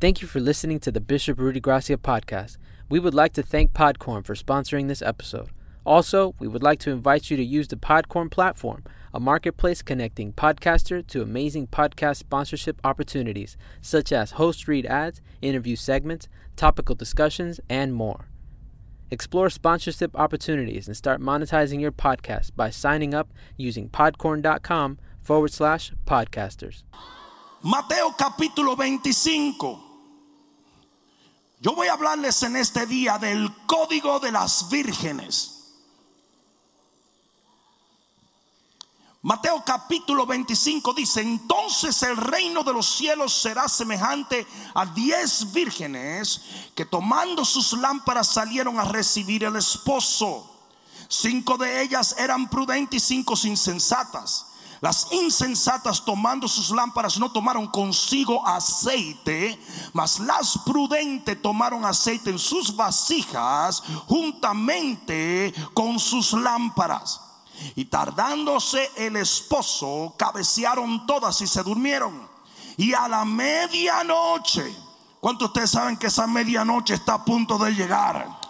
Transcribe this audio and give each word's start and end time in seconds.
Thank 0.00 0.22
you 0.22 0.28
for 0.28 0.40
listening 0.40 0.80
to 0.80 0.90
the 0.90 0.98
Bishop 0.98 1.38
Rudy 1.38 1.60
Gracia 1.60 1.98
podcast. 1.98 2.56
We 2.88 2.98
would 2.98 3.12
like 3.12 3.34
to 3.34 3.42
thank 3.42 3.74
Podcorn 3.74 4.24
for 4.24 4.34
sponsoring 4.34 4.88
this 4.88 5.02
episode. 5.02 5.50
Also, 5.84 6.34
we 6.38 6.48
would 6.48 6.62
like 6.62 6.78
to 6.80 6.90
invite 6.90 7.30
you 7.30 7.36
to 7.36 7.44
use 7.44 7.68
the 7.68 7.76
Podcorn 7.76 8.30
platform, 8.30 8.82
a 9.12 9.20
marketplace 9.20 9.82
connecting 9.82 10.32
podcaster 10.32 11.06
to 11.08 11.20
amazing 11.20 11.66
podcast 11.66 12.16
sponsorship 12.16 12.80
opportunities, 12.82 13.58
such 13.82 14.10
as 14.10 14.32
host 14.32 14.66
read 14.66 14.86
ads, 14.86 15.20
interview 15.42 15.76
segments, 15.76 16.28
topical 16.56 16.94
discussions, 16.94 17.60
and 17.68 17.92
more. 17.92 18.26
Explore 19.10 19.50
sponsorship 19.50 20.18
opportunities 20.18 20.86
and 20.86 20.96
start 20.96 21.20
monetizing 21.20 21.78
your 21.78 21.92
podcast 21.92 22.52
by 22.56 22.70
signing 22.70 23.12
up 23.12 23.28
using 23.58 23.90
podcorn.com 23.90 24.98
forward 25.20 25.52
slash 25.52 25.92
podcasters. 26.06 26.84
Mateo 27.62 28.12
capítulo 28.16 28.74
25. 28.76 29.89
Yo 31.62 31.74
voy 31.74 31.88
a 31.88 31.92
hablarles 31.92 32.42
en 32.42 32.56
este 32.56 32.86
día 32.86 33.18
del 33.18 33.54
código 33.66 34.18
de 34.18 34.32
las 34.32 34.70
vírgenes. 34.70 35.58
Mateo 39.20 39.62
capítulo 39.66 40.24
25 40.24 40.94
dice, 40.94 41.20
entonces 41.20 42.02
el 42.02 42.16
reino 42.16 42.62
de 42.64 42.72
los 42.72 42.96
cielos 42.96 43.34
será 43.34 43.68
semejante 43.68 44.46
a 44.72 44.86
diez 44.86 45.52
vírgenes 45.52 46.40
que 46.74 46.86
tomando 46.86 47.44
sus 47.44 47.74
lámparas 47.74 48.28
salieron 48.28 48.80
a 48.80 48.84
recibir 48.84 49.44
el 49.44 49.56
esposo. 49.56 50.50
Cinco 51.08 51.58
de 51.58 51.82
ellas 51.82 52.16
eran 52.18 52.48
prudentes 52.48 53.02
y 53.02 53.06
cinco 53.06 53.34
insensatas. 53.44 54.46
Las 54.80 55.08
insensatas 55.12 56.04
tomando 56.04 56.48
sus 56.48 56.70
lámparas 56.70 57.18
no 57.18 57.30
tomaron 57.30 57.66
consigo 57.66 58.46
aceite, 58.46 59.60
mas 59.92 60.18
las 60.20 60.58
prudentes 60.64 61.40
tomaron 61.42 61.84
aceite 61.84 62.30
en 62.30 62.38
sus 62.38 62.74
vasijas 62.74 63.82
juntamente 64.06 65.52
con 65.74 65.98
sus 65.98 66.32
lámparas. 66.32 67.20
Y 67.74 67.84
tardándose 67.84 68.90
el 68.96 69.16
esposo, 69.16 70.14
cabecearon 70.16 71.06
todas 71.06 71.38
y 71.42 71.46
se 71.46 71.62
durmieron. 71.62 72.26
Y 72.78 72.94
a 72.94 73.06
la 73.06 73.26
medianoche, 73.26 74.74
¿cuántos 75.20 75.48
ustedes 75.48 75.72
saben 75.72 75.98
que 75.98 76.06
esa 76.06 76.26
medianoche 76.26 76.94
está 76.94 77.14
a 77.14 77.24
punto 77.24 77.58
de 77.58 77.72
llegar? 77.72 78.40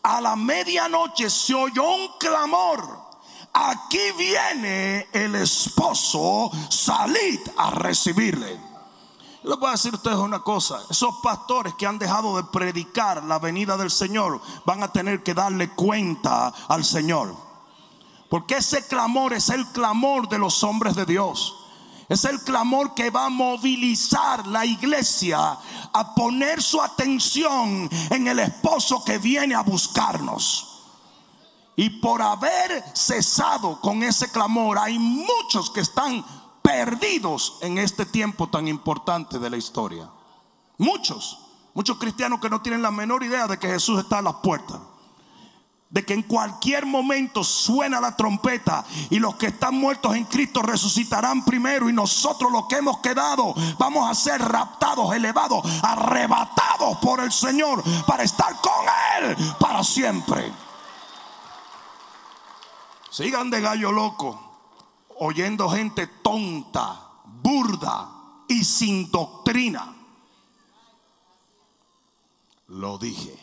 A 0.00 0.20
la 0.20 0.36
medianoche 0.36 1.28
se 1.28 1.54
oyó 1.54 1.82
un 1.82 2.18
clamor 2.20 3.05
aquí 3.56 4.12
viene 4.18 5.08
el 5.12 5.34
esposo, 5.36 6.50
salid 6.68 7.40
a 7.56 7.70
recibirle. 7.70 8.60
Les 9.44 9.58
voy 9.58 9.68
a 9.68 9.72
decir 9.72 9.92
a 9.92 9.96
ustedes 9.96 10.18
una 10.18 10.40
cosa, 10.40 10.80
esos 10.90 11.14
pastores 11.22 11.74
que 11.74 11.86
han 11.86 11.98
dejado 11.98 12.36
de 12.36 12.44
predicar 12.44 13.22
la 13.24 13.38
venida 13.38 13.76
del 13.76 13.90
Señor 13.90 14.40
van 14.64 14.82
a 14.82 14.92
tener 14.92 15.22
que 15.22 15.34
darle 15.34 15.70
cuenta 15.70 16.48
al 16.68 16.84
Señor. 16.84 17.34
Porque 18.28 18.56
ese 18.56 18.86
clamor 18.86 19.32
es 19.32 19.48
el 19.50 19.66
clamor 19.68 20.28
de 20.28 20.38
los 20.38 20.62
hombres 20.64 20.96
de 20.96 21.06
Dios. 21.06 21.54
Es 22.08 22.24
el 22.24 22.40
clamor 22.40 22.94
que 22.94 23.10
va 23.10 23.26
a 23.26 23.30
movilizar 23.30 24.46
la 24.48 24.66
iglesia 24.66 25.58
a 25.92 26.14
poner 26.14 26.60
su 26.60 26.82
atención 26.82 27.88
en 28.10 28.28
el 28.28 28.40
esposo 28.40 29.02
que 29.04 29.18
viene 29.18 29.54
a 29.54 29.62
buscarnos. 29.62 30.75
Y 31.76 31.90
por 31.90 32.22
haber 32.22 32.82
cesado 32.94 33.78
con 33.82 34.02
ese 34.02 34.30
clamor, 34.30 34.78
hay 34.78 34.98
muchos 34.98 35.70
que 35.70 35.80
están 35.80 36.24
perdidos 36.62 37.58
en 37.60 37.76
este 37.76 38.06
tiempo 38.06 38.48
tan 38.48 38.66
importante 38.66 39.38
de 39.38 39.50
la 39.50 39.58
historia. 39.58 40.08
Muchos, 40.78 41.38
muchos 41.74 41.98
cristianos 41.98 42.40
que 42.40 42.48
no 42.48 42.62
tienen 42.62 42.80
la 42.80 42.90
menor 42.90 43.22
idea 43.22 43.46
de 43.46 43.58
que 43.58 43.68
Jesús 43.68 44.00
está 44.00 44.18
a 44.18 44.22
las 44.22 44.36
puertas. 44.36 44.78
De 45.90 46.04
que 46.04 46.14
en 46.14 46.22
cualquier 46.22 46.84
momento 46.84 47.44
suena 47.44 48.00
la 48.00 48.16
trompeta 48.16 48.84
y 49.10 49.18
los 49.18 49.36
que 49.36 49.46
están 49.46 49.76
muertos 49.76 50.16
en 50.16 50.24
Cristo 50.24 50.62
resucitarán 50.62 51.44
primero 51.44 51.88
y 51.88 51.92
nosotros 51.92 52.50
los 52.50 52.66
que 52.66 52.76
hemos 52.76 52.98
quedado 52.98 53.54
vamos 53.78 54.10
a 54.10 54.14
ser 54.14 54.40
raptados, 54.42 55.14
elevados, 55.14 55.64
arrebatados 55.82 56.98
por 56.98 57.20
el 57.20 57.30
Señor 57.30 57.84
para 58.06 58.24
estar 58.24 58.60
con 58.60 58.72
Él 59.22 59.36
para 59.60 59.84
siempre. 59.84 60.65
Sigan 63.16 63.48
de 63.48 63.62
gallo 63.62 63.92
loco, 63.92 64.38
oyendo 65.20 65.70
gente 65.70 66.06
tonta, 66.22 67.22
burda 67.24 68.10
y 68.46 68.62
sin 68.62 69.10
doctrina. 69.10 69.96
Lo 72.68 72.98
dije. 72.98 73.34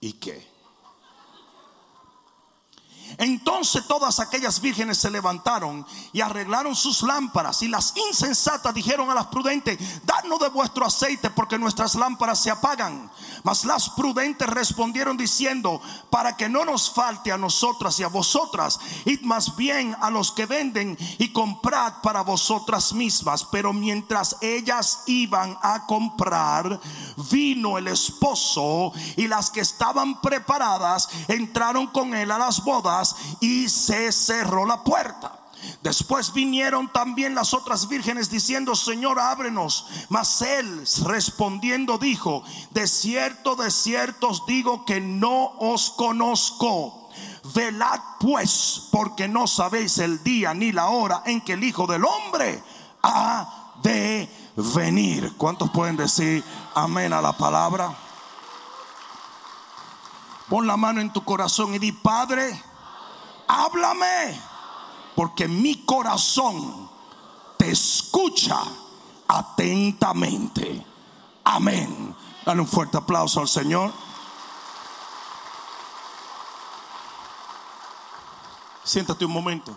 ¿Y 0.00 0.14
qué? 0.14 0.50
Entonces 3.16 3.86
todas 3.86 4.20
aquellas 4.20 4.60
vírgenes 4.60 4.98
se 4.98 5.10
levantaron 5.10 5.86
y 6.12 6.20
arreglaron 6.20 6.76
sus 6.76 7.02
lámparas. 7.02 7.62
Y 7.62 7.68
las 7.68 7.94
insensatas 7.96 8.74
dijeron 8.74 9.10
a 9.10 9.14
las 9.14 9.26
prudentes: 9.26 9.78
Dadnos 10.04 10.40
de 10.40 10.48
vuestro 10.48 10.84
aceite, 10.84 11.30
porque 11.30 11.58
nuestras 11.58 11.94
lámparas 11.94 12.42
se 12.42 12.50
apagan. 12.50 13.10
Mas 13.44 13.64
las 13.64 13.90
prudentes 13.90 14.48
respondieron 14.48 15.16
diciendo: 15.16 15.80
Para 16.10 16.36
que 16.36 16.48
no 16.48 16.64
nos 16.64 16.90
falte 16.90 17.32
a 17.32 17.38
nosotras 17.38 17.98
y 17.98 18.02
a 18.02 18.08
vosotras, 18.08 18.78
id 19.04 19.22
más 19.22 19.56
bien 19.56 19.96
a 20.00 20.10
los 20.10 20.32
que 20.32 20.46
venden 20.46 20.96
y 21.18 21.32
comprad 21.32 21.94
para 22.02 22.22
vosotras 22.22 22.92
mismas. 22.92 23.44
Pero 23.44 23.72
mientras 23.72 24.36
ellas 24.40 25.04
iban 25.06 25.56
a 25.62 25.86
comprar, 25.86 26.80
vino 27.30 27.78
el 27.78 27.88
esposo 27.88 28.92
y 29.16 29.28
las 29.28 29.50
que 29.50 29.60
estaban 29.60 30.20
preparadas 30.20 31.08
entraron 31.28 31.86
con 31.88 32.14
él 32.14 32.30
a 32.30 32.38
las 32.38 32.62
bodas 32.62 32.97
y 33.40 33.68
se 33.68 34.12
cerró 34.12 34.66
la 34.66 34.82
puerta. 34.84 35.38
Después 35.82 36.32
vinieron 36.32 36.92
también 36.92 37.34
las 37.34 37.54
otras 37.54 37.88
vírgenes 37.88 38.30
diciendo, 38.30 38.74
Señor, 38.74 39.18
ábrenos. 39.18 39.86
Mas 40.08 40.42
él 40.42 40.84
respondiendo 41.04 41.98
dijo, 41.98 42.42
de 42.70 42.86
cierto, 42.86 43.56
de 43.56 43.70
cierto 43.70 44.28
os 44.28 44.46
digo 44.46 44.84
que 44.84 45.00
no 45.00 45.52
os 45.58 45.90
conozco. 45.90 47.10
Velad 47.54 48.00
pues, 48.20 48.88
porque 48.90 49.28
no 49.28 49.46
sabéis 49.46 49.98
el 49.98 50.22
día 50.22 50.54
ni 50.54 50.72
la 50.72 50.88
hora 50.88 51.22
en 51.26 51.40
que 51.40 51.54
el 51.54 51.64
Hijo 51.64 51.86
del 51.86 52.04
Hombre 52.04 52.62
ha 53.02 53.72
de 53.82 54.28
venir. 54.56 55.34
¿Cuántos 55.36 55.70
pueden 55.70 55.96
decir 55.96 56.44
amén 56.74 57.12
a 57.12 57.22
la 57.22 57.32
palabra? 57.32 57.96
Pon 60.48 60.66
la 60.66 60.76
mano 60.76 61.00
en 61.00 61.12
tu 61.12 61.24
corazón 61.24 61.74
y 61.74 61.78
di, 61.78 61.92
Padre, 61.92 62.62
háblame, 63.48 64.40
porque 65.16 65.48
mi 65.48 65.84
corazón 65.84 66.88
te 67.56 67.70
escucha 67.70 68.62
atentamente. 69.26 70.84
Amén. 71.44 72.14
Dale 72.44 72.60
un 72.60 72.68
fuerte 72.68 72.96
aplauso 72.96 73.40
al 73.40 73.48
Señor. 73.48 73.92
Siéntate 78.84 79.24
un 79.24 79.32
momento. 79.32 79.76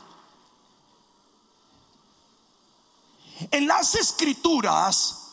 En 3.49 3.67
las 3.67 3.95
escrituras 3.95 5.31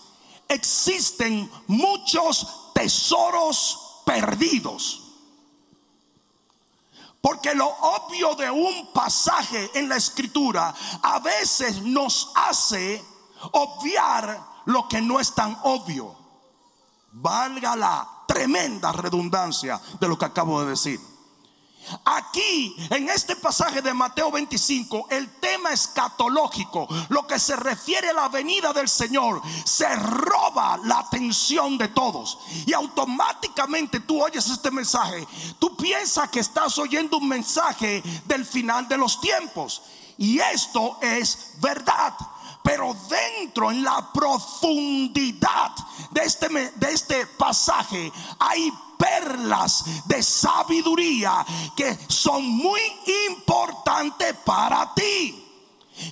existen 0.48 1.50
muchos 1.66 2.72
tesoros 2.72 4.00
perdidos. 4.04 5.07
Porque 7.20 7.54
lo 7.54 7.66
obvio 7.66 8.34
de 8.36 8.50
un 8.50 8.92
pasaje 8.92 9.70
en 9.74 9.88
la 9.88 9.96
escritura 9.96 10.72
a 11.02 11.18
veces 11.18 11.82
nos 11.82 12.30
hace 12.34 13.04
obviar 13.52 14.46
lo 14.66 14.88
que 14.88 15.00
no 15.00 15.18
es 15.18 15.34
tan 15.34 15.58
obvio. 15.62 16.16
Valga 17.12 17.74
la 17.74 18.08
tremenda 18.26 18.92
redundancia 18.92 19.80
de 19.98 20.08
lo 20.08 20.18
que 20.18 20.26
acabo 20.26 20.62
de 20.62 20.70
decir. 20.70 21.17
Aquí, 22.04 22.76
en 22.90 23.08
este 23.08 23.36
pasaje 23.36 23.82
de 23.82 23.94
Mateo 23.94 24.30
25, 24.30 25.08
el 25.10 25.28
tema 25.36 25.72
escatológico, 25.72 26.88
lo 27.08 27.26
que 27.26 27.38
se 27.38 27.56
refiere 27.56 28.10
a 28.10 28.14
la 28.14 28.28
venida 28.28 28.72
del 28.72 28.88
Señor, 28.88 29.40
se 29.64 29.94
roba 29.96 30.78
la 30.84 31.00
atención 31.00 31.78
de 31.78 31.88
todos. 31.88 32.38
Y 32.66 32.72
automáticamente 32.72 34.00
tú 34.00 34.22
oyes 34.22 34.48
este 34.48 34.70
mensaje, 34.70 35.26
tú 35.58 35.76
piensas 35.76 36.30
que 36.30 36.40
estás 36.40 36.78
oyendo 36.78 37.18
un 37.18 37.28
mensaje 37.28 38.02
del 38.26 38.44
final 38.44 38.88
de 38.88 38.98
los 38.98 39.20
tiempos. 39.20 39.82
Y 40.16 40.40
esto 40.40 40.98
es 41.00 41.52
verdad. 41.60 42.14
Pero 42.68 42.94
dentro, 43.08 43.70
en 43.70 43.82
la 43.82 44.12
profundidad 44.12 45.72
de 46.10 46.20
este, 46.20 46.48
de 46.50 46.92
este 46.92 47.26
pasaje, 47.26 48.12
hay 48.38 48.70
perlas 48.98 49.84
de 50.04 50.22
sabiduría 50.22 51.46
que 51.74 51.98
son 52.08 52.46
muy 52.46 52.80
importantes 53.30 54.36
para 54.44 54.92
ti. 54.92 55.46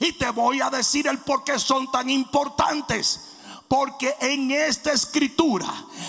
Y 0.00 0.12
te 0.12 0.30
voy 0.30 0.62
a 0.62 0.70
decir 0.70 1.06
el 1.08 1.18
por 1.18 1.44
qué 1.44 1.58
son 1.58 1.90
tan 1.90 2.08
importantes. 2.08 3.35
Porque 3.68 4.14
en 4.20 4.50
esta 4.50 4.92
escritura 4.92 5.66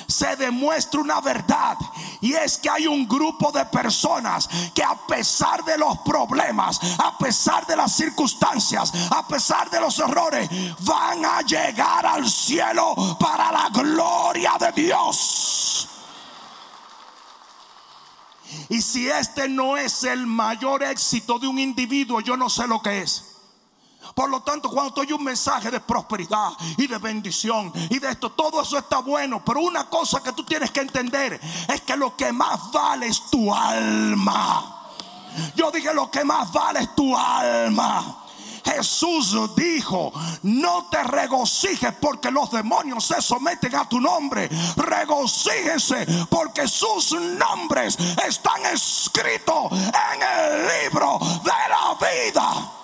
se 0.07 0.35
demuestra 0.35 1.01
una 1.01 1.19
verdad 1.21 1.77
y 2.21 2.33
es 2.33 2.57
que 2.57 2.69
hay 2.69 2.85
un 2.87 3.07
grupo 3.07 3.51
de 3.51 3.65
personas 3.65 4.47
que 4.73 4.83
a 4.83 4.95
pesar 5.07 5.63
de 5.65 5.77
los 5.77 5.97
problemas, 5.99 6.79
a 6.99 7.17
pesar 7.17 7.65
de 7.65 7.75
las 7.75 7.95
circunstancias, 7.95 8.91
a 9.09 9.27
pesar 9.27 9.69
de 9.69 9.79
los 9.79 9.97
errores, 9.99 10.49
van 10.81 11.25
a 11.25 11.41
llegar 11.41 12.05
al 12.05 12.29
cielo 12.29 13.17
para 13.19 13.51
la 13.51 13.69
gloria 13.69 14.53
de 14.59 14.83
Dios. 14.83 15.89
Y 18.69 18.81
si 18.81 19.09
este 19.09 19.49
no 19.49 19.77
es 19.77 20.03
el 20.03 20.25
mayor 20.25 20.83
éxito 20.83 21.39
de 21.39 21.47
un 21.47 21.59
individuo, 21.59 22.21
yo 22.21 22.37
no 22.37 22.49
sé 22.49 22.67
lo 22.67 22.81
que 22.81 23.01
es. 23.01 23.36
Por 24.17 24.31
lo 24.31 24.41
tanto, 24.41 24.71
cuando 24.71 24.91
tú 24.91 25.15
un 25.15 25.23
mensaje 25.23 25.69
de 25.69 25.79
prosperidad 25.79 26.49
y 26.75 26.87
de 26.87 26.97
bendición 26.97 27.71
y 27.87 27.99
de 27.99 28.09
esto, 28.09 28.31
todo 28.31 28.63
eso 28.63 28.75
está 28.79 28.97
bueno. 28.97 29.45
Pero 29.45 29.59
una 29.59 29.87
cosa 29.87 30.23
que 30.23 30.31
tú 30.31 30.43
tienes 30.43 30.71
que 30.71 30.79
entender 30.79 31.39
es 31.67 31.81
que 31.81 31.95
lo 31.95 32.17
que 32.17 32.33
más 32.33 32.71
vale 32.71 33.05
es 33.05 33.21
tu 33.29 33.53
alma. 33.53 34.89
Yo 35.55 35.69
dije 35.69 35.93
lo 35.93 36.09
que 36.09 36.23
más 36.23 36.51
vale 36.51 36.79
es 36.79 36.95
tu 36.95 37.15
alma. 37.15 38.23
Jesús 38.65 39.55
dijo, 39.55 40.11
no 40.41 40.87
te 40.89 41.03
regocijes 41.03 41.93
porque 42.01 42.31
los 42.31 42.49
demonios 42.49 43.05
se 43.05 43.21
someten 43.21 43.75
a 43.75 43.87
tu 43.87 44.01
nombre. 44.01 44.49
Regocíjense 44.77 46.07
porque 46.27 46.67
sus 46.67 47.11
nombres 47.11 47.95
están 48.27 48.65
escritos 48.73 49.71
en 49.73 50.23
el 50.23 50.67
libro 50.81 51.19
de 51.19 51.51
la 51.69 51.97
vida. 52.01 52.76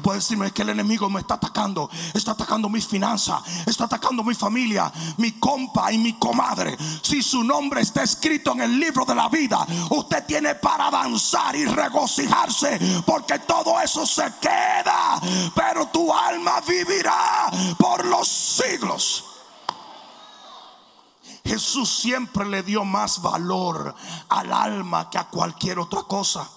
Tú 0.00 0.04
puedes 0.04 0.24
decirme 0.24 0.50
que 0.50 0.62
el 0.62 0.70
enemigo 0.70 1.10
me 1.10 1.20
está 1.20 1.34
atacando, 1.34 1.90
está 2.14 2.30
atacando 2.30 2.70
mis 2.70 2.86
finanzas, 2.86 3.42
está 3.66 3.84
atacando 3.84 4.24
mi 4.24 4.34
familia, 4.34 4.90
mi 5.18 5.32
compa 5.32 5.92
y 5.92 5.98
mi 5.98 6.14
comadre. 6.14 6.74
Si 7.02 7.22
su 7.22 7.44
nombre 7.44 7.82
está 7.82 8.02
escrito 8.02 8.52
en 8.52 8.62
el 8.62 8.80
libro 8.80 9.04
de 9.04 9.14
la 9.14 9.28
vida, 9.28 9.58
usted 9.90 10.24
tiene 10.24 10.54
para 10.54 10.90
danzar 10.90 11.54
y 11.54 11.66
regocijarse, 11.66 13.02
porque 13.04 13.40
todo 13.40 13.78
eso 13.78 14.06
se 14.06 14.24
queda, 14.40 15.20
pero 15.54 15.88
tu 15.88 16.10
alma 16.10 16.62
vivirá 16.66 17.50
por 17.76 18.02
los 18.06 18.26
siglos. 18.26 19.26
Jesús 21.44 21.90
siempre 21.90 22.46
le 22.46 22.62
dio 22.62 22.86
más 22.86 23.20
valor 23.20 23.94
al 24.30 24.50
alma 24.50 25.10
que 25.10 25.18
a 25.18 25.28
cualquier 25.28 25.78
otra 25.78 26.04
cosa. 26.04 26.48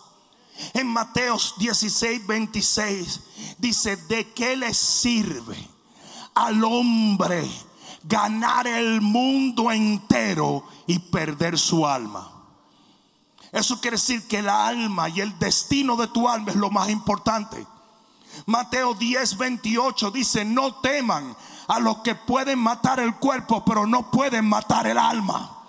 En 0.73 0.87
Mateos 0.87 1.55
16, 1.57 2.25
26 2.25 3.19
dice, 3.57 3.97
¿de 3.97 4.31
qué 4.33 4.55
le 4.55 4.73
sirve 4.73 5.57
al 6.35 6.63
hombre 6.63 7.49
ganar 8.03 8.67
el 8.67 9.01
mundo 9.01 9.71
entero 9.71 10.65
y 10.87 10.99
perder 10.99 11.57
su 11.57 11.85
alma? 11.85 12.29
Eso 13.51 13.79
quiere 13.79 13.97
decir 13.97 14.27
que 14.27 14.41
la 14.41 14.67
alma 14.67 15.09
y 15.09 15.21
el 15.21 15.37
destino 15.37 15.95
de 15.95 16.07
tu 16.07 16.27
alma 16.27 16.49
es 16.49 16.55
lo 16.55 16.71
más 16.71 16.89
importante. 16.89 17.67
Mateo 18.47 18.95
10, 18.95 19.37
28 19.37 20.11
dice, 20.11 20.43
no 20.43 20.75
teman 20.75 21.35
a 21.67 21.79
los 21.79 21.99
que 21.99 22.15
pueden 22.15 22.59
matar 22.59 22.99
el 22.99 23.15
cuerpo, 23.15 23.63
pero 23.63 23.85
no 23.85 24.09
pueden 24.09 24.45
matar 24.49 24.87
el 24.87 24.97
alma. 24.97 25.62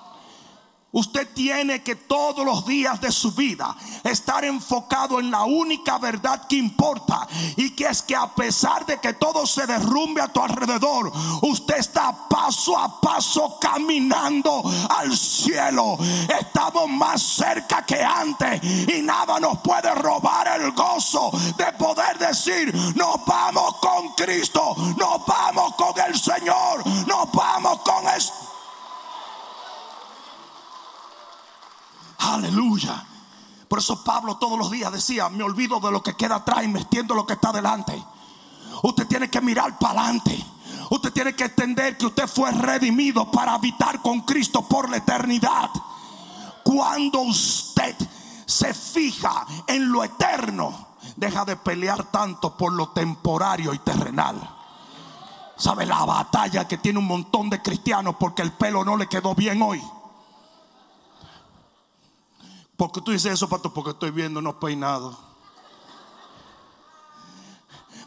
Usted 0.94 1.28
tiene 1.34 1.82
que 1.82 1.96
todos 1.96 2.46
los 2.46 2.64
días 2.66 3.00
de 3.00 3.10
su 3.10 3.32
vida 3.32 3.74
estar 4.04 4.44
enfocado 4.44 5.18
en 5.18 5.28
la 5.28 5.42
única 5.42 5.98
verdad 5.98 6.46
que 6.46 6.54
importa 6.54 7.26
y 7.56 7.70
que 7.70 7.86
es 7.86 8.00
que 8.02 8.14
a 8.14 8.32
pesar 8.32 8.86
de 8.86 9.00
que 9.00 9.14
todo 9.14 9.44
se 9.44 9.66
derrumbe 9.66 10.20
a 10.20 10.28
tu 10.28 10.40
alrededor, 10.40 11.12
usted 11.42 11.78
está 11.78 12.28
paso 12.28 12.78
a 12.78 13.00
paso 13.00 13.58
caminando 13.60 14.62
al 14.88 15.16
cielo. 15.16 15.98
Estamos 16.28 16.88
más 16.88 17.20
cerca 17.20 17.84
que 17.84 18.00
antes 18.00 18.62
y 18.62 19.02
nada 19.02 19.40
nos 19.40 19.58
puede 19.58 19.92
robar 19.96 20.60
el 20.60 20.70
gozo 20.70 21.32
de 21.56 21.72
poder 21.72 22.18
decir, 22.20 22.72
nos 22.94 23.16
vamos 23.26 23.78
con 23.78 24.12
Cristo, 24.12 24.76
nos 24.96 25.26
vamos 25.26 25.74
con 25.74 25.98
el 26.06 26.16
Señor, 26.16 26.86
nos 27.08 27.32
vamos 27.32 27.80
con 27.80 28.06
el 28.06 28.22
Aleluya. 32.32 33.04
Por 33.68 33.78
eso 33.78 34.02
Pablo 34.02 34.36
todos 34.36 34.58
los 34.58 34.70
días 34.70 34.92
decía, 34.92 35.28
me 35.28 35.42
olvido 35.42 35.78
de 35.80 35.90
lo 35.90 36.02
que 36.02 36.16
queda 36.16 36.36
atrás 36.36 36.64
y 36.64 36.68
me 36.68 36.80
extiendo 36.80 37.14
lo 37.14 37.26
que 37.26 37.34
está 37.34 37.52
delante. 37.52 38.02
Usted 38.82 39.06
tiene 39.06 39.28
que 39.28 39.40
mirar 39.40 39.78
para 39.78 40.00
adelante. 40.00 40.44
Usted 40.90 41.12
tiene 41.12 41.34
que 41.34 41.44
entender 41.44 41.98
que 41.98 42.06
usted 42.06 42.26
fue 42.26 42.50
redimido 42.52 43.30
para 43.30 43.54
habitar 43.54 44.00
con 44.00 44.20
Cristo 44.20 44.66
por 44.66 44.88
la 44.88 44.98
eternidad. 44.98 45.70
Cuando 46.62 47.20
usted 47.20 47.96
se 48.46 48.72
fija 48.72 49.46
en 49.66 49.90
lo 49.90 50.04
eterno, 50.04 50.88
deja 51.16 51.44
de 51.44 51.56
pelear 51.56 52.04
tanto 52.10 52.56
por 52.56 52.72
lo 52.72 52.88
temporario 52.90 53.74
y 53.74 53.78
terrenal. 53.78 54.36
¿Sabe 55.56 55.86
la 55.86 56.04
batalla 56.04 56.66
que 56.66 56.78
tiene 56.78 56.98
un 56.98 57.06
montón 57.06 57.50
de 57.50 57.62
cristianos 57.62 58.16
porque 58.18 58.42
el 58.42 58.52
pelo 58.52 58.84
no 58.84 58.96
le 58.96 59.06
quedó 59.08 59.34
bien 59.34 59.62
hoy? 59.62 59.82
Porque 62.76 63.00
tú 63.00 63.12
dices 63.12 63.32
eso, 63.32 63.48
Pato, 63.48 63.72
porque 63.72 63.90
estoy 63.90 64.10
viendo 64.10 64.40
unos 64.40 64.56
peinados. 64.56 65.16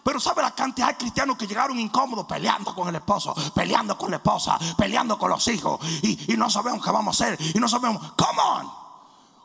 Pero 0.03 0.19
sabe 0.19 0.41
la 0.41 0.51
cantidad 0.51 0.87
de 0.87 0.97
cristianos 0.97 1.37
que 1.37 1.47
llegaron 1.47 1.77
incómodos 1.77 2.25
peleando 2.25 2.73
con 2.73 2.87
el 2.87 2.95
esposo, 2.95 3.35
peleando 3.53 3.97
con 3.97 4.09
la 4.09 4.17
esposa, 4.17 4.57
peleando 4.77 5.17
con 5.17 5.29
los 5.29 5.45
hijos 5.49 5.81
y, 6.01 6.33
no 6.37 6.49
sabemos 6.49 6.81
qué 6.81 6.91
vamos 6.91 7.19
a 7.19 7.25
hacer 7.25 7.37
y 7.53 7.59
no 7.59 7.67
sabemos. 7.67 8.13
Come 8.13 8.41
on, 8.41 8.71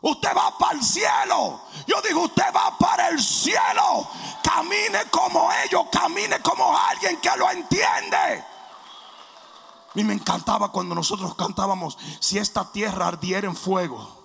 usted 0.03 0.29
va 0.37 0.57
para 0.57 0.79
el 0.79 0.85
cielo. 0.85 1.63
Yo 1.85 2.01
digo, 2.03 2.23
usted 2.23 2.45
va 2.55 2.79
para 2.79 3.09
el 3.09 3.21
cielo. 3.21 4.07
Camine 4.41 5.01
como 5.11 5.51
ellos, 5.65 5.83
camine 5.91 6.41
como 6.41 6.79
alguien 6.79 7.17
que 7.21 7.37
lo 7.37 7.51
entiende. 7.51 8.17
A 8.17 9.95
mí 9.95 10.05
me 10.05 10.15
encantaba 10.15 10.71
cuando 10.71 10.95
nosotros 10.95 11.35
cantábamos, 11.35 11.99
si 12.21 12.39
esta 12.39 12.71
tierra 12.71 13.09
ardiera 13.09 13.49
en 13.49 13.57
fuego 13.57 14.22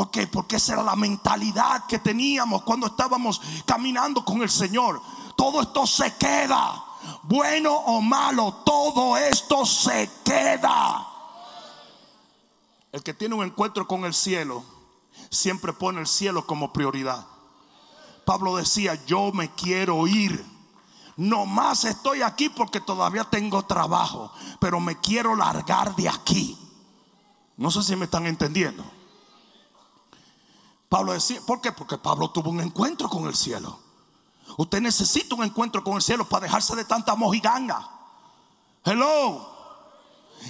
¿Por 0.00 0.10
qué? 0.10 0.26
Porque 0.26 0.56
esa 0.56 0.72
era 0.72 0.82
la 0.82 0.96
mentalidad 0.96 1.84
que 1.84 1.98
teníamos 1.98 2.62
cuando 2.62 2.86
estábamos 2.86 3.38
caminando 3.66 4.24
con 4.24 4.40
el 4.40 4.48
Señor. 4.48 4.98
Todo 5.36 5.60
esto 5.60 5.86
se 5.86 6.16
queda. 6.16 6.82
Bueno 7.24 7.70
o 7.74 8.00
malo, 8.00 8.62
todo 8.64 9.18
esto 9.18 9.66
se 9.66 10.10
queda. 10.24 11.06
El 12.90 13.02
que 13.02 13.12
tiene 13.12 13.34
un 13.34 13.44
encuentro 13.44 13.86
con 13.86 14.06
el 14.06 14.14
cielo 14.14 14.64
siempre 15.28 15.74
pone 15.74 16.00
el 16.00 16.06
cielo 16.06 16.46
como 16.46 16.72
prioridad. 16.72 17.26
Pablo 18.24 18.56
decía, 18.56 18.94
yo 19.04 19.32
me 19.32 19.54
quiero 19.54 20.06
ir. 20.06 20.42
No 21.18 21.44
más 21.44 21.84
estoy 21.84 22.22
aquí 22.22 22.48
porque 22.48 22.80
todavía 22.80 23.24
tengo 23.24 23.66
trabajo, 23.66 24.32
pero 24.60 24.80
me 24.80 24.98
quiero 24.98 25.36
largar 25.36 25.94
de 25.94 26.08
aquí. 26.08 26.56
No 27.58 27.70
sé 27.70 27.82
si 27.82 27.96
me 27.96 28.06
están 28.06 28.26
entendiendo. 28.26 28.82
Pablo 30.90 31.12
decía, 31.12 31.40
¿por 31.46 31.60
qué? 31.60 31.70
Porque 31.70 31.96
Pablo 31.98 32.30
tuvo 32.30 32.50
un 32.50 32.60
encuentro 32.60 33.08
con 33.08 33.28
el 33.28 33.36
cielo. 33.36 33.78
Usted 34.56 34.80
necesita 34.80 35.36
un 35.36 35.44
encuentro 35.44 35.84
con 35.84 35.94
el 35.94 36.02
cielo 36.02 36.28
para 36.28 36.42
dejarse 36.46 36.74
de 36.74 36.84
tanta 36.84 37.14
mojiganga. 37.14 37.88
Hello. 38.84 39.48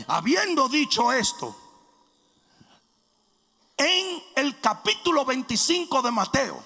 Habiendo 0.07 0.67
dicho 0.71 1.13
esto, 1.13 1.55
en 3.77 4.23
el 4.35 4.59
capítulo 4.61 5.27
25 5.27 6.01
de 6.01 6.11
Mateo 6.11 6.63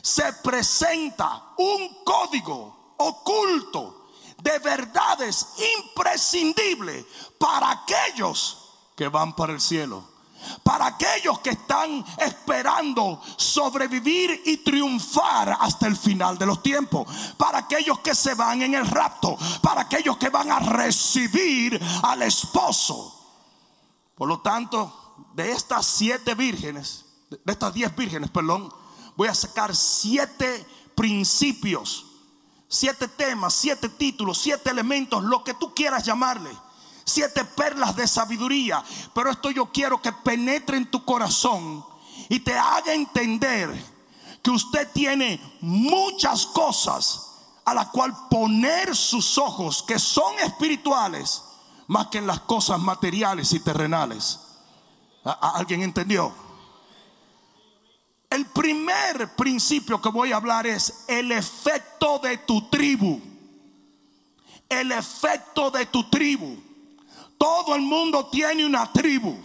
se 0.00 0.32
presenta 0.34 1.52
un 1.58 2.04
código 2.04 2.94
oculto 2.98 4.06
de 4.40 4.56
verdades 4.60 5.48
imprescindibles 5.84 7.04
para 7.38 7.72
aquellos 7.72 8.70
que 8.94 9.08
van 9.08 9.34
para 9.34 9.52
el 9.52 9.60
cielo 9.60 10.13
para 10.62 10.86
aquellos 10.86 11.38
que 11.40 11.50
están 11.50 12.04
esperando 12.18 13.20
sobrevivir 13.36 14.42
y 14.44 14.58
triunfar 14.58 15.56
hasta 15.60 15.86
el 15.86 15.96
final 15.96 16.38
de 16.38 16.46
los 16.46 16.62
tiempos, 16.62 17.06
para 17.36 17.58
aquellos 17.58 18.00
que 18.00 18.14
se 18.14 18.34
van 18.34 18.62
en 18.62 18.74
el 18.74 18.86
rapto, 18.86 19.36
para 19.62 19.82
aquellos 19.82 20.16
que 20.16 20.28
van 20.28 20.50
a 20.50 20.58
recibir 20.58 21.80
al 22.02 22.22
esposo. 22.22 23.10
Por 24.14 24.28
lo 24.28 24.40
tanto, 24.40 25.14
de 25.34 25.52
estas 25.52 25.86
siete 25.86 26.34
vírgenes, 26.34 27.04
de 27.30 27.52
estas 27.52 27.74
diez 27.74 27.94
vírgenes, 27.94 28.30
perdón, 28.30 28.72
voy 29.16 29.28
a 29.28 29.34
sacar 29.34 29.74
siete 29.74 30.66
principios, 30.94 32.06
siete 32.68 33.08
temas, 33.08 33.54
siete 33.54 33.88
títulos, 33.88 34.38
siete 34.38 34.70
elementos, 34.70 35.22
lo 35.24 35.42
que 35.42 35.54
tú 35.54 35.74
quieras 35.74 36.04
llamarle 36.04 36.50
siete 37.04 37.44
perlas 37.44 37.94
de 37.96 38.06
sabiduría. 38.08 38.82
Pero 39.14 39.30
esto 39.30 39.50
yo 39.50 39.66
quiero 39.66 40.00
que 40.00 40.12
penetre 40.12 40.76
en 40.76 40.90
tu 40.90 41.04
corazón 41.04 41.84
y 42.28 42.40
te 42.40 42.56
haga 42.56 42.94
entender 42.94 43.94
que 44.42 44.50
usted 44.50 44.88
tiene 44.92 45.40
muchas 45.60 46.46
cosas 46.46 47.30
a 47.64 47.72
la 47.72 47.90
cual 47.90 48.14
poner 48.28 48.94
sus 48.94 49.38
ojos, 49.38 49.82
que 49.82 49.98
son 49.98 50.38
espirituales, 50.40 51.42
más 51.86 52.08
que 52.08 52.18
en 52.18 52.26
las 52.26 52.40
cosas 52.40 52.78
materiales 52.78 53.52
y 53.52 53.60
terrenales. 53.60 54.40
¿Alguien 55.24 55.82
entendió? 55.82 56.32
El 58.28 58.46
primer 58.46 59.34
principio 59.36 60.02
que 60.02 60.08
voy 60.08 60.32
a 60.32 60.36
hablar 60.36 60.66
es 60.66 61.04
el 61.08 61.32
efecto 61.32 62.18
de 62.18 62.38
tu 62.38 62.68
tribu. 62.68 63.20
El 64.68 64.92
efecto 64.92 65.70
de 65.70 65.86
tu 65.86 66.10
tribu. 66.10 66.56
Todo 67.38 67.74
el 67.74 67.82
mundo 67.82 68.26
tiene 68.26 68.64
una 68.64 68.90
tribu. 68.92 69.36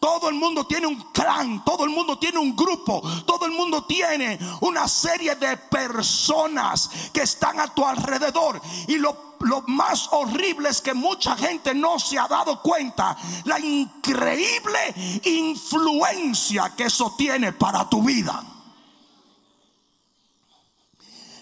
Todo 0.00 0.28
el 0.28 0.34
mundo 0.34 0.66
tiene 0.66 0.86
un 0.86 1.00
clan, 1.12 1.64
todo 1.64 1.84
el 1.84 1.90
mundo 1.90 2.18
tiene 2.18 2.38
un 2.38 2.56
grupo, 2.56 3.00
todo 3.24 3.46
el 3.46 3.52
mundo 3.52 3.84
tiene 3.84 4.38
una 4.60 4.88
serie 4.88 5.36
de 5.36 5.56
personas 5.56 6.90
que 7.12 7.22
están 7.22 7.60
a 7.60 7.72
tu 7.72 7.84
alrededor. 7.84 8.60
Y 8.88 8.96
lo, 8.98 9.36
lo, 9.40 9.62
más 9.68 10.08
horrible 10.10 10.68
es 10.68 10.80
que 10.80 10.94
mucha 10.94 11.36
gente 11.36 11.74
no 11.74 11.98
se 11.98 12.18
ha 12.18 12.26
dado 12.26 12.60
cuenta 12.60 13.16
la 13.44 13.60
increíble 13.60 15.20
influencia 15.24 16.74
que 16.76 16.84
eso 16.84 17.14
tiene 17.16 17.52
para 17.52 17.88
tu 17.88 18.02
vida. 18.02 18.44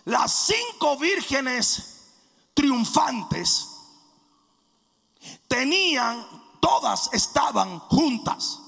Las 0.05 0.33
cinco 0.33 0.97
vírgenes 0.99 2.13
triunfantes 2.55 3.76
tenían 5.49 6.27
todas 6.61 7.11
estaban 7.13 7.79
juntas. 7.79 8.61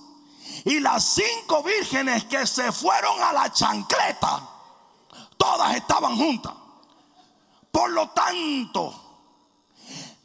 Y 0.64 0.80
las 0.80 1.04
cinco 1.04 1.62
vírgenes 1.62 2.24
que 2.24 2.46
se 2.46 2.72
fueron 2.72 3.22
a 3.22 3.32
la 3.32 3.52
chancleta, 3.52 4.48
todas 5.36 5.76
estaban 5.76 6.16
juntas. 6.16 6.52
Por 7.70 7.90
lo 7.90 8.10
tanto, 8.10 9.08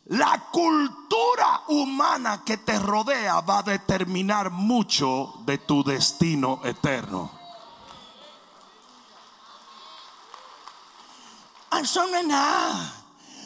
la 0.05 0.49
cultura 0.51 1.63
humana 1.67 2.43
que 2.45 2.57
te 2.57 2.77
rodea 2.79 3.41
va 3.41 3.59
a 3.59 3.63
determinar 3.63 4.49
mucho 4.49 5.33
de 5.45 5.59
tu 5.59 5.83
destino 5.83 6.61
eterno. 6.63 7.31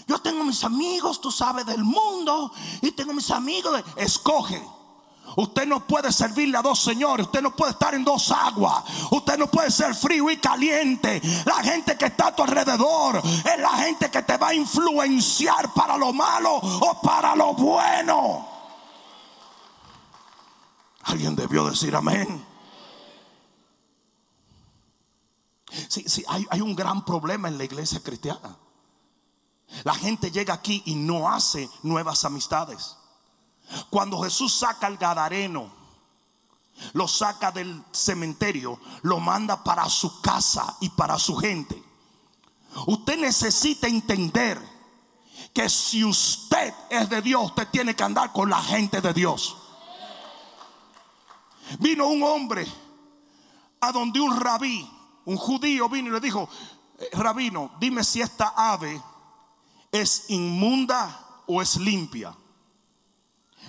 Yo 0.07 0.19
tengo 0.19 0.43
mis 0.43 0.63
amigos, 0.63 1.19
tú 1.19 1.31
sabes, 1.31 1.65
del 1.65 1.83
mundo. 1.83 2.51
Y 2.81 2.91
tengo 2.91 3.13
mis 3.13 3.29
amigos. 3.29 3.73
De... 3.73 4.03
Escoge. 4.03 4.61
Usted 5.35 5.67
no 5.67 5.85
puede 5.85 6.11
servirle 6.13 6.57
a 6.57 6.61
dos 6.61 6.79
señores. 6.79 7.27
Usted 7.27 7.41
no 7.41 7.55
puede 7.55 7.71
estar 7.71 7.93
en 7.93 8.05
dos 8.05 8.31
aguas. 8.31 8.83
Usted 9.11 9.37
no 9.37 9.47
puede 9.47 9.69
ser 9.69 9.93
frío 9.93 10.29
y 10.31 10.37
caliente. 10.37 11.21
La 11.45 11.55
gente 11.55 11.97
que 11.97 12.05
está 12.05 12.27
a 12.27 12.35
tu 12.35 12.43
alrededor 12.43 13.17
es 13.17 13.59
la 13.59 13.71
gente 13.77 14.09
que 14.09 14.23
te 14.23 14.37
va 14.37 14.49
a 14.49 14.53
influenciar 14.53 15.73
para 15.73 15.97
lo 15.97 16.13
malo 16.13 16.55
o 16.55 17.01
para 17.01 17.35
lo 17.35 17.53
bueno. 17.53 18.47
Alguien 21.03 21.35
debió 21.35 21.65
decir 21.65 21.95
amén. 21.95 22.45
Sí, 25.89 26.05
sí, 26.07 26.23
hay, 26.27 26.47
hay 26.49 26.61
un 26.61 26.75
gran 26.75 27.03
problema 27.03 27.49
en 27.49 27.57
la 27.57 27.65
iglesia 27.65 27.99
cristiana. 28.01 28.57
La 29.83 29.93
gente 29.93 30.31
llega 30.31 30.53
aquí 30.53 30.81
y 30.85 30.95
no 30.95 31.29
hace 31.29 31.69
nuevas 31.83 32.23
amistades. 32.25 32.95
Cuando 33.89 34.21
Jesús 34.21 34.57
saca 34.57 34.87
al 34.87 34.97
Gadareno, 34.97 35.71
lo 36.93 37.07
saca 37.07 37.51
del 37.51 37.83
cementerio, 37.91 38.79
lo 39.01 39.19
manda 39.19 39.63
para 39.63 39.89
su 39.89 40.21
casa 40.21 40.77
y 40.79 40.89
para 40.89 41.17
su 41.19 41.35
gente. 41.35 41.81
Usted 42.85 43.17
necesita 43.17 43.87
entender 43.87 44.61
que 45.53 45.69
si 45.69 46.03
usted 46.03 46.73
es 46.89 47.09
de 47.09 47.21
Dios, 47.21 47.45
usted 47.45 47.67
tiene 47.69 47.95
que 47.95 48.03
andar 48.03 48.31
con 48.31 48.49
la 48.49 48.61
gente 48.61 49.01
de 49.01 49.13
Dios. 49.13 49.57
Vino 51.79 52.07
un 52.07 52.23
hombre 52.23 52.65
a 53.81 53.91
donde 53.91 54.19
un 54.19 54.39
rabí, 54.39 54.89
un 55.25 55.37
judío, 55.37 55.89
vino 55.89 56.09
y 56.09 56.11
le 56.11 56.19
dijo, 56.19 56.47
eh, 56.99 57.09
rabino, 57.13 57.71
dime 57.79 58.03
si 58.03 58.21
esta 58.21 58.53
ave 58.55 59.01
es 59.91 60.29
inmunda 60.29 61.41
o 61.45 61.61
es 61.61 61.77
limpia. 61.77 62.35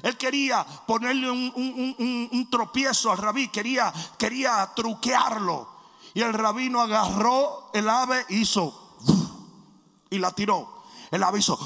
Él 0.03 0.17
quería 0.17 0.65
ponerle 0.87 1.31
un, 1.31 2.49
tropiezo 2.51 3.11
al 3.11 3.19
rabí, 3.19 3.49
quería, 3.49 3.93
quería 4.17 4.71
truquearlo. 4.75 5.69
Y 6.15 6.21
el 6.21 6.33
rabino 6.33 6.81
agarró 6.81 7.71
el 7.75 7.89
ave, 7.89 8.25
hizo 8.31 8.97
y 10.11 10.19
la 10.19 10.31
tiró. 10.31 10.85
El 11.11 11.23
ave 11.23 11.39
hizo 11.41 11.59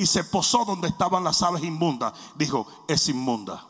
y 0.00 0.06
se 0.06 0.24
posó 0.24 0.64
donde 0.64 0.88
estaban 0.88 1.22
las 1.22 1.42
aves 1.42 1.62
inmundas. 1.62 2.14
Dijo, 2.34 2.66
es 2.88 3.06
inmunda. 3.10 3.66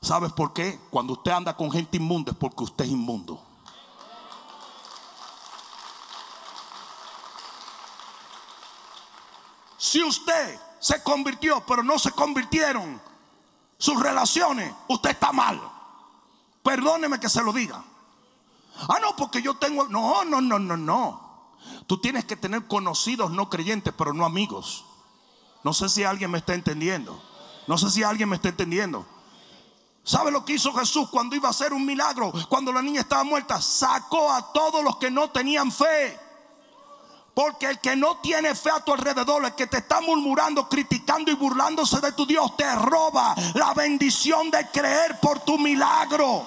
¿Sabes 0.00 0.32
por 0.32 0.54
qué? 0.54 0.80
Cuando 0.88 1.12
usted 1.12 1.32
anda 1.32 1.54
con 1.54 1.70
gente 1.70 1.98
inmunda 1.98 2.32
es 2.32 2.38
porque 2.38 2.64
usted 2.64 2.86
es 2.86 2.92
inmundo. 2.92 3.38
Si 9.86 10.02
usted 10.02 10.58
se 10.80 11.00
convirtió, 11.04 11.64
pero 11.64 11.84
no 11.84 11.96
se 11.96 12.10
convirtieron 12.10 13.00
sus 13.78 14.02
relaciones, 14.02 14.74
usted 14.88 15.10
está 15.10 15.30
mal. 15.30 15.62
Perdóneme 16.60 17.20
que 17.20 17.28
se 17.28 17.40
lo 17.40 17.52
diga. 17.52 17.84
Ah, 18.88 18.98
no, 19.00 19.14
porque 19.14 19.40
yo 19.40 19.54
tengo... 19.54 19.86
No, 19.86 20.24
no, 20.24 20.40
no, 20.40 20.58
no, 20.58 20.76
no. 20.76 21.54
Tú 21.86 22.00
tienes 22.00 22.24
que 22.24 22.34
tener 22.34 22.66
conocidos 22.66 23.30
no 23.30 23.48
creyentes, 23.48 23.94
pero 23.96 24.12
no 24.12 24.24
amigos. 24.24 24.84
No 25.62 25.72
sé 25.72 25.88
si 25.88 26.02
alguien 26.02 26.32
me 26.32 26.38
está 26.38 26.54
entendiendo. 26.54 27.22
No 27.68 27.78
sé 27.78 27.88
si 27.88 28.02
alguien 28.02 28.28
me 28.28 28.34
está 28.34 28.48
entendiendo. 28.48 29.06
¿Sabe 30.02 30.32
lo 30.32 30.44
que 30.44 30.54
hizo 30.54 30.72
Jesús 30.72 31.08
cuando 31.10 31.36
iba 31.36 31.46
a 31.46 31.52
hacer 31.52 31.72
un 31.72 31.86
milagro? 31.86 32.32
Cuando 32.48 32.72
la 32.72 32.82
niña 32.82 33.02
estaba 33.02 33.22
muerta, 33.22 33.62
sacó 33.62 34.32
a 34.32 34.52
todos 34.52 34.82
los 34.82 34.96
que 34.96 35.12
no 35.12 35.30
tenían 35.30 35.70
fe. 35.70 36.25
Porque 37.36 37.66
el 37.66 37.80
que 37.80 37.94
no 37.94 38.16
tiene 38.16 38.54
fe 38.54 38.70
a 38.70 38.80
tu 38.80 38.94
alrededor, 38.94 39.44
el 39.44 39.54
que 39.54 39.66
te 39.66 39.76
está 39.76 40.00
murmurando, 40.00 40.70
criticando 40.70 41.30
y 41.30 41.34
burlándose 41.34 42.00
de 42.00 42.12
tu 42.12 42.24
Dios, 42.24 42.56
te 42.56 42.74
roba 42.76 43.34
la 43.52 43.74
bendición 43.74 44.50
de 44.50 44.66
creer 44.70 45.20
por 45.20 45.40
tu 45.40 45.58
milagro. 45.58 46.46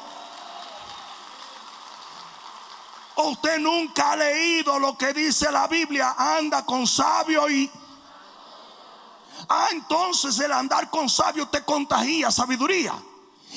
usted 3.17 3.59
nunca 3.59 4.13
ha 4.13 4.15
leído 4.15 4.79
lo 4.79 4.97
que 4.97 5.13
dice 5.13 5.51
la 5.51 5.67
Biblia, 5.67 6.15
anda 6.17 6.65
con 6.65 6.87
sabio 6.87 7.47
y... 7.47 7.69
Ah, 9.47 9.67
entonces 9.73 10.39
el 10.39 10.51
andar 10.51 10.89
con 10.89 11.07
sabio 11.07 11.49
te 11.49 11.63
contagia 11.63 12.31
sabiduría. 12.31 12.95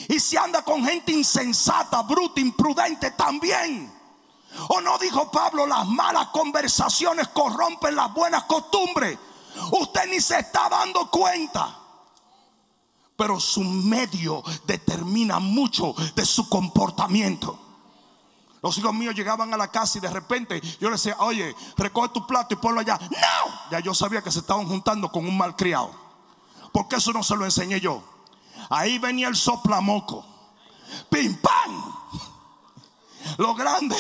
Y 0.07 0.21
si 0.21 0.37
anda 0.37 0.63
con 0.63 0.85
gente 0.85 1.13
insensata, 1.13 2.03
bruta, 2.03 2.43
imprudente, 2.43 3.13
también. 3.13 4.02
¿O 4.69 4.81
no 4.81 4.99
dijo 4.99 5.31
Pablo, 5.31 5.67
las 5.67 5.87
malas 5.87 6.29
conversaciones 6.29 7.29
corrompen 7.29 7.97
las 7.97 8.13
buenas 8.13 8.45
costumbres? 8.45 9.19
Usted 9.71 10.09
ni 10.09 10.21
se 10.21 10.39
está 10.39 10.69
dando 10.69 11.11
cuenta. 11.11 11.79
Pero 13.17 13.39
su 13.39 13.63
medio 13.63 14.43
determina 14.67 15.39
mucho 15.39 15.95
de 16.15 16.25
su 16.25 16.49
comportamiento. 16.49 17.59
Los 18.63 18.79
hijos 18.79 18.95
míos 18.95 19.15
llegaban 19.15 19.53
a 19.53 19.57
la 19.57 19.69
casa 19.69 19.99
y 19.99 20.01
de 20.01 20.11
repente 20.11 20.61
yo 20.81 20.89
les 20.89 21.03
decía, 21.03 21.17
oye, 21.21 21.55
recoge 21.77 22.11
tu 22.11 22.27
plato 22.27 22.55
y 22.55 22.57
ponlo 22.57 22.81
allá. 22.81 22.99
No, 22.99 23.71
ya 23.71 23.81
yo 23.81 23.93
sabía 23.93 24.23
que 24.23 24.31
se 24.31 24.39
estaban 24.39 24.69
juntando 24.69 25.11
con 25.11 25.27
un 25.27 25.37
malcriado. 25.37 25.91
Porque 26.73 26.97
eso 26.97 27.13
no 27.13 27.23
se 27.23 27.37
lo 27.37 27.45
enseñé 27.45 27.81
yo. 27.81 28.03
Ahí 28.71 28.99
venía 28.99 29.29
el 29.29 29.37
soplamoco. 29.37 30.25
Pim, 31.11 31.37
pam. 31.41 31.95
Lo 33.39 33.55
grande 33.55 33.97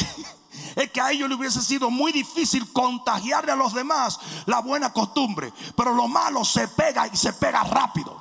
es 0.76 0.90
que 0.90 1.00
a 1.00 1.10
ellos 1.10 1.28
le 1.28 1.34
hubiese 1.34 1.60
sido 1.62 1.90
muy 1.90 2.12
difícil 2.12 2.72
contagiarle 2.72 3.52
a 3.52 3.56
los 3.56 3.74
demás 3.74 4.18
la 4.46 4.60
buena 4.60 4.92
costumbre. 4.92 5.52
Pero 5.76 5.92
lo 5.94 6.08
malo 6.08 6.44
se 6.44 6.68
pega 6.68 7.06
y 7.06 7.16
se 7.16 7.32
pega 7.34 7.62
rápido. 7.64 8.20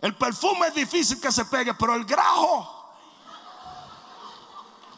El 0.00 0.16
perfume 0.16 0.68
es 0.68 0.74
difícil 0.74 1.20
que 1.20 1.30
se 1.30 1.44
pegue, 1.44 1.74
pero 1.74 1.94
el 1.94 2.04
grajo. 2.04 2.80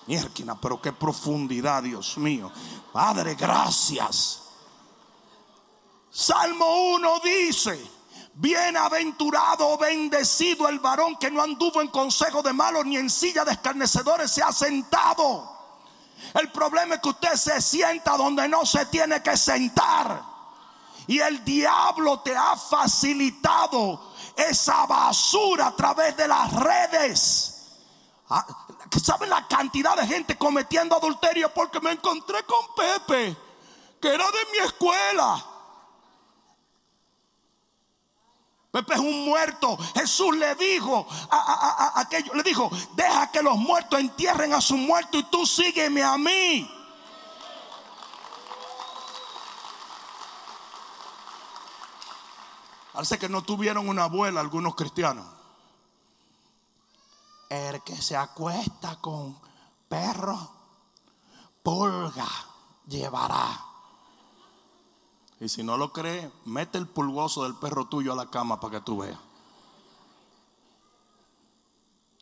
Mierquina, 0.06 0.58
pero 0.60 0.80
qué 0.80 0.92
profundidad, 0.92 1.82
Dios 1.82 2.16
mío. 2.18 2.50
Padre, 2.92 3.34
gracias. 3.34 4.42
Salmo 6.10 6.94
1 6.94 7.20
dice: 7.20 7.90
Bienaventurado, 8.34 9.76
bendecido 9.78 10.68
el 10.68 10.78
varón 10.78 11.16
que 11.16 11.30
no 11.30 11.42
anduvo 11.42 11.80
en 11.80 11.88
consejo 11.88 12.42
de 12.42 12.52
malos 12.52 12.84
ni 12.86 12.96
en 12.96 13.10
silla 13.10 13.44
de 13.44 13.52
escarnecedores 13.52 14.30
se 14.30 14.42
ha 14.42 14.52
sentado 14.52 15.53
el 16.34 16.50
problema 16.50 16.94
es 16.94 17.00
que 17.00 17.08
usted 17.10 17.34
se 17.34 17.60
sienta 17.60 18.16
donde 18.16 18.48
no 18.48 18.64
se 18.64 18.86
tiene 18.86 19.22
que 19.22 19.36
sentar. 19.36 20.22
Y 21.06 21.18
el 21.18 21.44
diablo 21.44 22.20
te 22.20 22.34
ha 22.34 22.56
facilitado 22.56 24.14
esa 24.36 24.86
basura 24.86 25.68
a 25.68 25.76
través 25.76 26.16
de 26.16 26.26
las 26.26 26.52
redes. 26.52 27.54
Ah, 28.30 28.46
¿Saben 29.02 29.28
la 29.28 29.46
cantidad 29.46 29.96
de 29.96 30.06
gente 30.06 30.38
cometiendo 30.38 30.96
adulterio? 30.96 31.52
Porque 31.52 31.80
me 31.80 31.92
encontré 31.92 32.42
con 32.44 32.74
Pepe, 32.74 33.36
que 34.00 34.08
era 34.08 34.24
de 34.24 34.52
mi 34.52 34.58
escuela. 34.58 35.44
Pepe 38.74 38.94
es 38.94 38.98
un 38.98 39.24
muerto. 39.24 39.78
Jesús 39.94 40.36
le 40.36 40.52
dijo 40.56 41.06
a, 41.30 41.92
aquello, 41.94 42.34
le 42.34 42.42
dijo, 42.42 42.68
deja 42.96 43.30
que 43.30 43.40
los 43.40 43.56
muertos 43.56 44.00
entierren 44.00 44.52
a 44.52 44.60
su 44.60 44.76
muerto 44.76 45.16
y 45.16 45.22
tú 45.30 45.46
sígueme 45.46 46.02
a 46.02 46.18
mí. 46.18 46.68
Parece 52.92 53.16
que 53.16 53.28
no 53.28 53.42
tuvieron 53.42 53.88
una 53.88 54.04
abuela 54.04 54.40
algunos 54.40 54.74
cristianos. 54.74 55.24
El 57.48 57.80
que 57.84 57.94
se 58.02 58.16
acuesta 58.16 58.96
con 59.00 59.38
perro, 59.88 60.50
pulga 61.62 62.26
llevará. 62.88 63.73
Y 65.40 65.48
si 65.48 65.62
no 65.62 65.76
lo 65.76 65.92
cree, 65.92 66.30
mete 66.44 66.78
el 66.78 66.86
pulgoso 66.86 67.42
del 67.42 67.54
perro 67.56 67.86
tuyo 67.86 68.12
a 68.12 68.16
la 68.16 68.30
cama 68.30 68.60
para 68.60 68.78
que 68.78 68.84
tú 68.84 68.98
veas. 68.98 69.18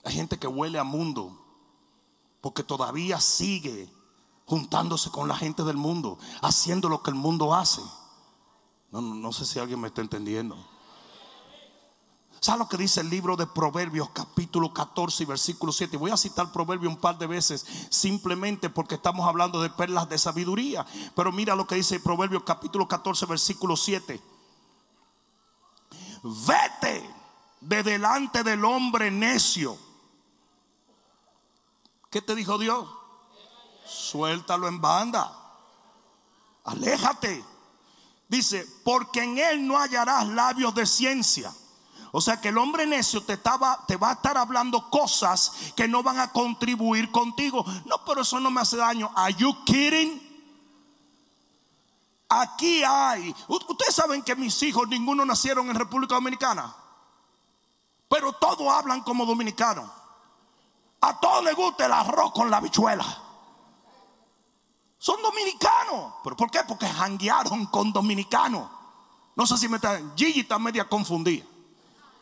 Hay 0.04 0.14
gente 0.14 0.38
que 0.38 0.46
huele 0.46 0.78
a 0.78 0.84
mundo 0.84 1.38
porque 2.40 2.64
todavía 2.64 3.20
sigue 3.20 3.88
juntándose 4.46 5.10
con 5.10 5.28
la 5.28 5.36
gente 5.36 5.62
del 5.62 5.76
mundo, 5.76 6.18
haciendo 6.40 6.88
lo 6.88 7.02
que 7.02 7.10
el 7.10 7.16
mundo 7.16 7.54
hace. 7.54 7.82
No, 8.90 9.00
no, 9.00 9.14
no 9.14 9.32
sé 9.32 9.46
si 9.46 9.58
alguien 9.58 9.80
me 9.80 9.88
está 9.88 10.02
entendiendo. 10.02 10.56
¿Sabe 12.42 12.58
lo 12.58 12.68
que 12.68 12.76
dice 12.76 13.00
el 13.00 13.08
libro 13.08 13.36
de 13.36 13.46
Proverbios 13.46 14.10
capítulo 14.10 14.74
14 14.74 15.22
y 15.22 15.26
versículo 15.26 15.70
7? 15.70 15.96
Voy 15.96 16.10
a 16.10 16.16
citar 16.16 16.50
Proverbios 16.50 16.92
un 16.92 16.98
par 17.00 17.16
de 17.16 17.28
veces 17.28 17.64
simplemente 17.88 18.68
porque 18.68 18.96
estamos 18.96 19.28
hablando 19.28 19.62
de 19.62 19.70
perlas 19.70 20.08
de 20.08 20.18
sabiduría. 20.18 20.84
Pero 21.14 21.30
mira 21.30 21.54
lo 21.54 21.68
que 21.68 21.76
dice 21.76 22.00
Proverbios 22.00 22.42
capítulo 22.42 22.88
14 22.88 23.26
versículo 23.26 23.76
7. 23.76 24.20
Vete 26.24 27.10
de 27.60 27.82
delante 27.84 28.42
del 28.42 28.64
hombre 28.64 29.12
necio. 29.12 29.78
¿Qué 32.10 32.22
te 32.22 32.34
dijo 32.34 32.58
Dios? 32.58 32.88
Suéltalo 33.86 34.66
en 34.66 34.80
banda. 34.80 35.32
Aléjate. 36.64 37.44
Dice, 38.26 38.66
porque 38.82 39.22
en 39.22 39.38
él 39.38 39.64
no 39.64 39.78
hallarás 39.78 40.26
labios 40.26 40.74
de 40.74 40.86
ciencia 40.86 41.54
o 42.14 42.20
sea 42.20 42.38
que 42.40 42.48
el 42.48 42.58
hombre 42.58 42.86
necio 42.86 43.22
te, 43.22 43.32
estaba, 43.32 43.86
te 43.86 43.96
va 43.96 44.10
a 44.10 44.12
estar 44.12 44.36
hablando 44.36 44.90
cosas 44.90 45.72
que 45.74 45.88
no 45.88 46.02
van 46.02 46.20
a 46.20 46.30
contribuir 46.30 47.10
contigo. 47.10 47.64
No, 47.86 48.04
pero 48.04 48.20
eso 48.20 48.38
no 48.38 48.50
me 48.50 48.60
hace 48.60 48.76
daño. 48.76 49.10
¿Are 49.16 49.32
you 49.32 49.64
kidding? 49.64 50.20
Aquí 52.28 52.82
hay. 52.84 53.34
Ustedes 53.48 53.94
saben 53.94 54.22
que 54.22 54.36
mis 54.36 54.62
hijos, 54.62 54.86
ninguno 54.88 55.24
nacieron 55.24 55.70
en 55.70 55.74
República 55.74 56.14
Dominicana. 56.16 56.76
Pero 58.10 58.34
todos 58.34 58.68
hablan 58.68 59.00
como 59.00 59.24
dominicanos. 59.24 59.90
A 61.00 61.18
todos 61.18 61.42
les 61.44 61.56
gusta 61.56 61.86
el 61.86 61.92
arroz 61.92 62.32
con 62.32 62.50
la 62.50 62.60
bichuela. 62.60 63.06
Son 64.98 65.20
dominicanos. 65.22 66.12
¿Pero 66.22 66.36
por 66.36 66.50
qué? 66.50 66.60
Porque 66.68 66.86
janguearon 66.86 67.66
con 67.66 67.90
dominicanos. 67.90 68.68
No 69.34 69.46
sé 69.46 69.56
si 69.56 69.66
me 69.66 69.76
están. 69.76 70.12
Gigi 70.14 70.40
está 70.40 70.58
media 70.58 70.86
confundida 70.86 71.46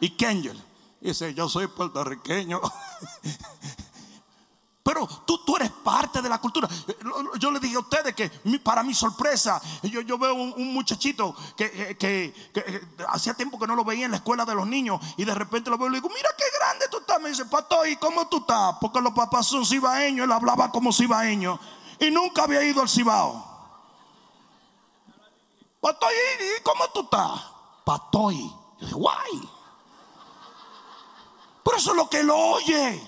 y 0.01 0.11
Kengel. 0.11 0.63
Dice, 1.01 1.33
yo 1.35 1.49
soy 1.49 1.67
puertorriqueño. 1.69 2.61
Pero 4.83 5.07
tú, 5.27 5.45
tú 5.45 5.57
eres 5.57 5.71
parte 5.71 6.21
de 6.23 6.29
la 6.29 6.39
cultura. 6.39 6.69
Yo 7.39 7.51
le 7.51 7.61
dije 7.61 7.77
a 7.77 7.81
ustedes 7.81 8.15
que 8.15 8.31
para 8.61 8.83
mi 8.83 8.95
sorpresa, 8.95 9.61
yo, 9.83 10.01
yo 10.01 10.19
veo 10.19 10.35
un, 10.35 10.75
muchachito 10.75 11.37
que, 11.57 11.97
que, 11.99 12.35
hacía 13.09 13.35
tiempo 13.35 13.59
que 13.59 13.67
no 13.67 13.77
lo 13.77 13.85
veía 13.85 14.07
en 14.07 14.11
la 14.11 14.17
escuela 14.17 14.45
de 14.45 14.55
los 14.55 14.67
niños 14.67 15.01
y 15.17 15.25
de 15.25 15.35
repente 15.35 15.71
lo 15.71 15.79
veo 15.79 15.89
y 15.89 15.91
le 15.91 15.97
digo, 15.99 16.09
mira 16.09 16.31
qué 16.37 16.45
grande 16.59 16.87
tú 16.91 16.99
estás. 16.99 17.21
Me 17.21 17.29
dice, 17.29 17.45
Pato, 17.45 17.87
¿y 17.87 17.97
cómo 17.97 18.27
tú 18.29 18.39
estás? 18.39 18.77
Porque 18.81 19.01
los 19.01 19.13
papás 19.13 19.47
son 19.47 19.65
cibaeños, 19.65 20.25
él 20.25 20.33
hablaba 20.33 20.73
como 20.73 20.93
cibaeño 20.93 21.61
y 22.01 22.11
nunca 22.11 22.45
había 22.45 22.65
ido 22.65 22.81
al 22.81 22.89
cibao. 22.89 23.51
Patoy, 25.81 26.15
¿y 26.59 26.63
cómo 26.63 26.89
tú 26.93 27.01
estás? 27.03 27.41
Patoy. 27.85 28.53
Guay. 28.93 29.50
Por 31.71 31.79
eso 31.79 31.93
es 31.93 31.97
lo 31.99 32.11
que 32.11 32.25
lo 32.25 32.37
oye. 32.37 33.01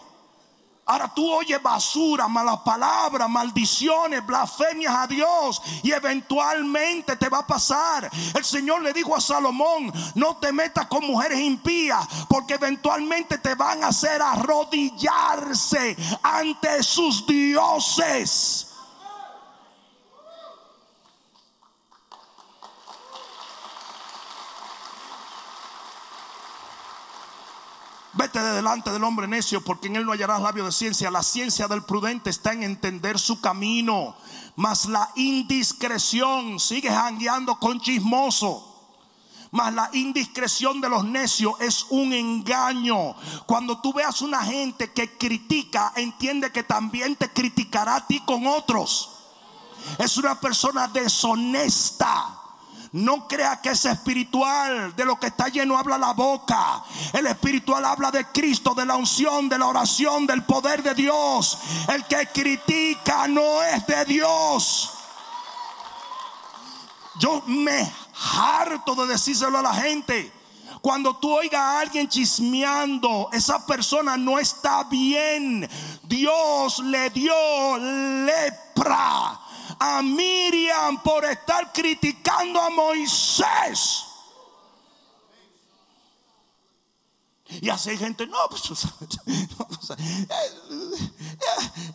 Ahora 0.87 1.13
tú 1.13 1.29
oyes 1.29 1.61
basura, 1.61 2.29
malas 2.29 2.61
palabras, 2.61 3.29
maldiciones, 3.29 4.25
blasfemias 4.25 4.95
a 4.95 5.09
Dios 5.09 5.61
y 5.83 5.91
eventualmente 5.91 7.17
te 7.17 7.29
va 7.29 7.39
a 7.39 7.47
pasar. 7.47 8.09
El 8.33 8.45
Señor 8.45 8.83
le 8.83 8.93
dijo 8.93 9.17
a 9.17 9.21
Salomón, 9.21 9.93
no 10.15 10.37
te 10.37 10.53
metas 10.53 10.87
con 10.87 11.05
mujeres 11.05 11.41
impías 11.41 12.07
porque 12.29 12.55
eventualmente 12.55 13.39
te 13.39 13.57
van 13.57 13.83
a 13.83 13.89
hacer 13.89 14.23
arrodillarse 14.23 15.97
ante 16.23 16.85
sus 16.85 17.27
dioses. 17.27 18.72
De 28.33 28.53
delante 28.53 28.91
del 28.91 29.05
hombre 29.05 29.29
necio, 29.29 29.63
porque 29.63 29.89
en 29.89 29.97
él 29.97 30.07
no 30.07 30.13
hallarás 30.13 30.41
labio 30.41 30.65
de 30.65 30.73
ciencia. 30.73 31.11
La 31.11 31.23
ciencia 31.23 31.69
del 31.69 31.85
prudente 31.85 32.31
está 32.31 32.53
en 32.53 32.63
entender 32.63 33.19
su 33.19 33.41
camino. 33.41 34.17
Mas 34.57 34.87
la 34.87 35.11
indiscreción 35.17 36.59
sigue 36.59 36.91
jangueando 36.91 37.57
con 37.59 37.81
chismoso. 37.81 38.69
Mas 39.51 39.75
la 39.75 39.91
indiscreción 39.93 40.81
de 40.81 40.89
los 40.89 41.05
necios 41.05 41.55
es 41.61 41.87
un 41.91 42.15
engaño. 42.15 43.15
Cuando 43.45 43.81
tú 43.83 43.93
veas 43.93 44.23
una 44.23 44.43
gente 44.43 44.93
que 44.93 45.19
critica, 45.19 45.93
entiende 45.95 46.51
que 46.51 46.63
también 46.63 47.17
te 47.17 47.31
criticará 47.31 47.97
a 47.97 48.07
ti 48.07 48.21
con 48.21 48.47
otros. 48.47 49.11
Es 49.99 50.17
una 50.17 50.41
persona 50.41 50.89
deshonesta. 50.89 52.42
No 52.93 53.27
crea 53.27 53.61
que 53.63 53.71
es 53.71 53.85
espiritual. 53.87 54.95
De 54.95 55.05
lo 55.05 55.19
que 55.19 55.29
está 55.29 55.49
lleno 55.49 55.79
habla 55.79 55.97
la 55.97 56.13
boca. 56.13 56.85
El 57.13 57.27
espiritual 57.27 57.85
habla 57.85 58.11
de 58.11 58.27
Cristo, 58.27 58.75
de 58.75 58.85
la 58.85 58.97
unción, 58.97 59.49
de 59.49 59.59
la 59.59 59.67
oración, 59.67 60.27
del 60.27 60.45
poder 60.45 60.83
de 60.83 60.95
Dios. 60.95 61.59
El 61.89 62.05
que 62.05 62.27
critica 62.27 63.27
no 63.29 63.63
es 63.63 63.87
de 63.87 64.05
Dios. 64.05 64.91
Yo 67.19 67.43
me 67.47 67.91
harto 68.35 68.95
de 68.95 69.07
decírselo 69.07 69.59
a 69.59 69.63
la 69.63 69.75
gente. 69.75 70.33
Cuando 70.83 71.17
tú 71.17 71.33
oigas 71.33 71.61
a 71.61 71.81
alguien 71.81 72.09
chismeando, 72.09 73.31
esa 73.33 73.65
persona 73.67 74.17
no 74.17 74.39
está 74.39 74.85
bien. 74.85 75.69
Dios 76.03 76.81
le 76.81 77.09
dio 77.11 77.79
lepra 77.79 79.42
a 79.83 80.01
Miriam 80.01 81.03
por 81.03 81.25
estar 81.25 81.73
criticando 81.73 82.61
a 82.61 82.71
Moisés. 82.71 84.05
Y 87.61 87.69
así 87.69 87.91
hay 87.91 87.99
gente, 87.99 88.27
no, 88.29 88.39
pues, 88.49 88.63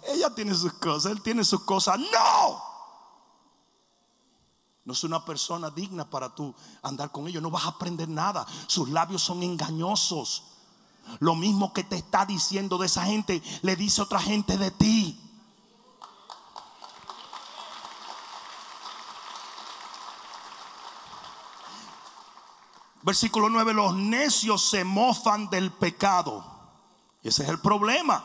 ella 0.10 0.36
tiene 0.36 0.54
sus 0.54 0.74
cosas, 0.74 1.14
él 1.14 1.22
tiene 1.22 1.46
sus 1.46 1.64
cosas. 1.64 1.98
No, 1.98 2.62
no 4.84 4.94
es 4.94 5.04
una 5.06 5.24
persona 5.24 5.70
digna 5.70 6.10
para 6.10 6.36
tú 6.36 6.54
andar 6.84 7.12
con 7.12 7.28
ellos, 7.28 7.42
no 7.42 7.50
vas 7.50 7.66
a 7.66 7.70
aprender 7.70 8.10
nada. 8.10 8.46
Sus 8.68 8.90
labios 8.90 9.24
son 9.24 9.42
engañosos. 9.44 10.44
Lo 11.20 11.36
mismo 11.36 11.72
que 11.72 11.86
te 11.86 11.96
está 11.96 12.26
diciendo 12.26 12.78
de 12.78 12.88
esa 12.88 13.06
gente, 13.06 13.42
le 13.62 13.78
dice 13.78 14.02
otra 14.02 14.20
gente 14.20 14.58
de 14.58 14.72
ti. 14.72 15.27
Versículo 23.08 23.48
9, 23.48 23.74
los 23.74 23.96
necios 23.96 24.70
se 24.70 24.84
mofan 24.84 25.50
del 25.50 25.72
pecado. 25.72 26.44
Ese 27.24 27.44
es 27.44 27.48
el 27.48 27.62
problema. 27.62 28.22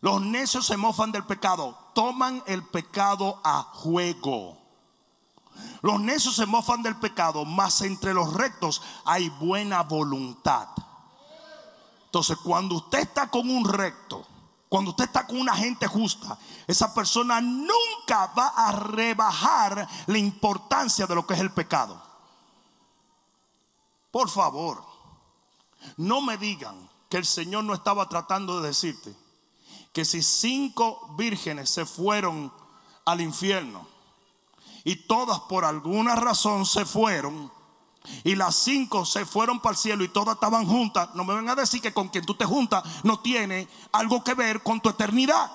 Los 0.00 0.20
necios 0.20 0.66
se 0.66 0.76
mofan 0.76 1.12
del 1.12 1.22
pecado, 1.22 1.78
toman 1.94 2.42
el 2.48 2.64
pecado 2.64 3.40
a 3.44 3.62
juego. 3.72 4.58
Los 5.80 6.00
necios 6.00 6.34
se 6.34 6.44
mofan 6.44 6.82
del 6.82 6.96
pecado, 6.96 7.44
mas 7.44 7.82
entre 7.82 8.12
los 8.12 8.34
rectos 8.34 8.82
hay 9.04 9.28
buena 9.28 9.84
voluntad. 9.84 10.70
Entonces, 12.06 12.36
cuando 12.38 12.74
usted 12.74 12.98
está 12.98 13.30
con 13.30 13.48
un 13.48 13.64
recto, 13.64 14.26
cuando 14.68 14.90
usted 14.90 15.04
está 15.04 15.24
con 15.24 15.38
una 15.38 15.54
gente 15.54 15.86
justa, 15.86 16.36
esa 16.66 16.92
persona 16.92 17.40
nunca 17.40 18.32
va 18.36 18.48
a 18.56 18.72
rebajar 18.72 19.86
la 20.06 20.18
importancia 20.18 21.06
de 21.06 21.14
lo 21.14 21.24
que 21.24 21.34
es 21.34 21.40
el 21.40 21.52
pecado. 21.52 22.13
Por 24.14 24.30
favor, 24.30 24.80
no 25.96 26.20
me 26.20 26.38
digan 26.38 26.88
que 27.10 27.16
el 27.16 27.26
Señor 27.26 27.64
no 27.64 27.74
estaba 27.74 28.08
tratando 28.08 28.60
de 28.60 28.68
decirte 28.68 29.12
que 29.92 30.04
si 30.04 30.22
cinco 30.22 31.12
vírgenes 31.18 31.68
se 31.68 31.84
fueron 31.84 32.52
al 33.06 33.20
infierno 33.20 33.88
y 34.84 34.94
todas 35.08 35.40
por 35.40 35.64
alguna 35.64 36.14
razón 36.14 36.64
se 36.64 36.84
fueron 36.84 37.50
y 38.22 38.36
las 38.36 38.54
cinco 38.54 39.04
se 39.04 39.26
fueron 39.26 39.58
para 39.58 39.72
el 39.72 39.78
cielo 39.78 40.04
y 40.04 40.08
todas 40.08 40.36
estaban 40.36 40.64
juntas, 40.64 41.12
no 41.16 41.24
me 41.24 41.34
vengan 41.34 41.58
a 41.58 41.62
decir 41.62 41.82
que 41.82 41.92
con 41.92 42.06
quien 42.06 42.24
tú 42.24 42.36
te 42.36 42.44
juntas 42.44 42.84
no 43.02 43.18
tiene 43.18 43.66
algo 43.90 44.22
que 44.22 44.34
ver 44.34 44.62
con 44.62 44.80
tu 44.80 44.90
eternidad. 44.90 45.50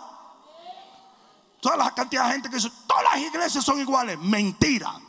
Todas 1.62 1.78
las 1.78 1.94
cantidad 1.94 2.26
de 2.26 2.34
gente 2.34 2.50
que 2.50 2.58
dice, 2.58 2.72
todas 2.86 3.06
las 3.06 3.22
iglesias 3.22 3.64
son 3.64 3.80
iguales. 3.80 4.20
Mentira. 4.20 5.00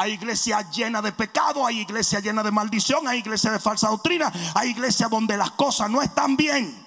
Hay 0.00 0.12
iglesias 0.12 0.70
llenas 0.70 1.02
de 1.02 1.10
pecado, 1.10 1.66
hay 1.66 1.80
iglesias 1.80 2.22
llenas 2.22 2.44
de 2.44 2.52
maldición, 2.52 3.08
hay 3.08 3.18
iglesias 3.18 3.52
de 3.52 3.58
falsa 3.58 3.88
doctrina, 3.88 4.32
hay 4.54 4.70
iglesias 4.70 5.10
donde 5.10 5.36
las 5.36 5.50
cosas 5.50 5.90
no 5.90 6.00
están 6.00 6.36
bien. 6.36 6.86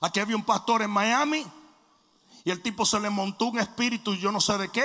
Aquí 0.00 0.18
había 0.18 0.34
un 0.34 0.44
pastor 0.44 0.80
en 0.80 0.90
Miami 0.90 1.46
y 2.42 2.50
el 2.50 2.62
tipo 2.62 2.86
se 2.86 2.98
le 3.00 3.10
montó 3.10 3.48
un 3.48 3.58
espíritu, 3.58 4.14
yo 4.14 4.32
no 4.32 4.40
sé 4.40 4.56
de 4.56 4.70
qué, 4.70 4.84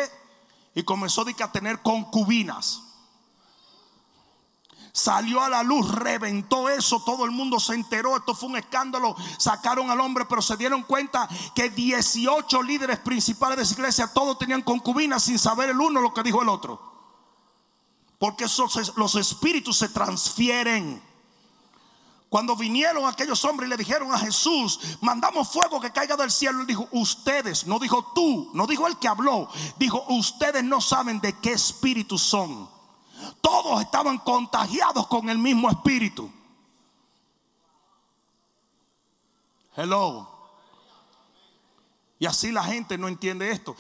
y 0.76 0.84
comenzó 0.84 1.22
a 1.22 1.52
tener 1.54 1.82
concubinas. 1.82 2.84
Salió 4.98 5.44
a 5.44 5.48
la 5.48 5.62
luz, 5.62 5.92
reventó 5.92 6.70
eso, 6.70 7.00
todo 7.06 7.24
el 7.26 7.30
mundo 7.30 7.60
se 7.60 7.76
enteró, 7.76 8.18
esto 8.18 8.34
fue 8.34 8.50
un 8.50 8.58
escándalo, 8.58 9.16
sacaron 9.38 9.92
al 9.92 10.00
hombre, 10.00 10.26
pero 10.26 10.42
se 10.42 10.58
dieron 10.58 10.82
cuenta 10.82 11.30
que 11.54 11.70
18 11.70 12.64
líderes 12.64 12.98
principales 12.98 13.58
de 13.58 13.64
esa 13.64 13.76
iglesia, 13.76 14.12
todos 14.12 14.40
tenían 14.40 14.64
concubinas 14.64 15.22
sin 15.22 15.38
saber 15.38 15.70
el 15.70 15.80
uno 15.80 16.02
lo 16.02 16.16
que 16.16 16.24
dijo 16.24 16.42
el 16.42 16.50
otro. 16.50 16.82
Porque 18.18 18.46
esos, 18.46 18.98
los 18.98 19.14
espíritus 19.14 19.78
se 19.78 19.90
transfieren. 19.90 21.00
Cuando 22.30 22.56
vinieron 22.56 23.06
aquellos 23.06 23.46
hombres 23.46 23.68
y 23.68 23.70
le 23.70 23.78
dijeron 23.78 24.12
a 24.12 24.18
Jesús, 24.18 24.80
mandamos 25.02 25.48
fuego 25.48 25.80
que 25.80 25.92
caiga 25.92 26.18
del 26.18 26.32
cielo, 26.32 26.62
él 26.62 26.66
dijo, 26.66 26.90
ustedes, 26.92 27.68
no 27.68 27.78
dijo 27.78 28.14
tú, 28.16 28.50
no 28.56 28.66
dijo 28.66 28.88
el 28.88 28.98
que 28.98 29.08
habló, 29.08 29.48
dijo, 29.78 30.04
ustedes 30.10 30.64
no 30.64 30.82
saben 30.82 31.22
de 31.22 31.38
qué 31.40 31.52
espíritu 31.52 32.18
son. 32.18 32.77
Todos 33.42 33.82
estaban 33.82 34.18
contagiados 34.20 35.08
con 35.08 35.30
el 35.30 35.38
mismo 35.38 35.70
espíritu. 35.70 36.32
Hello. 39.76 40.38
Y 42.20 42.26
así 42.26 42.52
la 42.52 42.64
gente 42.64 42.98
no 42.98 43.08
entiende 43.08 43.52
esto. 43.52 43.76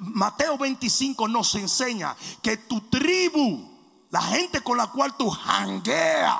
Mateo 0.00 0.56
25 0.56 1.26
nos 1.26 1.56
enseña 1.56 2.14
que 2.40 2.56
tu 2.56 2.82
tribu, 2.82 3.68
la 4.10 4.22
gente 4.22 4.62
con 4.62 4.76
la 4.76 4.86
cual 4.86 5.16
tú 5.16 5.28
jangueas, 5.28 6.38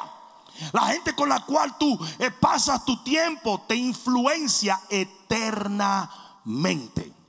la 0.72 0.82
gente 0.86 1.12
con 1.14 1.28
la 1.28 1.44
cual 1.44 1.76
tú 1.76 1.98
eh, 2.18 2.30
pasas 2.30 2.84
tu 2.84 3.02
tiempo 3.02 3.64
te 3.66 3.74
influencia 3.74 4.80
eternamente. 4.88 7.19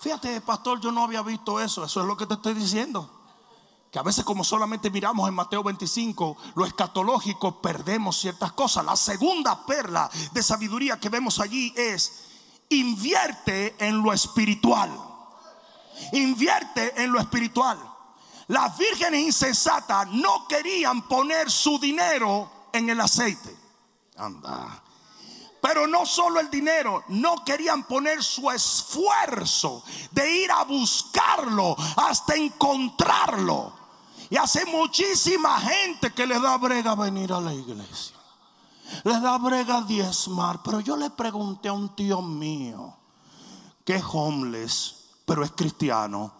Fíjate, 0.00 0.40
pastor, 0.40 0.80
yo 0.80 0.92
no 0.92 1.04
había 1.04 1.22
visto 1.22 1.60
eso. 1.60 1.84
Eso 1.84 2.00
es 2.00 2.06
lo 2.06 2.16
que 2.16 2.26
te 2.26 2.34
estoy 2.34 2.54
diciendo. 2.54 3.10
Que 3.90 3.98
a 3.98 4.02
veces 4.02 4.24
como 4.24 4.44
solamente 4.44 4.90
miramos 4.90 5.28
en 5.28 5.34
Mateo 5.34 5.62
25 5.62 6.36
lo 6.54 6.64
escatológico, 6.64 7.60
perdemos 7.60 8.18
ciertas 8.18 8.52
cosas. 8.52 8.84
La 8.84 8.96
segunda 8.96 9.64
perla 9.64 10.10
de 10.32 10.42
sabiduría 10.42 11.00
que 11.00 11.08
vemos 11.08 11.40
allí 11.40 11.72
es, 11.76 12.26
invierte 12.68 13.74
en 13.78 14.02
lo 14.02 14.12
espiritual 14.12 15.08
invierte 16.12 17.02
en 17.02 17.12
lo 17.12 17.20
espiritual. 17.20 17.78
Las 18.48 18.76
vírgenes 18.78 19.20
insensatas 19.20 20.08
no 20.08 20.46
querían 20.48 21.06
poner 21.06 21.50
su 21.50 21.78
dinero 21.78 22.50
en 22.72 22.88
el 22.88 23.00
aceite. 23.00 23.54
Anda. 24.16 24.82
Pero 25.60 25.86
no 25.86 26.06
solo 26.06 26.40
el 26.40 26.50
dinero, 26.50 27.02
no 27.08 27.44
querían 27.44 27.84
poner 27.84 28.22
su 28.22 28.50
esfuerzo 28.50 29.82
de 30.12 30.44
ir 30.44 30.50
a 30.50 30.64
buscarlo 30.64 31.76
hasta 31.96 32.34
encontrarlo. 32.34 33.72
Y 34.30 34.36
hace 34.36 34.64
muchísima 34.66 35.58
gente 35.60 36.12
que 36.12 36.26
le 36.26 36.38
da 36.38 36.56
brega 36.58 36.94
venir 36.94 37.32
a 37.32 37.40
la 37.40 37.54
iglesia. 37.54 38.16
Le 39.04 39.20
da 39.20 39.38
brega 39.38 39.82
diezmar. 39.82 40.62
Pero 40.62 40.80
yo 40.80 40.96
le 40.96 41.10
pregunté 41.10 41.68
a 41.68 41.72
un 41.72 41.94
tío 41.94 42.22
mío 42.22 42.94
que 43.84 43.96
es 43.96 44.04
homeless 44.12 44.98
pero 45.28 45.44
es 45.44 45.52
cristiano. 45.52 46.32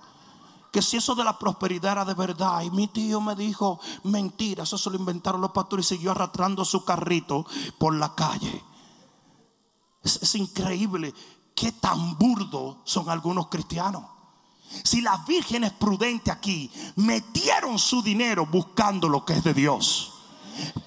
Que 0.72 0.82
si 0.82 0.96
eso 0.96 1.14
de 1.14 1.22
la 1.22 1.38
prosperidad 1.38 1.92
era 1.92 2.04
de 2.04 2.14
verdad. 2.14 2.62
Y 2.62 2.70
mi 2.70 2.88
tío 2.88 3.20
me 3.20 3.36
dijo, 3.36 3.78
mentira, 4.04 4.64
eso 4.64 4.78
se 4.78 4.90
lo 4.90 4.96
inventaron 4.96 5.42
los 5.42 5.52
pastores 5.52 5.86
y 5.86 5.96
siguió 5.96 6.10
arrastrando 6.12 6.64
su 6.64 6.84
carrito 6.84 7.46
por 7.78 7.94
la 7.94 8.14
calle. 8.14 8.64
Es, 10.02 10.22
es 10.22 10.34
increíble 10.34 11.12
qué 11.54 11.72
tan 11.72 12.16
burdo 12.16 12.82
son 12.84 13.08
algunos 13.10 13.48
cristianos. 13.48 14.04
Si 14.84 15.00
las 15.00 15.24
vírgenes 15.26 15.72
prudentes 15.72 16.32
aquí 16.32 16.70
metieron 16.96 17.78
su 17.78 18.02
dinero 18.02 18.46
buscando 18.46 19.08
lo 19.08 19.24
que 19.24 19.32
es 19.34 19.44
de 19.44 19.54
Dios, 19.54 20.12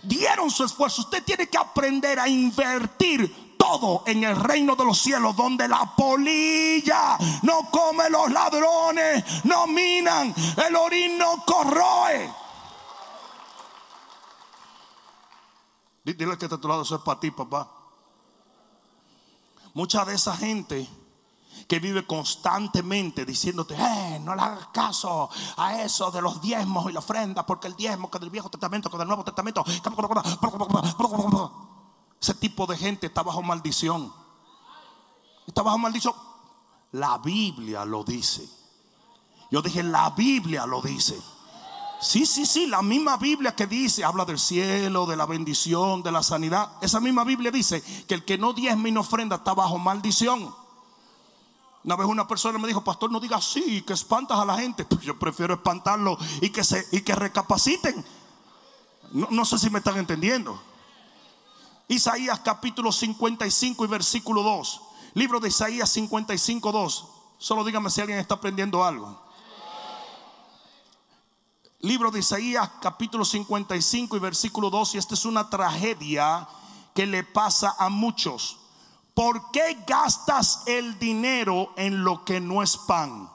dieron 0.03 0.51
su 0.51 0.63
esfuerzo, 0.63 1.01
usted 1.01 1.23
tiene 1.23 1.47
que 1.47 1.57
aprender 1.57 2.19
a 2.19 2.27
invertir 2.27 3.55
todo 3.57 4.03
en 4.05 4.23
el 4.23 4.35
reino 4.35 4.75
de 4.75 4.85
los 4.85 4.99
cielos, 4.99 5.35
donde 5.35 5.67
la 5.67 5.95
polilla 5.95 7.17
no 7.43 7.69
come 7.71 8.09
los 8.09 8.31
ladrones, 8.31 9.23
no 9.45 9.67
minan, 9.67 10.33
el 10.67 10.75
orín 10.75 11.17
no 11.17 11.43
corroe. 11.45 12.33
Dile 16.03 16.37
que 16.37 16.45
está 16.45 16.55
a 16.55 16.61
tu 16.61 16.67
lado, 16.67 16.81
eso 16.81 16.95
es 16.95 17.01
para 17.01 17.19
ti, 17.19 17.29
papá. 17.31 17.80
Mucha 19.73 20.05
de 20.05 20.15
esa 20.15 20.35
gente 20.35 20.87
que 21.67 21.79
vive 21.79 22.05
constantemente 22.05 23.25
diciéndote, 23.25 23.75
eh, 23.75 24.19
no 24.21 24.35
le 24.35 24.41
hagas 24.41 24.67
caso 24.67 25.29
a 25.57 25.81
eso 25.81 26.11
de 26.11 26.21
los 26.21 26.41
diezmos 26.41 26.89
y 26.89 26.93
la 26.93 26.99
ofrenda, 26.99 27.45
porque 27.45 27.67
el 27.67 27.75
diezmo 27.75 28.09
que 28.11 28.19
del 28.19 28.29
Viejo 28.29 28.49
Testamento, 28.49 28.89
que 28.89 28.97
del 28.97 29.07
Nuevo 29.07 29.23
Testamento, 29.23 29.63
ese 32.19 32.33
tipo 32.35 32.65
de 32.67 32.77
gente 32.77 33.07
está 33.07 33.23
bajo 33.23 33.41
maldición. 33.41 34.13
Está 35.47 35.61
bajo 35.61 35.77
maldición. 35.77 36.13
La 36.91 37.17
Biblia 37.19 37.85
lo 37.85 38.03
dice. 38.03 38.47
Yo 39.49 39.61
dije, 39.61 39.83
la 39.83 40.09
Biblia 40.11 40.65
lo 40.65 40.81
dice. 40.81 41.19
Sí, 42.01 42.25
sí, 42.25 42.47
sí, 42.47 42.65
la 42.65 42.81
misma 42.81 43.17
Biblia 43.17 43.55
que 43.55 43.67
dice, 43.67 44.03
habla 44.03 44.25
del 44.25 44.39
cielo, 44.39 45.05
de 45.05 45.15
la 45.15 45.27
bendición, 45.27 46.01
de 46.01 46.11
la 46.11 46.23
sanidad. 46.23 46.71
Esa 46.81 46.99
misma 46.99 47.23
Biblia 47.23 47.51
dice 47.51 47.83
que 48.07 48.15
el 48.15 48.25
que 48.25 48.39
no 48.39 48.53
diezme 48.53 48.89
y 48.89 48.91
no 48.91 49.01
ofrenda 49.01 49.35
está 49.35 49.53
bajo 49.53 49.77
maldición. 49.77 50.53
Una 51.83 51.95
vez 51.95 52.07
una 52.07 52.27
persona 52.27 52.57
me 52.57 52.67
dijo, 52.67 52.83
pastor, 52.83 53.11
no 53.11 53.19
diga 53.19 53.37
así, 53.37 53.83
que 53.83 53.93
espantas 53.93 54.39
a 54.39 54.45
la 54.45 54.57
gente. 54.57 54.83
Pues 54.83 55.01
yo 55.01 55.17
prefiero 55.19 55.53
espantarlo 55.53 56.17
y 56.41 56.49
que, 56.49 56.63
se, 56.63 56.87
y 56.91 57.01
que 57.01 57.13
recapaciten. 57.13 58.03
No, 59.11 59.27
no 59.29 59.45
sé 59.45 59.59
si 59.59 59.69
me 59.69 59.77
están 59.77 59.97
entendiendo. 59.97 60.59
Isaías 61.87 62.39
capítulo 62.39 62.91
55 62.91 63.85
y 63.85 63.87
versículo 63.87 64.41
2. 64.41 64.81
Libro 65.13 65.39
de 65.39 65.49
Isaías 65.49 65.89
55, 65.91 66.71
2. 66.71 67.07
Solo 67.37 67.63
dígame 67.63 67.91
si 67.91 68.01
alguien 68.01 68.17
está 68.17 68.35
aprendiendo 68.35 68.83
algo. 68.83 69.21
Libro 71.81 72.11
de 72.11 72.19
Isaías 72.19 72.69
capítulo 72.79 73.25
55 73.25 74.15
y 74.15 74.19
versículo 74.19 74.69
2. 74.69 74.95
Y 74.95 74.97
esta 74.99 75.15
es 75.15 75.25
una 75.25 75.49
tragedia 75.49 76.47
que 76.93 77.07
le 77.07 77.23
pasa 77.23 77.75
a 77.79 77.89
muchos. 77.89 78.59
¿Por 79.15 79.49
qué 79.49 79.83
gastas 79.87 80.61
el 80.67 80.99
dinero 80.99 81.73
en 81.77 82.03
lo 82.03 82.23
que 82.23 82.39
no 82.39 82.61
es 82.61 82.77
pan? 82.77 83.23
O 83.23 83.31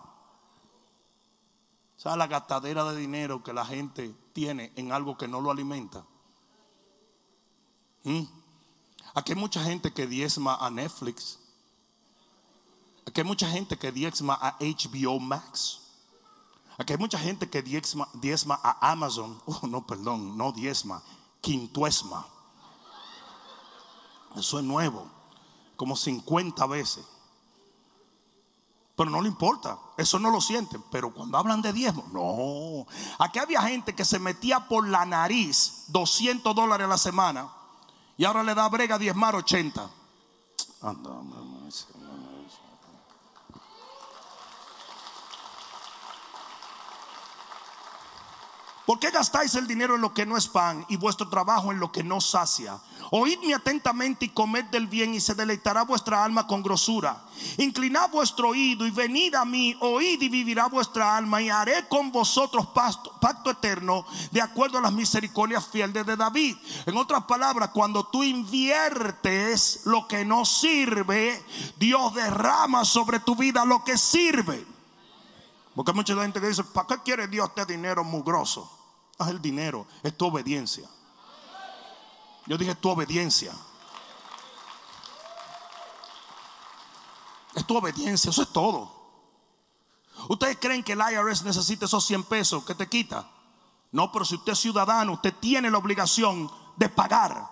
sea, 1.96 2.14
la 2.14 2.28
gastadera 2.28 2.84
de 2.84 2.96
dinero 2.96 3.42
que 3.42 3.52
la 3.52 3.66
gente 3.66 4.14
tiene 4.32 4.72
en 4.76 4.92
algo 4.92 5.18
que 5.18 5.26
no 5.26 5.40
lo 5.40 5.50
alimenta. 5.50 6.04
¿Mm? 8.04 8.22
Aquí 9.14 9.32
hay 9.32 9.38
mucha 9.38 9.64
gente 9.64 9.92
que 9.92 10.06
diezma 10.06 10.54
a 10.54 10.70
Netflix. 10.70 11.40
Aquí 13.06 13.22
hay 13.22 13.26
mucha 13.26 13.50
gente 13.50 13.76
que 13.76 13.90
diezma 13.90 14.38
a 14.40 14.56
HBO 14.60 15.18
Max. 15.18 15.85
Aquí 16.78 16.92
hay 16.92 16.98
mucha 16.98 17.18
gente 17.18 17.48
que 17.48 17.62
diezma, 17.62 18.08
a 18.62 18.92
Amazon. 18.92 19.40
Oh, 19.46 19.66
no, 19.66 19.86
perdón, 19.86 20.36
no 20.36 20.52
diezma, 20.52 21.02
quintuesma. 21.40 22.26
Eso 24.36 24.58
es 24.58 24.64
nuevo, 24.64 25.10
como 25.76 25.96
50 25.96 26.66
veces. 26.66 27.04
Pero 28.96 29.10
no 29.10 29.20
le 29.20 29.28
importa, 29.28 29.78
eso 29.96 30.18
no 30.18 30.30
lo 30.30 30.40
sienten. 30.40 30.82
Pero 30.90 31.12
cuando 31.12 31.36
hablan 31.38 31.62
de 31.62 31.72
diezmo, 31.72 32.06
no. 32.12 32.86
Aquí 33.18 33.38
había 33.38 33.62
gente 33.62 33.94
que 33.94 34.04
se 34.04 34.18
metía 34.18 34.68
por 34.68 34.88
la 34.88 35.04
nariz 35.04 35.84
200 35.88 36.54
dólares 36.54 36.86
a 36.86 36.88
la 36.88 36.98
semana 36.98 37.50
y 38.16 38.24
ahora 38.24 38.42
le 38.42 38.54
da 38.54 38.68
brega 38.68 38.98
diezmar 38.98 39.34
80. 39.34 39.90
¿Por 48.86 49.00
qué 49.00 49.10
gastáis 49.10 49.52
el 49.56 49.66
dinero 49.66 49.96
en 49.96 50.00
lo 50.00 50.14
que 50.14 50.24
no 50.24 50.36
es 50.36 50.46
pan 50.46 50.86
y 50.88 50.96
vuestro 50.96 51.28
trabajo 51.28 51.72
en 51.72 51.80
lo 51.80 51.90
que 51.90 52.04
no 52.04 52.20
sacia? 52.20 52.78
Oídme 53.10 53.52
atentamente 53.52 54.26
y 54.26 54.28
comed 54.28 54.66
del 54.66 54.86
bien 54.86 55.12
y 55.12 55.20
se 55.20 55.34
deleitará 55.34 55.82
vuestra 55.82 56.22
alma 56.22 56.46
con 56.46 56.62
grosura. 56.62 57.20
Inclinad 57.58 58.10
vuestro 58.10 58.50
oído 58.50 58.86
y 58.86 58.92
venid 58.92 59.34
a 59.34 59.44
mí, 59.44 59.76
oíd 59.80 60.22
y 60.22 60.28
vivirá 60.28 60.66
vuestra 60.66 61.16
alma 61.16 61.42
y 61.42 61.50
haré 61.50 61.88
con 61.88 62.12
vosotros 62.12 62.68
pacto, 62.68 63.50
eterno 63.50 64.06
de 64.30 64.40
acuerdo 64.40 64.78
a 64.78 64.82
las 64.82 64.92
misericordias 64.92 65.66
fieles 65.66 66.06
de 66.06 66.16
David. 66.16 66.56
En 66.86 66.96
otras 66.96 67.24
palabras, 67.24 67.70
cuando 67.70 68.06
tú 68.06 68.22
inviertes 68.22 69.80
lo 69.84 70.06
que 70.06 70.24
no 70.24 70.44
sirve, 70.44 71.44
Dios 71.76 72.14
derrama 72.14 72.84
sobre 72.84 73.18
tu 73.18 73.34
vida 73.34 73.64
lo 73.64 73.82
que 73.82 73.98
sirve. 73.98 74.64
Porque 75.74 75.92
mucha 75.92 76.14
gente 76.14 76.40
que 76.40 76.48
dice, 76.48 76.62
¿para 76.62 76.86
qué 76.86 77.02
quiere 77.02 77.26
Dios 77.26 77.48
este 77.48 77.72
dinero 77.72 78.04
mugroso? 78.04 78.75
Es 79.18 79.26
el 79.28 79.40
dinero, 79.40 79.86
es 80.02 80.16
tu 80.16 80.26
obediencia. 80.26 80.88
Yo 82.46 82.56
dije 82.56 82.74
tu 82.74 82.90
obediencia. 82.90 83.52
Es 87.54 87.66
tu 87.66 87.76
obediencia, 87.76 88.30
eso 88.30 88.42
es 88.42 88.52
todo. 88.52 88.94
¿Ustedes 90.28 90.58
creen 90.60 90.82
que 90.82 90.92
el 90.92 91.00
IRS 91.00 91.42
necesita 91.44 91.86
esos 91.86 92.04
100 92.06 92.24
pesos 92.24 92.64
que 92.64 92.74
te 92.74 92.88
quita? 92.88 93.28
No, 93.92 94.12
pero 94.12 94.24
si 94.24 94.34
usted 94.34 94.52
es 94.52 94.58
ciudadano, 94.58 95.12
usted 95.14 95.34
tiene 95.40 95.70
la 95.70 95.78
obligación 95.78 96.50
de 96.76 96.88
pagar 96.88 97.48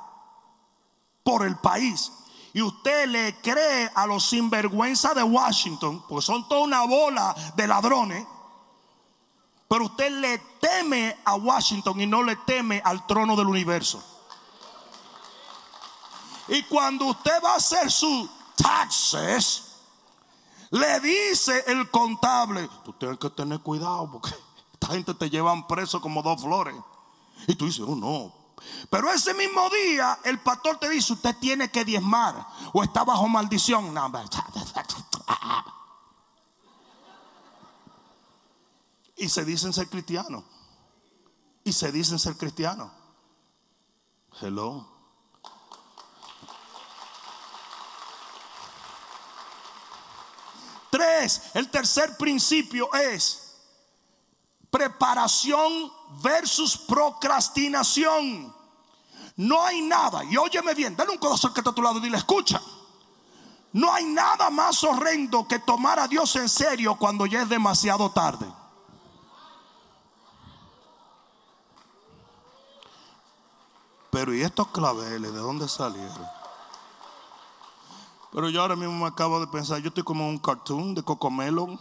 por 1.22 1.46
el 1.46 1.56
país. 1.56 2.12
Y 2.52 2.62
usted 2.62 3.08
le 3.08 3.40
cree 3.40 3.90
a 3.94 4.06
los 4.06 4.24
sinvergüenza 4.26 5.14
de 5.14 5.22
Washington, 5.22 6.04
porque 6.08 6.24
son 6.24 6.46
toda 6.48 6.62
una 6.62 6.82
bola 6.84 7.34
de 7.56 7.66
ladrones. 7.66 8.26
Pero 9.74 9.86
usted 9.86 10.08
le 10.20 10.38
teme 10.60 11.18
a 11.24 11.34
Washington 11.34 12.00
y 12.00 12.06
no 12.06 12.22
le 12.22 12.36
teme 12.36 12.80
al 12.84 13.04
trono 13.08 13.34
del 13.34 13.48
universo. 13.48 14.00
Y 16.46 16.62
cuando 16.62 17.06
usted 17.06 17.42
va 17.44 17.54
a 17.54 17.56
hacer 17.56 17.90
sus 17.90 18.30
taxes, 18.54 19.72
le 20.70 21.00
dice 21.00 21.64
el 21.66 21.90
contable, 21.90 22.70
tú 22.84 22.92
tienes 22.92 23.18
que 23.18 23.28
tener 23.30 23.58
cuidado 23.62 24.08
porque 24.12 24.30
esta 24.74 24.86
gente 24.92 25.12
te 25.12 25.28
llevan 25.28 25.66
preso 25.66 26.00
como 26.00 26.22
dos 26.22 26.40
flores. 26.40 26.76
Y 27.48 27.56
tú 27.56 27.66
dices, 27.66 27.84
oh 27.84 27.96
no. 27.96 28.32
Pero 28.88 29.10
ese 29.10 29.34
mismo 29.34 29.68
día 29.70 30.20
el 30.22 30.38
pastor 30.38 30.76
te 30.76 30.88
dice, 30.88 31.14
usted 31.14 31.34
tiene 31.40 31.68
que 31.68 31.84
diezmar 31.84 32.46
o 32.72 32.84
está 32.84 33.02
bajo 33.02 33.26
maldición. 33.26 33.92
No, 33.92 34.12
Y 39.24 39.28
se 39.30 39.42
dicen 39.42 39.72
ser 39.72 39.88
cristianos. 39.88 40.44
Y 41.64 41.72
se 41.72 41.90
dicen 41.90 42.18
ser 42.18 42.36
cristianos. 42.36 42.92
Hello. 44.38 44.86
Tres, 50.90 51.40
el 51.54 51.70
tercer 51.70 52.18
principio 52.18 52.92
es 52.92 53.62
preparación 54.68 55.90
versus 56.22 56.76
procrastinación. 56.76 58.54
No 59.36 59.64
hay 59.64 59.80
nada, 59.80 60.22
y 60.24 60.36
óyeme 60.36 60.74
bien, 60.74 60.94
dale 60.94 61.12
un 61.12 61.18
corazón 61.18 61.54
que 61.54 61.60
está 61.60 61.70
a 61.70 61.74
tu 61.74 61.80
lado 61.80 61.98
y 61.98 62.02
dile, 62.02 62.18
escucha. 62.18 62.60
No 63.72 63.90
hay 63.90 64.04
nada 64.04 64.50
más 64.50 64.84
horrendo 64.84 65.48
que 65.48 65.60
tomar 65.60 65.98
a 65.98 66.08
Dios 66.08 66.36
en 66.36 66.50
serio 66.50 66.96
cuando 66.98 67.24
ya 67.24 67.40
es 67.40 67.48
demasiado 67.48 68.10
tarde. 68.10 68.53
Pero 74.14 74.32
¿y 74.32 74.42
estos 74.42 74.68
claveles 74.68 75.32
de 75.32 75.40
dónde 75.40 75.66
salieron? 75.68 76.24
Pero 78.30 78.48
yo 78.48 78.62
ahora 78.62 78.76
mismo 78.76 78.94
me 78.96 79.08
acabo 79.08 79.40
de 79.40 79.48
pensar, 79.48 79.80
yo 79.80 79.88
estoy 79.88 80.04
como 80.04 80.28
un 80.28 80.38
cartoon 80.38 80.94
de 80.94 81.02
Cocomelon. 81.02 81.80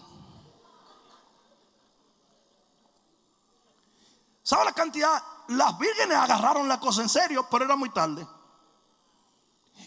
¿Sabe 4.42 4.66
la 4.66 4.72
cantidad? 4.72 5.22
Las 5.50 5.78
vírgenes 5.78 6.18
agarraron 6.18 6.68
la 6.68 6.80
cosa 6.80 7.04
en 7.04 7.10
serio, 7.10 7.46
pero 7.52 7.66
era 7.66 7.76
muy 7.76 7.92
tarde. 7.92 8.28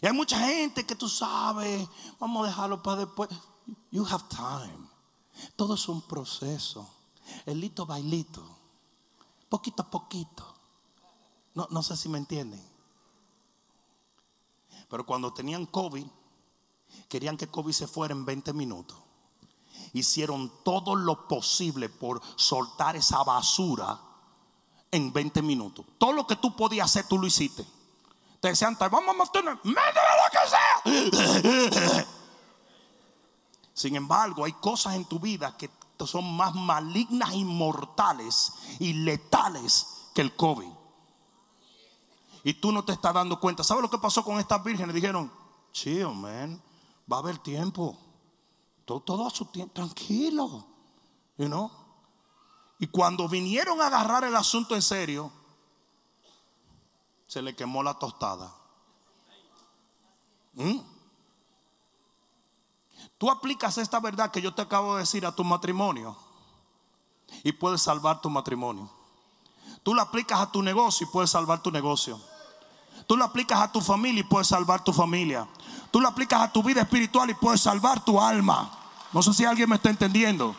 Y 0.00 0.06
hay 0.06 0.12
mucha 0.12 0.38
gente 0.38 0.86
que 0.86 0.94
tú 0.94 1.08
sabes, 1.08 1.88
vamos 2.20 2.44
a 2.44 2.50
dejarlo 2.50 2.80
para 2.80 2.98
después. 2.98 3.28
You 3.90 4.06
have 4.06 4.22
time. 4.28 4.88
Todo 5.56 5.74
es 5.74 5.88
un 5.88 6.00
proceso. 6.00 6.88
El 7.44 7.60
lito 7.60 7.86
bailito. 7.86 8.40
Poquito 9.48 9.82
a 9.82 9.90
poquito. 9.90 10.55
No, 11.56 11.66
no 11.70 11.82
sé 11.82 11.96
si 11.96 12.10
me 12.10 12.18
entienden. 12.18 12.62
Pero 14.90 15.06
cuando 15.06 15.32
tenían 15.32 15.64
COVID, 15.64 16.06
querían 17.08 17.38
que 17.38 17.48
COVID 17.48 17.72
se 17.72 17.86
fuera 17.86 18.12
en 18.12 18.26
20 18.26 18.52
minutos. 18.52 18.98
Hicieron 19.94 20.52
todo 20.62 20.94
lo 20.94 21.26
posible 21.26 21.88
por 21.88 22.20
soltar 22.36 22.94
esa 22.94 23.24
basura 23.24 23.98
en 24.90 25.10
20 25.10 25.40
minutos. 25.40 25.86
Todo 25.96 26.12
lo 26.12 26.26
que 26.26 26.36
tú 26.36 26.54
podías 26.54 26.90
hacer, 26.90 27.08
tú 27.08 27.18
lo 27.18 27.26
hiciste. 27.26 27.64
Te 28.38 28.48
decían, 28.48 28.76
vamos 28.78 29.08
a 29.08 29.12
mantener, 29.14 29.58
lo 29.64 29.72
que 30.30 31.02
sea. 31.24 32.06
Sin 33.72 33.96
embargo, 33.96 34.44
hay 34.44 34.52
cosas 34.52 34.94
en 34.94 35.06
tu 35.06 35.18
vida 35.18 35.56
que 35.56 35.70
son 36.04 36.36
más 36.36 36.54
malignas 36.54 37.32
y 37.32 37.46
mortales 37.46 38.52
y 38.78 38.92
letales 38.92 39.86
que 40.14 40.20
el 40.20 40.36
COVID 40.36 40.75
y 42.46 42.54
tú 42.54 42.70
no 42.70 42.84
te 42.84 42.92
estás 42.92 43.12
dando 43.12 43.40
cuenta. 43.40 43.64
¿Sabes 43.64 43.82
lo 43.82 43.90
que 43.90 43.98
pasó 43.98 44.22
con 44.22 44.38
estas 44.38 44.62
vírgenes? 44.62 44.94
Dijeron, 44.94 45.32
chill, 45.72 46.06
man, 46.14 46.62
va 47.10 47.16
a 47.16 47.18
haber 47.18 47.38
tiempo. 47.38 47.98
Todo, 48.84 49.26
a 49.26 49.30
su 49.30 49.46
tiempo, 49.46 49.74
tranquilo. 49.74 50.64
You 51.38 51.46
know? 51.46 51.68
Y 52.78 52.86
cuando 52.86 53.28
vinieron 53.28 53.80
a 53.80 53.88
agarrar 53.88 54.22
el 54.22 54.36
asunto 54.36 54.76
en 54.76 54.82
serio, 54.82 55.32
se 57.26 57.42
le 57.42 57.56
quemó 57.56 57.82
la 57.82 57.94
tostada. 57.94 58.54
¿Mm? 60.52 60.78
Tú 63.18 63.28
aplicas 63.28 63.76
esta 63.78 63.98
verdad 63.98 64.30
que 64.30 64.40
yo 64.40 64.54
te 64.54 64.62
acabo 64.62 64.94
de 64.94 65.00
decir 65.00 65.26
a 65.26 65.34
tu 65.34 65.42
matrimonio 65.42 66.16
y 67.42 67.50
puedes 67.50 67.82
salvar 67.82 68.20
tu 68.20 68.30
matrimonio. 68.30 68.88
Tú 69.82 69.96
la 69.96 70.02
aplicas 70.02 70.38
a 70.38 70.52
tu 70.52 70.62
negocio 70.62 71.08
y 71.08 71.10
puedes 71.10 71.30
salvar 71.30 71.60
tu 71.60 71.72
negocio. 71.72 72.20
Tú 73.06 73.16
lo 73.16 73.24
aplicas 73.24 73.60
a 73.60 73.70
tu 73.70 73.80
familia 73.80 74.20
y 74.20 74.24
puedes 74.24 74.48
salvar 74.48 74.82
tu 74.82 74.92
familia. 74.92 75.46
Tú 75.90 76.00
lo 76.00 76.08
aplicas 76.08 76.40
a 76.42 76.52
tu 76.52 76.62
vida 76.62 76.82
espiritual 76.82 77.30
y 77.30 77.34
puedes 77.34 77.60
salvar 77.60 78.04
tu 78.04 78.20
alma. 78.20 78.70
No 79.12 79.22
sé 79.22 79.32
si 79.32 79.44
alguien 79.44 79.68
me 79.68 79.76
está 79.76 79.90
entendiendo. 79.90 80.54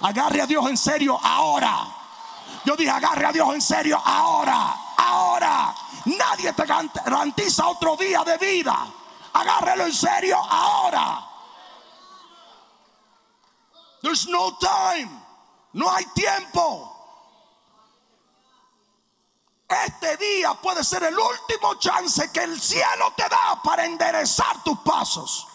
Agarre 0.00 0.42
a 0.42 0.46
Dios 0.46 0.68
en 0.68 0.76
serio 0.76 1.18
ahora. 1.22 1.86
Yo 2.64 2.76
dije, 2.76 2.90
agarre 2.90 3.26
a 3.26 3.32
Dios 3.32 3.54
en 3.54 3.62
serio 3.62 4.00
ahora. 4.04 4.76
Ahora. 4.96 5.74
Nadie 6.04 6.52
te 6.52 6.64
garantiza 6.66 7.68
otro 7.68 7.96
día 7.96 8.24
de 8.24 8.36
vida. 8.38 8.86
Agárrelo 9.32 9.86
en 9.86 9.92
serio 9.92 10.36
ahora. 10.36 11.26
There's 14.02 14.26
no 14.28 14.56
time. 14.58 15.10
No 15.72 15.90
hay 15.90 16.04
tiempo. 16.14 16.99
Este 19.70 20.16
día 20.16 20.52
puede 20.54 20.82
ser 20.82 21.04
el 21.04 21.16
último 21.16 21.76
chance 21.76 22.32
que 22.32 22.42
el 22.42 22.60
cielo 22.60 23.12
te 23.16 23.22
da 23.28 23.62
para 23.62 23.86
enderezar 23.86 24.64
tus 24.64 24.76
pasos. 24.80 25.46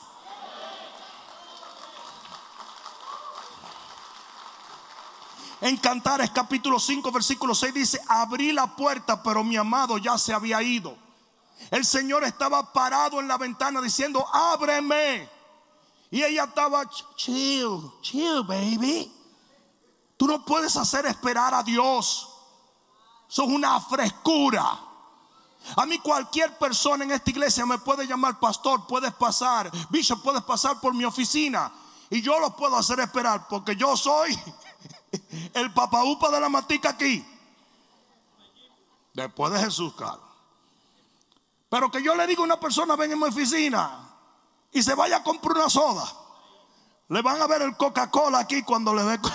En 5.59 5.75
Cantares 5.77 6.29
capítulo 6.31 6.79
5 6.79 7.11
versículo 7.11 7.53
6 7.53 7.73
dice, 7.73 8.01
abrí 8.07 8.53
la 8.53 8.73
puerta 8.73 9.21
pero 9.21 9.43
mi 9.43 9.57
amado 9.57 9.97
ya 9.97 10.17
se 10.17 10.33
había 10.33 10.61
ido. 10.61 10.95
El 11.69 11.85
Señor 11.85 12.23
estaba 12.23 12.71
parado 12.71 13.19
en 13.19 13.27
la 13.27 13.37
ventana 13.37 13.81
diciendo, 13.81 14.25
ábreme. 14.31 15.29
Y 16.09 16.23
ella 16.23 16.45
estaba, 16.45 16.89
chill, 17.15 17.91
chill, 18.01 18.43
baby. 18.43 19.11
Tú 20.15 20.25
no 20.25 20.45
puedes 20.45 20.77
hacer 20.77 21.05
esperar 21.05 21.53
a 21.53 21.63
Dios 21.63 22.34
son 23.27 23.53
una 23.53 23.79
frescura. 23.79 24.79
A 25.77 25.85
mí 25.85 25.97
cualquier 25.99 26.57
persona 26.57 27.03
en 27.03 27.11
esta 27.11 27.29
iglesia 27.31 27.65
me 27.65 27.79
puede 27.79 28.05
llamar 28.05 28.39
pastor, 28.39 28.85
puedes 28.87 29.13
pasar, 29.13 29.71
bishop, 29.89 30.21
puedes 30.21 30.43
pasar 30.43 30.79
por 30.79 30.93
mi 30.93 31.05
oficina 31.05 31.71
y 32.09 32.21
yo 32.21 32.39
lo 32.39 32.55
puedo 32.55 32.77
hacer 32.77 32.99
esperar 32.99 33.47
porque 33.47 33.75
yo 33.75 33.97
soy 33.97 34.37
el 35.53 35.73
papaupa 35.73 36.29
de 36.29 36.39
la 36.39 36.49
matica 36.49 36.89
aquí. 36.89 37.25
Después 39.13 39.53
de 39.53 39.59
Jesús, 39.59 39.93
claro. 39.95 40.21
Pero 41.69 41.89
que 41.89 42.03
yo 42.03 42.15
le 42.15 42.27
diga 42.27 42.41
a 42.41 42.45
una 42.45 42.59
persona, 42.59 42.95
ven 42.95 43.11
en 43.11 43.19
mi 43.19 43.25
oficina 43.25 44.13
y 44.71 44.83
se 44.83 44.93
vaya 44.93 45.17
a 45.17 45.23
comprar 45.23 45.57
una 45.57 45.69
soda. 45.69 46.05
Le 47.07 47.21
van 47.21 47.41
a 47.41 47.47
ver 47.47 47.61
el 47.61 47.75
Coca-Cola 47.75 48.39
aquí 48.39 48.61
cuando 48.63 48.93
le 48.93 49.03
ve. 49.03 49.19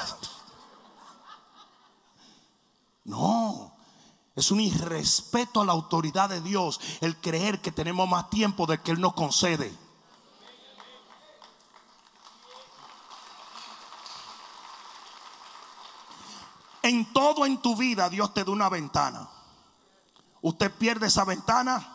No. 3.03 3.69
Es 4.36 4.50
un 4.50 4.60
irrespeto 4.60 5.60
a 5.60 5.64
la 5.64 5.72
autoridad 5.72 6.28
de 6.28 6.40
Dios 6.40 6.80
el 7.00 7.16
creer 7.20 7.60
que 7.60 7.72
tenemos 7.72 8.08
más 8.08 8.30
tiempo 8.30 8.66
de 8.66 8.80
que 8.80 8.92
Él 8.92 9.00
nos 9.00 9.14
concede. 9.14 9.76
En 16.82 17.12
todo 17.12 17.44
en 17.44 17.60
tu 17.60 17.76
vida 17.76 18.08
Dios 18.08 18.32
te 18.32 18.44
da 18.44 18.52
una 18.52 18.68
ventana. 18.68 19.28
Usted 20.42 20.72
pierde 20.72 21.08
esa 21.08 21.24
ventana, 21.24 21.86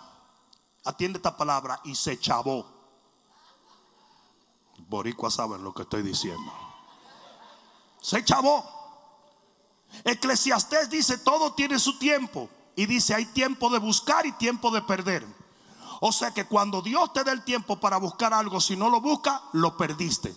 atiende 0.83 1.17
esta 1.17 1.35
palabra 1.35 1.79
y 1.83 1.95
se 1.95 2.19
chavó. 2.19 2.65
Boricua 4.77 5.31
saben 5.31 5.63
lo 5.63 5.73
que 5.73 5.83
estoy 5.83 6.03
diciendo. 6.03 6.51
Se 8.01 8.23
chavó. 8.23 8.74
Eclesiastés 10.03 10.89
dice, 10.89 11.17
todo 11.17 11.53
tiene 11.53 11.79
su 11.79 11.97
tiempo. 11.97 12.49
Y 12.75 12.85
dice, 12.85 13.13
hay 13.13 13.25
tiempo 13.25 13.69
de 13.69 13.79
buscar 13.79 14.25
y 14.25 14.33
tiempo 14.33 14.69
de 14.71 14.81
perder. 14.81 15.25
O 16.01 16.11
sea 16.11 16.31
que 16.31 16.45
cuando 16.45 16.81
Dios 16.81 17.13
te 17.13 17.23
dé 17.23 17.31
el 17.31 17.43
tiempo 17.43 17.79
para 17.79 17.97
buscar 17.97 18.33
algo, 18.33 18.59
si 18.59 18.75
no 18.75 18.89
lo 18.89 18.99
busca, 19.01 19.43
lo 19.53 19.77
perdiste. 19.77 20.35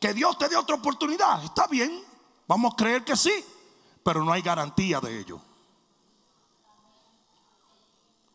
Que 0.00 0.14
Dios 0.14 0.36
te 0.38 0.48
dé 0.48 0.56
otra 0.56 0.76
oportunidad, 0.76 1.44
está 1.44 1.66
bien. 1.66 2.02
Vamos 2.46 2.72
a 2.72 2.76
creer 2.76 3.04
que 3.04 3.16
sí, 3.16 3.32
pero 4.02 4.24
no 4.24 4.32
hay 4.32 4.42
garantía 4.42 5.00
de 5.00 5.20
ello. 5.20 5.40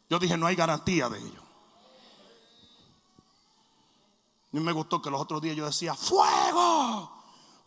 Yo 0.09 0.17
dije, 0.17 0.37
no 0.37 0.47
hay 0.47 0.55
garantía 0.55 1.09
de 1.09 1.19
ello. 1.19 1.41
A 4.51 4.57
mí 4.57 4.61
me 4.61 4.71
gustó 4.71 5.01
que 5.01 5.11
los 5.11 5.21
otros 5.21 5.41
días 5.41 5.55
yo 5.55 5.65
decía, 5.65 5.93
fuego, 5.93 7.18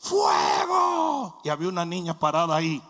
fuego. 0.02 1.40
Y 1.44 1.48
había 1.48 1.68
una 1.68 1.86
niña 1.86 2.18
parada 2.18 2.56
ahí. 2.56 2.82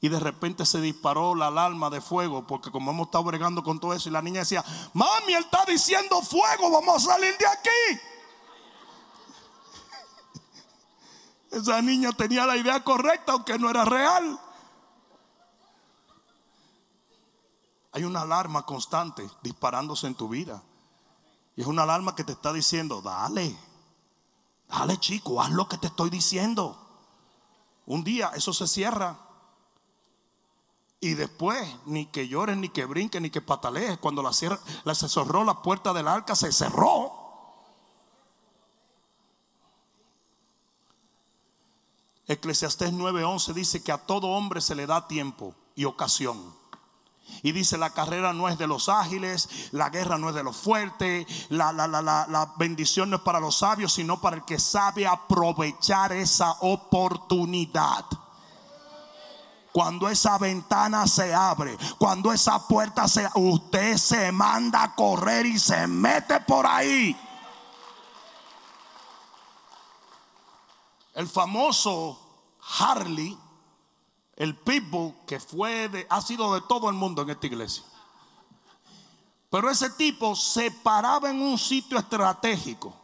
Y 0.00 0.08
de 0.08 0.20
repente 0.20 0.66
se 0.66 0.80
disparó 0.80 1.34
la 1.34 1.48
alarma 1.48 1.90
de 1.90 2.00
fuego, 2.00 2.46
porque 2.46 2.70
como 2.70 2.90
hemos 2.90 3.06
estado 3.06 3.24
bregando 3.24 3.64
con 3.64 3.80
todo 3.80 3.94
eso, 3.94 4.08
y 4.08 4.12
la 4.12 4.22
niña 4.22 4.40
decía, 4.40 4.64
mami, 4.92 5.34
él 5.34 5.44
está 5.44 5.64
diciendo 5.64 6.20
fuego, 6.22 6.70
vamos 6.70 6.96
a 6.96 7.12
salir 7.12 7.36
de 7.36 7.46
aquí. 7.46 8.00
Esa 11.56 11.82
niña 11.82 12.12
tenía 12.12 12.46
la 12.46 12.56
idea 12.56 12.82
correcta, 12.84 13.32
aunque 13.32 13.58
no 13.58 13.70
era 13.70 13.84
real. 13.84 14.38
Hay 17.90 18.04
una 18.04 18.20
alarma 18.20 18.64
constante 18.64 19.28
disparándose 19.42 20.06
en 20.06 20.14
tu 20.14 20.28
vida. 20.28 20.62
Y 21.56 21.62
es 21.62 21.66
una 21.66 21.82
alarma 21.82 22.14
que 22.14 22.22
te 22.22 22.32
está 22.32 22.52
diciendo, 22.52 23.02
dale, 23.02 23.58
dale 24.68 24.98
chico, 24.98 25.40
haz 25.40 25.50
lo 25.50 25.68
que 25.68 25.78
te 25.78 25.88
estoy 25.88 26.10
diciendo. 26.10 26.76
Un 27.86 28.04
día 28.04 28.32
eso 28.34 28.52
se 28.52 28.66
cierra. 28.66 29.18
Y 31.00 31.14
después, 31.14 31.68
ni 31.86 32.06
que 32.06 32.28
llores, 32.28 32.56
ni 32.56 32.68
que 32.68 32.84
brinques, 32.84 33.22
ni 33.22 33.30
que 33.30 33.40
patalees. 33.40 33.98
Cuando 33.98 34.22
la, 34.22 34.32
cierra, 34.32 34.58
la 34.84 34.94
se 34.94 35.08
cerró 35.08 35.44
la 35.44 35.62
puerta 35.62 35.92
del 35.92 36.08
arca, 36.08 36.34
se 36.34 36.52
cerró. 36.52 37.12
Eclesiastés 42.26 42.92
9:11 42.92 43.54
dice 43.54 43.82
que 43.82 43.90
a 43.90 43.98
todo 43.98 44.28
hombre 44.28 44.60
se 44.60 44.74
le 44.74 44.86
da 44.86 45.08
tiempo 45.08 45.54
y 45.74 45.86
ocasión. 45.86 46.57
Y 47.42 47.52
dice, 47.52 47.78
la 47.78 47.90
carrera 47.90 48.32
no 48.32 48.48
es 48.48 48.58
de 48.58 48.66
los 48.66 48.88
ágiles, 48.88 49.68
la 49.72 49.90
guerra 49.90 50.18
no 50.18 50.30
es 50.30 50.34
de 50.34 50.42
los 50.42 50.56
fuertes, 50.56 51.26
la, 51.50 51.72
la, 51.72 51.86
la, 51.86 52.02
la, 52.02 52.52
bendición 52.56 53.10
no 53.10 53.16
es 53.16 53.22
para 53.22 53.40
los 53.40 53.58
sabios, 53.58 53.92
sino 53.92 54.20
para 54.20 54.36
el 54.36 54.44
que 54.44 54.58
sabe 54.58 55.06
aprovechar 55.06 56.12
esa 56.12 56.52
oportunidad. 56.60 58.04
Cuando 59.72 60.08
esa 60.08 60.38
ventana 60.38 61.06
se 61.06 61.32
abre, 61.32 61.76
cuando 61.98 62.32
esa 62.32 62.66
puerta 62.66 63.06
se 63.06 63.28
usted 63.34 63.96
se 63.96 64.32
manda 64.32 64.82
a 64.82 64.94
correr 64.94 65.46
y 65.46 65.58
se 65.58 65.86
mete 65.86 66.40
por 66.40 66.66
ahí. 66.66 67.16
El 71.14 71.28
famoso 71.28 72.18
Harley 72.78 73.36
el 74.38 74.54
pitbull 74.54 75.14
que 75.26 75.40
fue 75.40 75.88
de, 75.88 76.06
ha 76.08 76.22
sido 76.22 76.54
de 76.54 76.60
todo 76.60 76.88
el 76.88 76.94
mundo 76.94 77.22
en 77.22 77.30
esta 77.30 77.48
iglesia. 77.48 77.82
Pero 79.50 79.68
ese 79.68 79.90
tipo 79.90 80.36
se 80.36 80.70
paraba 80.70 81.28
en 81.28 81.42
un 81.42 81.58
sitio 81.58 81.98
estratégico, 81.98 82.94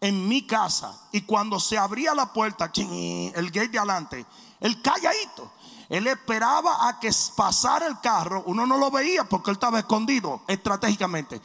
en 0.00 0.26
mi 0.26 0.46
casa, 0.46 0.98
y 1.12 1.20
cuando 1.20 1.60
se 1.60 1.76
abría 1.76 2.14
la 2.14 2.32
puerta, 2.32 2.72
el 2.74 3.50
gate 3.50 3.68
de 3.68 3.78
adelante, 3.78 4.24
el 4.58 4.80
calladito, 4.80 5.52
él 5.90 6.06
esperaba 6.06 6.88
a 6.88 6.98
que 6.98 7.10
pasara 7.36 7.86
el 7.86 8.00
carro, 8.00 8.42
uno 8.46 8.64
no 8.64 8.78
lo 8.78 8.90
veía 8.90 9.28
porque 9.28 9.50
él 9.50 9.56
estaba 9.56 9.80
escondido 9.80 10.40
estratégicamente. 10.46 11.42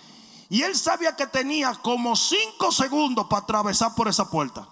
Y 0.47 0.61
él 0.61 0.77
sabía 0.77 1.15
que 1.17 1.27
tenía 1.27 1.73
como 1.73 2.15
cinco 2.15 2.71
segundos 2.71 3.27
para 3.27 3.41
atravesar 3.41 3.95
por 3.95 4.07
esa 4.07 4.29
puerta. 4.29 4.65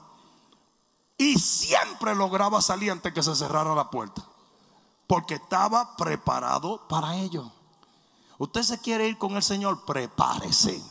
Y 1.17 1.37
siempre 1.37 2.15
lograba 2.15 2.61
salir 2.61 2.91
antes 2.91 3.11
que 3.11 3.23
se 3.23 3.35
cerrara 3.35 3.75
la 3.75 3.89
puerta 3.89 4.23
porque 5.07 5.35
estaba 5.35 5.95
preparado 5.95 6.87
para 6.87 7.15
ello. 7.15 7.51
Usted 8.37 8.63
se 8.63 8.81
quiere 8.81 9.07
ir 9.07 9.17
con 9.17 9.35
el 9.35 9.43
Señor, 9.43 9.85
prepárese. 9.85 10.81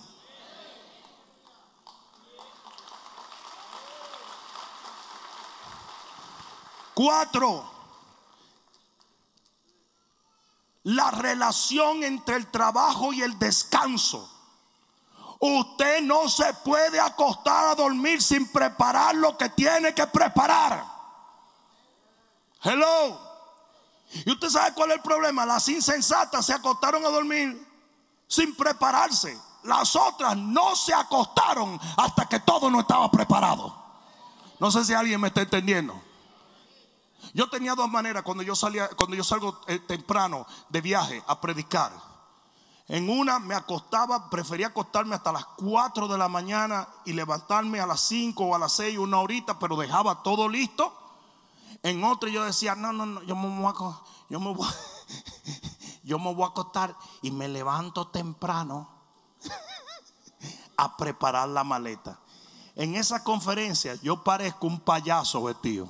Cuatro, 6.94 7.64
la 10.84 11.10
relación 11.10 12.04
entre 12.04 12.36
el 12.36 12.50
trabajo 12.50 13.12
y 13.12 13.22
el 13.22 13.38
descanso. 13.38 14.28
Usted 15.40 16.02
no 16.02 16.28
se 16.28 16.54
puede 16.54 17.00
acostar 17.00 17.70
a 17.70 17.74
dormir 17.74 18.22
sin 18.22 18.46
preparar 18.52 19.14
lo 19.16 19.36
que 19.36 19.48
tiene 19.48 19.92
que 19.94 20.06
preparar. 20.06 20.86
Hello. 22.62 23.31
Y 24.24 24.30
usted 24.30 24.50
sabe 24.50 24.74
cuál 24.74 24.90
es 24.90 24.96
el 24.96 25.02
problema. 25.02 25.46
Las 25.46 25.68
insensatas 25.68 26.44
se 26.44 26.52
acostaron 26.52 27.04
a 27.04 27.08
dormir 27.08 27.66
sin 28.26 28.54
prepararse. 28.54 29.38
Las 29.64 29.94
otras 29.96 30.36
no 30.36 30.74
se 30.74 30.92
acostaron 30.92 31.80
hasta 31.96 32.26
que 32.26 32.40
todo 32.40 32.70
no 32.70 32.80
estaba 32.80 33.10
preparado. 33.10 33.74
No 34.58 34.70
sé 34.70 34.84
si 34.84 34.92
alguien 34.92 35.20
me 35.20 35.28
está 35.28 35.42
entendiendo. 35.42 36.00
Yo 37.34 37.48
tenía 37.48 37.74
dos 37.74 37.88
maneras 37.88 38.22
cuando 38.22 38.42
yo 38.42 38.54
salía, 38.54 38.88
cuando 38.88 39.16
yo 39.16 39.24
salgo 39.24 39.60
eh, 39.66 39.78
temprano 39.78 40.46
de 40.68 40.80
viaje 40.80 41.22
a 41.26 41.40
predicar. 41.40 41.92
En 42.88 43.08
una 43.08 43.38
me 43.38 43.54
acostaba, 43.54 44.28
prefería 44.28 44.66
acostarme 44.66 45.14
hasta 45.14 45.32
las 45.32 45.46
4 45.56 46.08
de 46.08 46.18
la 46.18 46.28
mañana 46.28 46.88
y 47.04 47.12
levantarme 47.12 47.80
a 47.80 47.86
las 47.86 48.00
5 48.02 48.44
o 48.44 48.54
a 48.54 48.58
las 48.58 48.72
6, 48.72 48.98
una 48.98 49.20
horita, 49.20 49.58
pero 49.58 49.76
dejaba 49.76 50.22
todo 50.22 50.48
listo 50.48 51.01
en 51.82 52.04
otro 52.04 52.28
yo 52.28 52.44
decía, 52.44 52.74
no, 52.74 52.92
no, 52.92 53.06
no, 53.06 53.22
yo 53.22 53.36
me 53.36 53.48
voy 53.48 53.66
a, 53.66 54.00
yo 54.28 54.40
me 54.40 54.52
voy, 54.52 54.68
yo 56.04 56.18
me 56.18 56.34
voy 56.34 56.44
a 56.44 56.48
acostar 56.48 56.96
y 57.22 57.30
me 57.30 57.48
levanto 57.48 58.08
temprano 58.08 58.88
a 60.76 60.96
preparar 60.96 61.48
la 61.48 61.64
maleta. 61.64 62.18
En 62.74 62.94
esa 62.94 63.22
conferencia 63.22 63.94
yo 63.96 64.22
parezco 64.22 64.66
un 64.66 64.80
payaso 64.80 65.42
vestido. 65.44 65.88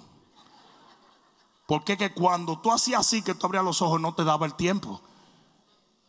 Porque 1.66 1.96
que 1.96 2.12
cuando 2.12 2.58
tú 2.58 2.72
hacías 2.72 3.00
así, 3.00 3.22
que 3.22 3.34
tú 3.34 3.46
abrías 3.46 3.64
los 3.64 3.80
ojos, 3.80 4.00
no 4.00 4.14
te 4.14 4.24
daba 4.24 4.46
el 4.46 4.54
tiempo. 4.54 5.00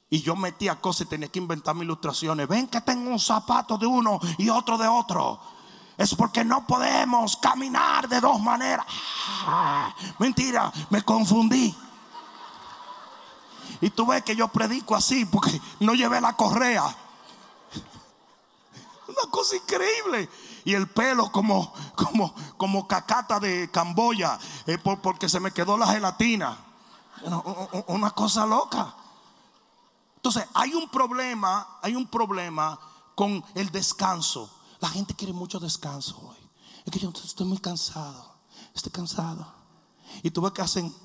Y 0.10 0.22
yo 0.22 0.36
metía 0.36 0.82
cosas 0.82 1.08
y 1.08 1.10
tenía 1.10 1.30
que 1.30 1.40
inventar 1.40 1.76
mis 1.76 1.84
ilustraciones. 1.84 2.48
Ven 2.48 2.68
que 2.68 2.82
tengo 2.82 3.10
un 3.10 3.20
zapato 3.20 3.78
de 3.78 3.86
uno 3.86 4.20
y 4.38 4.50
otro 4.50 4.78
de 4.78 4.88
otro 4.88 5.40
es 5.98 6.16
porque 6.16 6.44
no 6.44 6.66
podemos 6.66 7.38
caminar 7.38 8.08
de 8.08 8.20
dos 8.20 8.40
maneras. 8.40 8.86
Ah, 9.46 9.94
mentira, 10.20 10.72
me 10.90 11.02
confundí. 11.04 11.76
Y 13.82 13.90
tú 13.90 14.08
ves 14.08 14.24
que 14.24 14.36
yo 14.36 14.48
predico 14.48 14.96
así 14.96 15.26
porque 15.26 15.60
no 15.80 15.94
llevé 15.94 16.22
la 16.22 16.36
correa. 16.36 16.84
Una 19.08 19.30
cosa 19.30 19.56
increíble. 19.56 20.30
Y 20.66 20.74
el 20.74 20.88
pelo 20.90 21.32
como, 21.32 21.74
como, 21.96 22.34
como 22.58 22.88
cacata 22.88 23.40
de 23.40 23.70
Camboya, 23.70 24.40
eh, 24.66 24.78
porque 24.78 25.28
se 25.28 25.40
me 25.40 25.52
quedó 25.52 25.78
la 25.78 25.88
gelatina. 25.88 26.58
Una 27.88 28.12
cosa 28.12 28.46
loca. 28.46 28.96
Entonces, 30.16 30.48
hay 30.54 30.74
un 30.74 30.88
problema, 30.90 31.80
hay 31.82 31.96
un 31.96 32.08
problema 32.08 32.80
con 33.16 33.44
el 33.56 33.70
descanso. 33.72 34.50
La 34.84 34.90
gente 34.90 35.14
quiere 35.14 35.32
mucho 35.32 35.62
descanso 35.62 36.20
hoy. 36.28 36.36
Es 36.84 36.92
que 36.92 37.00
yo 37.00 37.10
estoy 37.10 37.48
muy 37.48 37.58
cansado. 37.58 38.34
Estoy 38.76 38.92
cansado. 38.92 39.48
Y 40.22 40.30
tú 40.30 40.42
ves 40.42 40.52
que 40.52 40.62
hacen. 40.62 40.94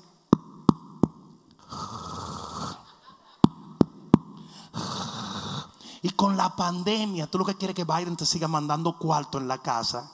Y 6.01 6.09
con 6.11 6.35
la 6.35 6.55
pandemia, 6.55 7.27
tú 7.27 7.37
lo 7.37 7.45
que 7.45 7.55
quieres 7.55 7.75
que 7.75 7.83
Biden 7.85 8.15
te 8.17 8.25
siga 8.25 8.49
mandando 8.49 8.97
cuarto 8.97 9.37
en 9.37 9.47
la 9.47 9.57
casa. 9.61 10.11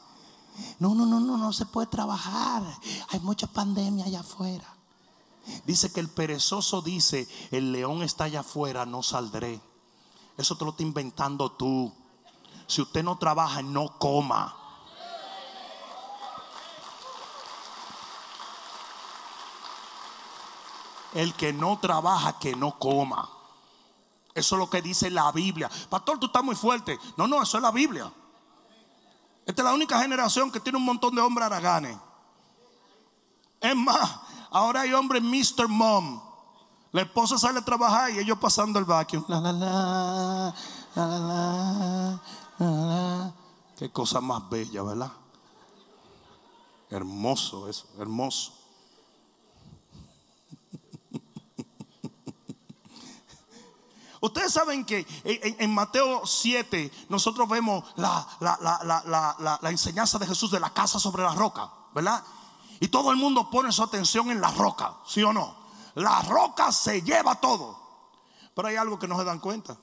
No, 0.80 0.94
no, 0.94 1.08
no, 1.08 1.20
no, 1.20 1.38
no 1.38 1.52
se 1.52 1.66
puede 1.66 1.88
trabajar. 1.88 2.64
Hay 3.10 3.20
mucha 3.22 3.48
pandemia 3.48 4.06
allá 4.06 4.20
afuera. 4.20 4.66
Dice 5.66 5.92
que 5.92 6.00
el 6.02 6.10
perezoso 6.10 6.84
dice, 6.84 7.28
el 7.50 7.72
león 7.72 8.04
está 8.04 8.26
allá 8.26 8.42
afuera, 8.42 8.86
no 8.86 9.02
saldré. 9.02 9.60
Eso 10.38 10.56
te 10.56 10.66
lo 10.66 10.72
está 10.72 10.84
inventando 10.84 11.52
tú. 11.52 11.92
Si 12.68 12.82
usted 12.82 13.04
no 13.04 13.18
trabaja, 13.18 13.62
no 13.62 13.98
coma. 13.98 14.56
El 21.14 21.34
que 21.34 21.54
no 21.54 21.80
trabaja, 21.80 22.38
que 22.40 22.56
no 22.56 22.78
coma. 22.78 23.30
Eso 24.34 24.56
es 24.56 24.60
lo 24.60 24.70
que 24.70 24.82
dice 24.82 25.10
la 25.10 25.32
Biblia. 25.32 25.70
Pastor, 25.90 26.20
tú 26.20 26.26
estás 26.26 26.44
muy 26.44 26.56
fuerte. 26.56 27.00
No, 27.16 27.26
no, 27.26 27.42
eso 27.42 27.58
es 27.58 27.64
la 27.64 27.72
Biblia. 27.72 28.12
Esta 29.46 29.62
es 29.62 29.66
la 29.66 29.74
única 29.74 30.02
generación 30.02 30.52
que 30.52 30.60
tiene 30.60 30.78
un 30.78 30.84
montón 30.84 31.16
de 31.16 31.22
hombres 31.22 31.46
araganes. 31.46 31.98
Es 33.62 33.76
más, 33.76 34.20
ahora 34.52 34.82
hay 34.82 34.94
hombres 34.94 35.22
Mr. 35.24 35.68
Mom. 35.70 36.22
La 36.92 37.04
esposa 37.04 37.38
sale 37.38 37.60
a 37.60 37.66
trabajar 37.66 38.12
y 38.12 38.20
ellos 38.20 38.38
pasando 38.38 38.80
el 38.80 38.88
la, 38.88 39.06
la, 39.28 39.52
la, 39.52 39.52
la, 39.54 40.54
la, 40.96 41.08
la, 41.08 41.20
la. 41.20 42.22
Qué 42.58 43.92
cosa 43.92 44.22
más 44.22 44.50
bella, 44.50 44.82
¿verdad? 44.84 45.12
Hermoso 46.90 47.68
eso, 47.68 47.88
hermoso. 48.00 48.54
Ustedes 54.22 54.54
saben 54.54 54.86
que 54.86 55.06
en, 55.24 55.74
Mateo 55.74 56.26
7 56.26 56.90
nosotros 57.10 57.50
vemos 57.50 57.84
la, 57.98 58.26
la, 58.40 58.58
la, 58.62 59.60
la, 59.62 59.70
enseñanza 59.70 60.18
de 60.18 60.28
Jesús 60.28 60.52
de 60.52 60.60
la 60.62 60.74
casa 60.74 61.00
sobre 61.00 61.24
la 61.24 61.34
roca, 61.34 61.70
¿verdad? 61.94 62.24
Y 62.80 62.88
todo 62.88 63.12
el 63.12 63.18
mundo 63.18 63.50
pone 63.50 63.74
su 63.74 63.84
atención 63.84 64.30
en 64.30 64.40
la 64.40 64.52
roca, 64.52 64.96
¿sí 65.06 65.22
o 65.24 65.34
no? 65.34 65.56
La 65.96 66.22
roca 66.22 66.72
se 66.72 67.02
lleva 67.02 67.36
todo. 67.36 67.84
Pero 68.54 68.68
hay 68.70 68.78
algo 68.78 68.98
que 68.98 69.08
no 69.08 69.18
se 69.18 69.26
dan 69.26 69.40
cuenta. 69.40 69.78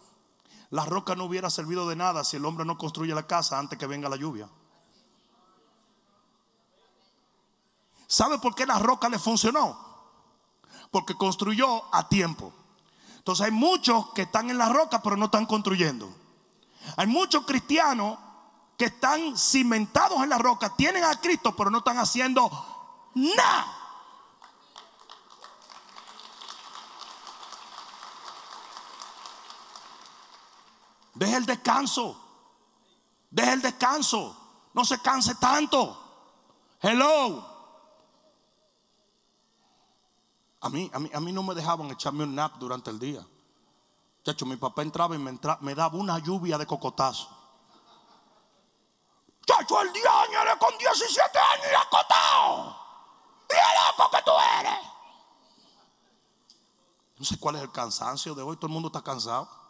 La 0.73 0.87
roca 0.87 1.15
no 1.15 1.25
hubiera 1.25 1.51
servido 1.51 1.87
de 1.87 1.97
nada 1.97 2.25
si 2.25 2.39
el 2.39 2.47
hombre 2.47 2.65
no 2.65 2.79
construye 2.79 3.15
la 3.15 3.27
casa 3.27 3.59
antes 3.59 3.79
que 3.79 3.87
venga 3.87 4.09
la 4.09 4.17
lluvia. 4.17 4.49
¿Sabe 8.07 8.39
por 8.39 8.55
qué 8.55 8.65
la 8.65 8.79
roca 8.79 9.11
le 9.11 9.19
funcionó? 9.19 9.79
Porque 10.91 11.15
construyó 11.15 11.95
a 11.95 12.09
tiempo. 12.09 12.55
Entonces 13.19 13.45
hay 13.45 13.53
muchos 13.53 14.13
que 14.15 14.23
están 14.23 14.49
en 14.49 14.57
la 14.57 14.71
roca 14.71 15.03
pero 15.03 15.15
no 15.15 15.27
están 15.27 15.45
construyendo. 15.45 16.11
Hay 16.97 17.07
muchos 17.07 17.45
cristianos 17.45 18.19
que 18.79 18.87
están 18.87 19.37
cimentados 19.37 20.23
en 20.23 20.31
la 20.31 20.39
roca, 20.39 20.75
tienen 20.75 21.05
a 21.05 21.21
Cristo 21.21 21.55
pero 21.55 21.69
no 21.69 21.79
están 21.79 21.99
haciendo 21.99 22.51
nada. 23.15 23.82
Deje 31.23 31.37
el 31.37 31.47
descanso. 31.47 32.21
Deje 33.31 33.53
el 33.53 33.63
descanso. 33.63 34.37
No 34.75 34.85
se 34.85 35.01
canse 35.01 35.37
tanto. 35.37 35.97
Hello. 36.81 37.47
A 40.63 40.69
mí, 40.69 40.91
a 40.93 40.99
mí, 40.99 41.11
a 41.15 41.21
mí 41.21 41.33
no 41.33 41.45
me 41.45 41.55
dejaban 41.55 41.93
echarme 41.93 42.25
un 42.25 42.35
nap 42.35 42.57
durante 42.57 42.91
el 42.91 42.99
día. 42.99 43.25
Chacho, 44.25 44.47
mi 44.47 44.57
papá 44.57 44.83
entraba 44.83 45.15
y 45.15 45.19
me, 45.19 45.39
me 45.61 45.75
daba 45.77 45.97
una 45.97 46.19
lluvia 46.19 46.59
de 46.59 46.67
cocotazo. 46.67 47.29
Chacho, 49.47 49.81
el 49.81 49.93
día 49.93 50.11
con 50.59 50.77
17 50.77 51.39
años 51.39 51.67
y 51.71 51.75
acotado. 51.75 52.77
¡Qué 53.49 53.57
loco 53.57 54.11
que 54.11 54.23
tú 54.25 54.33
eres! 54.59 54.79
No 57.17 57.25
sé 57.25 57.39
cuál 57.39 57.57
es 57.57 57.63
el 57.63 57.71
cansancio 57.71 58.35
de 58.35 58.43
hoy. 58.43 58.57
Todo 58.57 58.67
el 58.67 58.73
mundo 58.73 58.89
está 58.89 59.03
cansado. 59.03 59.62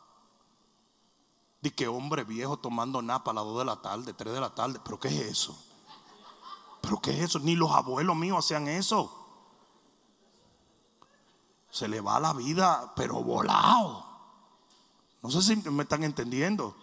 De 1.62 1.72
que 1.72 1.88
hombre 1.88 2.24
viejo 2.24 2.58
tomando 2.58 3.00
napa 3.00 3.30
a 3.30 3.34
las 3.34 3.44
2 3.44 3.58
de 3.60 3.64
la 3.64 3.80
tarde, 3.80 4.12
3 4.12 4.34
de 4.34 4.40
la 4.40 4.54
tarde. 4.54 4.80
¿Pero 4.84 4.98
qué 4.98 5.08
es 5.08 5.20
eso? 5.20 5.56
¿Pero 6.82 7.00
qué 7.00 7.12
es 7.12 7.20
eso? 7.20 7.38
Ni 7.38 7.54
los 7.54 7.70
abuelos 7.70 8.16
míos 8.16 8.44
hacían 8.44 8.68
eso. 8.68 9.10
Se 11.70 11.88
le 11.88 12.00
va 12.00 12.20
la 12.20 12.32
vida, 12.32 12.92
pero 12.96 13.22
volado. 13.22 14.04
No 15.22 15.30
sé 15.30 15.40
si 15.40 15.56
me 15.70 15.84
están 15.84 16.02
entendiendo. 16.02 16.76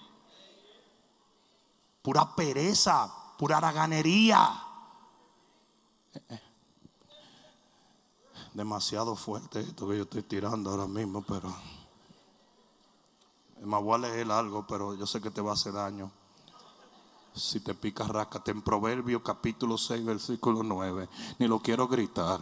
Pura 2.01 2.33
pereza, 2.35 3.13
pura 3.37 3.57
haraganería. 3.57 4.63
Demasiado 8.53 9.15
fuerte 9.15 9.59
esto 9.59 9.87
que 9.89 9.97
yo 9.97 10.03
estoy 10.03 10.23
tirando 10.23 10.71
ahora 10.71 10.87
mismo, 10.87 11.21
pero 11.21 11.53
me 13.69 13.77
voy 13.77 13.95
a 13.95 13.97
leer 13.99 14.31
algo, 14.31 14.65
pero 14.67 14.95
yo 14.95 15.05
sé 15.05 15.21
que 15.21 15.29
te 15.29 15.41
va 15.41 15.51
a 15.51 15.53
hacer 15.53 15.73
daño. 15.73 16.11
Si 17.35 17.59
te 17.59 17.75
picas, 17.75 18.07
ráscate 18.07 18.49
en 18.49 18.63
Proverbio 18.63 19.21
capítulo 19.21 19.77
6, 19.77 20.03
versículo 20.03 20.63
9. 20.63 21.07
Ni 21.37 21.47
lo 21.47 21.59
quiero 21.59 21.87
gritar. 21.87 22.39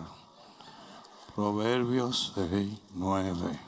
Proverbios 1.36 2.32
6, 2.34 2.80
9. 2.94 3.60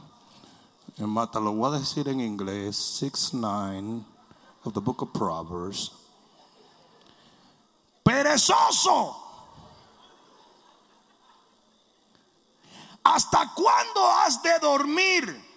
Mata, 0.99 1.39
lo 1.39 1.51
voy 1.51 1.75
a 1.75 1.79
decir 1.79 2.07
en 2.07 2.21
inglés. 2.21 2.77
6, 2.77 3.33
9 3.33 4.03
of 4.63 4.73
the 4.73 4.79
book 4.79 5.03
of 5.03 5.11
Proverbs. 5.11 5.91
Perezoso. 8.03 9.17
¿Hasta 13.03 13.53
cuándo 13.53 14.07
has 14.07 14.41
de 14.41 14.59
dormir? 14.59 15.48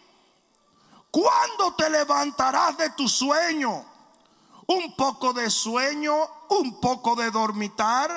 ¿Cuándo 1.13 1.75
te 1.75 1.91
levantarás 1.91 2.79
de 2.79 2.89
tu 2.91 3.07
sueño? 3.07 3.85
Un 4.67 4.97
poco 4.97 5.35
de 5.35 5.51
sueño, 5.51 6.15
un 6.49 6.81
poco 6.81 7.15
de 7.15 7.31
dormitar, 7.31 8.11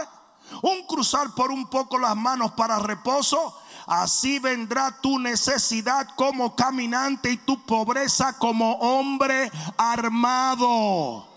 un 0.61 0.87
cruzar 0.87 1.35
por 1.35 1.51
un 1.51 1.67
poco 1.67 1.99
las 1.99 2.15
manos 2.15 2.53
para 2.53 2.79
reposo. 2.79 3.53
Así 3.85 4.39
vendrá 4.39 5.01
tu 5.01 5.19
necesidad 5.19 6.07
como 6.15 6.55
caminante 6.55 7.31
y 7.31 7.37
tu 7.37 7.65
pobreza 7.65 8.37
como 8.39 8.75
hombre 8.75 9.51
armado. 9.75 11.27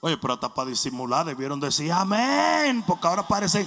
Oye, 0.00 0.18
pero 0.18 0.34
hasta 0.34 0.52
para 0.52 0.68
disimular 0.68 1.24
debieron 1.24 1.58
decir 1.58 1.90
amén, 1.90 2.84
porque 2.86 3.06
ahora 3.06 3.26
parece 3.26 3.66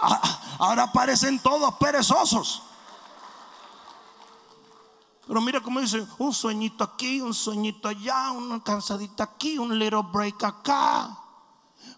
ah, 0.00 0.40
ahora 0.60 0.92
parecen 0.92 1.40
todos 1.40 1.74
perezosos. 1.74 2.62
Pero 5.26 5.40
mira 5.40 5.60
cómo 5.60 5.80
dice, 5.80 6.06
un 6.18 6.32
sueñito 6.32 6.82
aquí, 6.82 7.20
un 7.20 7.32
sueñito 7.32 7.88
allá, 7.88 8.32
una 8.32 8.62
cansadita 8.62 9.24
aquí, 9.24 9.58
un 9.58 9.78
little 9.78 10.02
break 10.12 10.42
acá, 10.42 11.16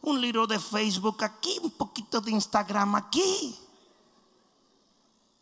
un 0.02 0.20
little 0.20 0.46
de 0.46 0.58
Facebook 0.58 1.24
aquí, 1.24 1.58
un 1.62 1.70
poquito 1.70 2.20
de 2.20 2.32
Instagram 2.32 2.94
aquí. 2.96 3.58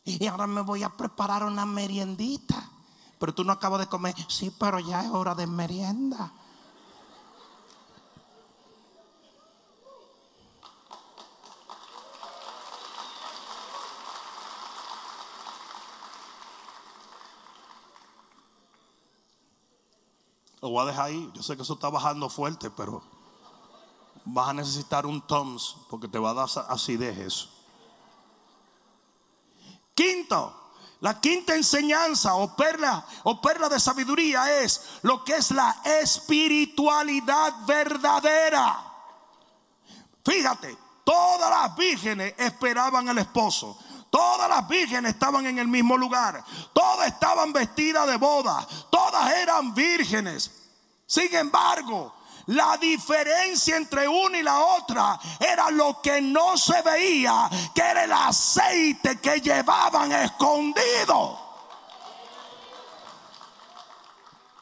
Y 0.05 0.27
ahora 0.27 0.47
me 0.47 0.61
voy 0.61 0.83
a 0.83 0.91
preparar 0.97 1.45
una 1.45 1.67
meriendita. 1.67 2.71
Pero 3.19 3.35
tú 3.35 3.45
no 3.45 3.53
acabas 3.53 3.81
de 3.81 3.87
comer. 3.87 4.15
Sí, 4.29 4.53
pero 4.59 4.81
ya 4.81 5.05
es 5.05 5.11
hora 5.11 5.35
de 5.35 5.47
merienda. 5.47 6.33
Lo 20.63 20.71
voy 20.71 20.85
a 20.85 20.87
dejar 20.87 21.07
ahí. 21.07 21.31
Yo 21.35 21.43
sé 21.43 21.57
que 21.57 21.63
eso 21.63 21.75
está 21.75 21.91
bajando 21.91 22.29
fuerte, 22.31 22.71
pero 22.71 23.03
vas 24.25 24.49
a 24.49 24.53
necesitar 24.55 25.05
un 25.05 25.21
Toms 25.21 25.77
porque 25.91 26.07
te 26.07 26.19
va 26.19 26.31
a 26.31 26.35
dar 26.35 26.49
acidez 26.69 27.19
eso. 27.19 27.51
Quinto, 29.93 30.55
la 31.01 31.21
quinta 31.21 31.57
enseñanza 31.57 32.35
o 32.37 32.57
perla, 32.57 33.05
o 33.25 33.41
perla 33.41 33.69
de 33.69 33.81
sabiduría 33.81 34.61
es 34.63 35.01
lo 35.03 35.25
que 35.25 35.35
es 35.35 35.51
la 35.51 35.83
espiritualidad 35.85 37.67
verdadera. 37.67 38.85
Fíjate, 40.25 40.79
todas 41.03 41.51
las 41.51 41.77
vírgenes 41.77 42.35
esperaban 42.39 43.09
al 43.09 43.19
esposo. 43.19 43.77
Todas 44.13 44.47
las 44.47 44.69
vírgenes 44.69 45.15
estaban 45.15 45.47
en 45.47 45.59
el 45.59 45.69
mismo 45.69 45.97
lugar. 45.97 46.45
Todas 46.75 47.07
estaban 47.07 47.51
vestidas 47.51 48.07
de 48.07 48.17
boda. 48.17 48.69
Todas 48.91 49.33
eran 49.39 49.75
vírgenes. 49.75 50.51
Sin 51.07 51.35
embargo, 51.35 52.15
la 52.49 52.77
diferencia 52.77 53.75
entre 53.75 54.07
una 54.07 54.37
y 54.37 54.43
la 54.43 54.61
otra 54.61 55.19
era 55.41 55.71
lo 55.71 56.03
que 56.03 56.21
no 56.21 56.59
se 56.59 56.83
veía, 56.83 57.49
que 57.75 57.81
era 57.81 58.05
el 58.05 58.13
aceite 58.13 59.19
que 59.19 59.41
llevaban 59.41 60.13
escondido. 60.13 61.39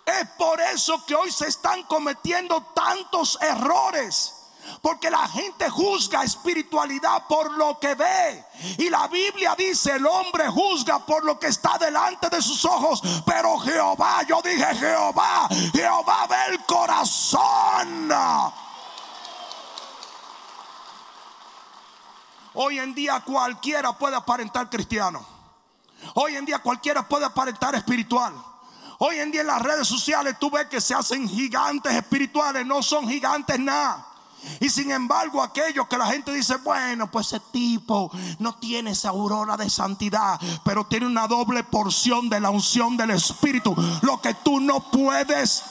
Es 0.06 0.28
por 0.38 0.60
eso 0.60 1.04
que 1.04 1.16
hoy 1.16 1.32
se 1.32 1.48
están 1.48 1.82
cometiendo 1.82 2.62
tantos 2.72 3.36
errores 3.42 4.39
Porque 4.80 5.10
la 5.10 5.28
gente 5.28 5.68
juzga 5.68 6.24
espiritualidad 6.24 7.26
por 7.28 7.52
lo 7.52 7.78
que 7.78 7.94
ve. 7.94 8.44
Y 8.78 8.88
la 8.88 9.08
Biblia 9.08 9.54
dice, 9.56 9.96
el 9.96 10.06
hombre 10.06 10.48
juzga 10.48 11.04
por 11.04 11.24
lo 11.24 11.38
que 11.38 11.48
está 11.48 11.76
delante 11.76 12.30
de 12.30 12.40
sus 12.40 12.64
ojos. 12.64 13.02
Pero 13.26 13.58
Jehová, 13.58 14.22
yo 14.26 14.40
dije 14.42 14.74
Jehová, 14.76 15.48
Jehová 15.72 16.26
ve 16.28 16.54
el 16.54 16.64
corazón. 16.64 18.10
Hoy 22.54 22.78
en 22.78 22.94
día 22.94 23.20
cualquiera 23.20 23.92
puede 23.92 24.16
aparentar 24.16 24.68
cristiano. 24.70 25.24
Hoy 26.14 26.36
en 26.36 26.44
día 26.46 26.58
cualquiera 26.60 27.06
puede 27.06 27.26
aparentar 27.26 27.74
espiritual. 27.74 28.34
Hoy 28.98 29.18
en 29.18 29.30
día 29.30 29.42
en 29.42 29.46
las 29.46 29.62
redes 29.62 29.86
sociales 29.86 30.36
tú 30.38 30.50
ves 30.50 30.66
que 30.66 30.80
se 30.80 30.94
hacen 30.94 31.28
gigantes 31.28 31.92
espirituales, 31.94 32.66
no 32.66 32.82
son 32.82 33.08
gigantes 33.08 33.58
nada. 33.58 34.09
Y 34.60 34.68
sin 34.68 34.90
embargo, 34.90 35.42
aquellos 35.42 35.86
que 35.88 35.98
la 35.98 36.06
gente 36.06 36.32
dice, 36.32 36.56
bueno, 36.56 37.10
pues 37.10 37.28
ese 37.28 37.40
tipo 37.52 38.10
no 38.38 38.56
tiene 38.56 38.90
esa 38.90 39.10
aurora 39.10 39.56
de 39.56 39.68
santidad, 39.70 40.40
pero 40.64 40.86
tiene 40.86 41.06
una 41.06 41.26
doble 41.26 41.64
porción 41.64 42.28
de 42.28 42.40
la 42.40 42.50
unción 42.50 42.96
del 42.96 43.10
Espíritu. 43.10 43.74
Lo 44.02 44.20
que 44.20 44.34
tú 44.34 44.60
no 44.60 44.80
puedes. 44.90 45.62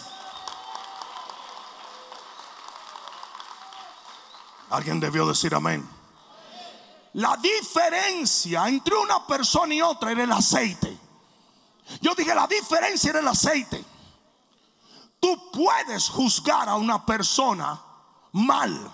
Alguien 4.70 5.00
debió 5.00 5.28
decir 5.28 5.54
amén. 5.56 5.88
La 7.14 7.38
diferencia 7.38 8.68
entre 8.68 8.96
una 8.96 9.26
persona 9.26 9.74
y 9.74 9.82
otra 9.82 10.12
era 10.12 10.24
el 10.24 10.32
aceite. 10.32 10.98
Yo 12.02 12.14
dije, 12.14 12.36
la 12.36 12.46
diferencia 12.46 13.10
era 13.10 13.20
el 13.20 13.28
aceite. 13.28 13.84
Tú 15.20 15.52
puedes 15.52 16.08
juzgar 16.10 16.70
a 16.70 16.76
una 16.76 17.04
persona 17.06 17.82
mal. 18.34 18.92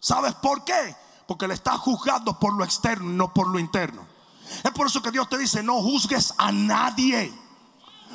¿Sabes 0.00 0.34
por 0.34 0.64
qué? 0.64 0.96
Porque 1.26 1.48
le 1.48 1.54
estás 1.54 1.78
juzgando 1.78 2.38
por 2.38 2.54
lo 2.54 2.64
externo 2.64 3.10
no 3.10 3.34
por 3.34 3.48
lo 3.48 3.58
interno. 3.58 4.06
Es 4.62 4.70
por 4.70 4.86
eso 4.86 5.02
que 5.02 5.10
Dios 5.10 5.28
te 5.28 5.38
dice, 5.38 5.62
no 5.62 5.82
juzgues 5.82 6.34
a 6.38 6.52
nadie. 6.52 7.32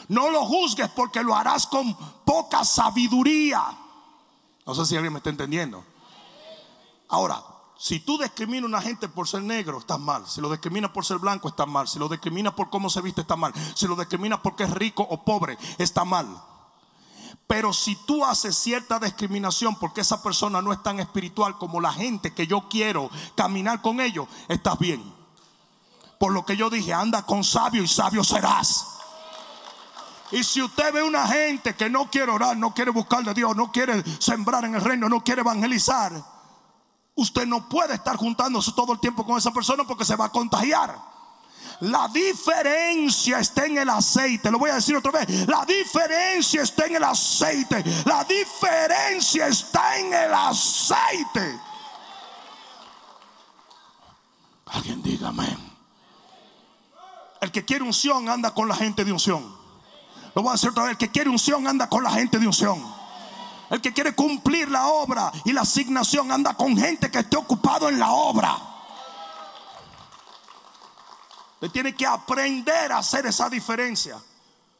No 0.07 0.29
lo 0.29 0.45
juzgues 0.45 0.89
porque 0.89 1.23
lo 1.23 1.35
harás 1.35 1.67
con 1.67 1.95
poca 2.25 2.63
sabiduría. 2.63 3.77
No 4.65 4.75
sé 4.75 4.85
si 4.85 4.95
alguien 4.95 5.13
me 5.13 5.19
está 5.19 5.29
entendiendo. 5.29 5.83
Ahora, 7.09 7.43
si 7.77 7.99
tú 7.99 8.17
discriminas 8.17 8.63
a 8.63 8.67
una 8.67 8.81
gente 8.81 9.09
por 9.09 9.27
ser 9.27 9.41
negro, 9.41 9.79
estás 9.79 9.99
mal. 9.99 10.27
Si 10.27 10.39
lo 10.39 10.49
discriminas 10.49 10.91
por 10.91 11.03
ser 11.03 11.17
blanco, 11.17 11.49
estás 11.49 11.67
mal. 11.67 11.87
Si 11.87 11.99
lo 11.99 12.07
discriminas 12.07 12.53
por 12.53 12.69
cómo 12.69 12.89
se 12.89 13.01
viste, 13.01 13.21
está 13.21 13.35
mal. 13.35 13.53
Si 13.75 13.87
lo 13.87 13.95
discriminas 13.95 14.39
porque 14.41 14.63
es 14.63 14.69
rico 14.69 15.05
o 15.09 15.25
pobre, 15.25 15.57
está 15.77 16.05
mal. 16.05 16.27
Pero 17.51 17.73
si 17.73 17.97
tú 17.97 18.23
haces 18.23 18.55
cierta 18.55 18.97
discriminación 18.97 19.75
porque 19.75 19.99
esa 19.99 20.23
persona 20.23 20.61
no 20.61 20.71
es 20.71 20.81
tan 20.81 21.01
espiritual 21.01 21.57
como 21.57 21.81
la 21.81 21.91
gente 21.91 22.33
que 22.33 22.47
yo 22.47 22.69
quiero 22.69 23.09
caminar 23.35 23.81
con 23.81 23.99
ellos, 23.99 24.25
estás 24.47 24.79
bien. 24.79 25.03
Por 26.17 26.31
lo 26.31 26.45
que 26.45 26.55
yo 26.55 26.69
dije, 26.69 26.93
anda 26.93 27.23
con 27.23 27.43
sabio 27.43 27.83
y 27.83 27.89
sabio 27.89 28.23
serás. 28.23 28.87
Y 30.31 30.45
si 30.45 30.61
usted 30.61 30.93
ve 30.93 31.03
una 31.03 31.27
gente 31.27 31.75
que 31.75 31.89
no 31.89 32.09
quiere 32.09 32.31
orar, 32.31 32.55
no 32.55 32.73
quiere 32.73 32.89
buscar 32.89 33.21
de 33.25 33.33
Dios, 33.33 33.53
no 33.53 33.69
quiere 33.69 34.01
sembrar 34.21 34.63
en 34.63 34.75
el 34.75 34.81
reino, 34.81 35.09
no 35.09 35.21
quiere 35.21 35.41
evangelizar, 35.41 36.13
usted 37.15 37.45
no 37.45 37.67
puede 37.67 37.95
estar 37.95 38.15
juntándose 38.15 38.71
todo 38.71 38.93
el 38.93 39.01
tiempo 39.01 39.25
con 39.25 39.37
esa 39.37 39.51
persona 39.51 39.83
porque 39.83 40.05
se 40.05 40.15
va 40.15 40.27
a 40.27 40.31
contagiar. 40.31 41.10
La 41.81 42.07
diferencia 42.09 43.39
está 43.39 43.65
en 43.65 43.79
el 43.79 43.89
aceite. 43.89 44.51
Lo 44.51 44.59
voy 44.59 44.69
a 44.69 44.75
decir 44.75 44.95
otra 44.95 45.11
vez. 45.11 45.47
La 45.47 45.65
diferencia 45.65 46.61
está 46.61 46.85
en 46.85 46.95
el 46.97 47.03
aceite. 47.03 47.83
La 48.05 48.23
diferencia 48.23 49.47
está 49.47 49.97
en 49.97 50.13
el 50.13 50.33
aceite. 50.33 51.59
Alguien 54.67 55.01
dígame. 55.01 55.57
El 57.41 57.51
que 57.51 57.65
quiere 57.65 57.83
unción 57.83 58.29
anda 58.29 58.53
con 58.53 58.67
la 58.67 58.75
gente 58.75 59.03
de 59.03 59.11
unción. 59.11 59.43
Lo 60.35 60.43
voy 60.43 60.49
a 60.49 60.53
decir 60.53 60.69
otra 60.69 60.83
vez. 60.83 60.91
El 60.91 60.97
que 60.97 61.09
quiere 61.09 61.31
unción 61.31 61.67
anda 61.67 61.89
con 61.89 62.03
la 62.03 62.11
gente 62.11 62.37
de 62.37 62.45
unción. 62.45 62.79
El 63.71 63.81
que 63.81 63.91
quiere 63.91 64.13
cumplir 64.13 64.69
la 64.69 64.85
obra 64.85 65.31
y 65.45 65.51
la 65.51 65.61
asignación 65.61 66.31
anda 66.31 66.53
con 66.53 66.77
gente 66.77 67.09
que 67.09 67.19
esté 67.19 67.37
ocupado 67.37 67.89
en 67.89 67.97
la 67.97 68.11
obra. 68.11 68.70
Usted 71.61 71.71
tiene 71.71 71.95
que 71.95 72.07
aprender 72.07 72.91
a 72.91 72.97
hacer 72.97 73.27
esa 73.27 73.47
diferencia. 73.47 74.19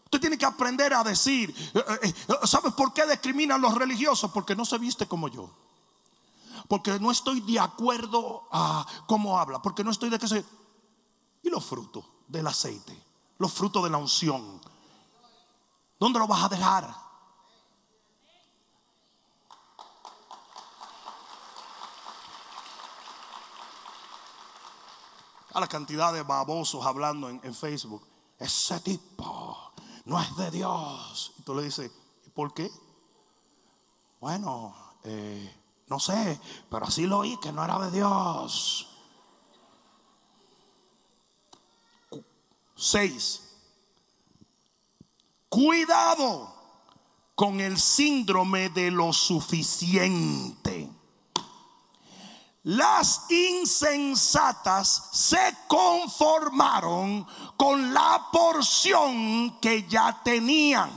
Usted 0.05 0.19
tiene 0.19 0.36
que 0.36 0.45
aprender 0.45 0.91
a 0.95 1.03
decir, 1.03 1.53
eh, 1.75 1.84
eh, 2.01 2.13
eh, 2.27 2.36
¿sabes 2.43 2.73
por 2.73 2.91
qué 2.91 3.05
discriminan 3.05 3.61
los 3.61 3.75
religiosos? 3.75 4.32
Porque 4.32 4.55
no 4.55 4.65
se 4.65 4.79
viste 4.79 5.07
como 5.07 5.27
yo. 5.27 5.47
Porque 6.67 6.99
no 6.99 7.11
estoy 7.11 7.41
de 7.41 7.59
acuerdo 7.59 8.47
a 8.51 8.84
cómo 9.05 9.38
habla. 9.39 9.61
Porque 9.61 9.84
no 9.84 9.91
estoy 9.91 10.09
de 10.09 10.17
que 10.17 10.27
se... 10.27 10.43
Y 11.43 11.51
los 11.51 11.63
frutos 11.63 12.03
del 12.27 12.47
aceite. 12.47 12.99
Los 13.38 13.53
frutos 13.53 13.84
de 13.84 13.91
la 13.91 13.97
unción. 13.99 14.59
¿Dónde 15.99 16.17
lo 16.17 16.25
vas 16.25 16.45
a 16.45 16.49
dejar? 16.49 17.01
A 25.54 25.60
la 25.60 25.68
cantidad 25.68 26.14
de 26.14 26.24
babosos 26.24 26.86
hablando 26.86 27.30
en, 27.30 27.54
Facebook. 27.54 28.08
Ese 28.39 28.80
tipo 28.80 29.74
no 30.06 30.20
es 30.22 30.36
de 30.38 30.52
Dios. 30.52 31.34
Y 31.38 31.41
tú 31.43 31.56
le 31.56 31.64
dices, 31.64 31.91
¿por 32.34 32.54
qué? 32.54 32.72
Bueno, 34.20 34.74
eh, 35.04 35.56
no 35.88 35.99
sé, 35.99 36.39
pero 36.70 36.86
así 36.86 37.06
lo 37.06 37.20
oí 37.20 37.38
que 37.41 37.52
no 37.52 37.64
era 37.64 37.80
de 37.80 37.91
Dios. 37.91 38.88
Seis. 42.76 43.41
Cuidado 45.49 46.56
con 47.36 47.60
el 47.60 47.78
síndrome 47.78 48.70
de 48.70 48.89
lo 48.89 49.12
suficiente. 49.12 50.89
Las 52.64 53.26
insensatas 53.32 55.09
se 55.12 55.57
conformaron 55.68 57.26
con 57.57 57.91
la 57.91 58.28
porción 58.32 59.59
que 59.59 59.88
ya 59.88 60.22
tenían. 60.24 60.91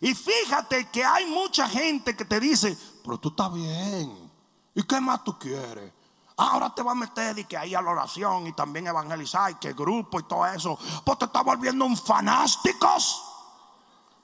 Y 0.00 0.14
fíjate 0.14 0.88
que 0.90 1.04
hay 1.04 1.26
mucha 1.26 1.68
gente 1.68 2.16
que 2.16 2.24
te 2.24 2.38
dice, 2.38 2.78
pero 3.02 3.18
tú 3.18 3.30
estás 3.30 3.52
bien. 3.52 4.30
¿Y 4.74 4.82
qué 4.84 5.00
más 5.00 5.24
tú 5.24 5.36
quieres? 5.38 5.92
Ahora 6.36 6.72
te 6.72 6.82
va 6.82 6.92
a 6.92 6.96
meter 6.96 7.38
y 7.38 7.44
que 7.44 7.56
ahí 7.56 7.74
a 7.74 7.82
la 7.82 7.90
oración 7.90 8.46
y 8.46 8.52
también 8.52 8.86
evangelizar 8.86 9.50
y 9.50 9.54
que 9.54 9.72
grupo 9.72 10.20
y 10.20 10.24
todo 10.24 10.46
eso. 10.46 10.78
Pues 11.04 11.18
te 11.18 11.24
está 11.24 11.42
volviendo 11.42 11.84
un 11.84 11.96
fanásticos. 11.96 13.24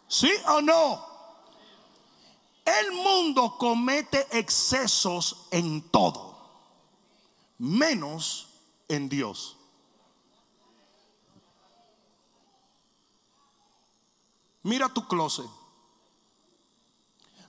¿Sí 0.06 0.30
o 0.46 0.60
no? 0.60 1.09
El 2.64 2.92
mundo 2.92 3.56
comete 3.58 4.26
excesos 4.38 5.46
en 5.50 5.82
todo, 5.90 6.36
menos 7.58 8.48
en 8.88 9.08
Dios. 9.08 9.56
Mira 14.62 14.88
tu 14.88 15.06
closet. 15.06 15.48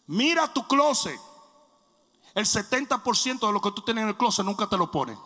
Mira 0.07 0.51
tu 0.51 0.65
closet. 0.67 1.19
El 2.33 2.45
70% 2.45 3.39
de 3.45 3.51
lo 3.51 3.61
que 3.61 3.71
tú 3.71 3.81
tienes 3.81 4.03
en 4.03 4.09
el 4.09 4.17
closet 4.17 4.45
nunca 4.45 4.67
te 4.67 4.77
lo 4.77 4.89
pone. 4.89 5.17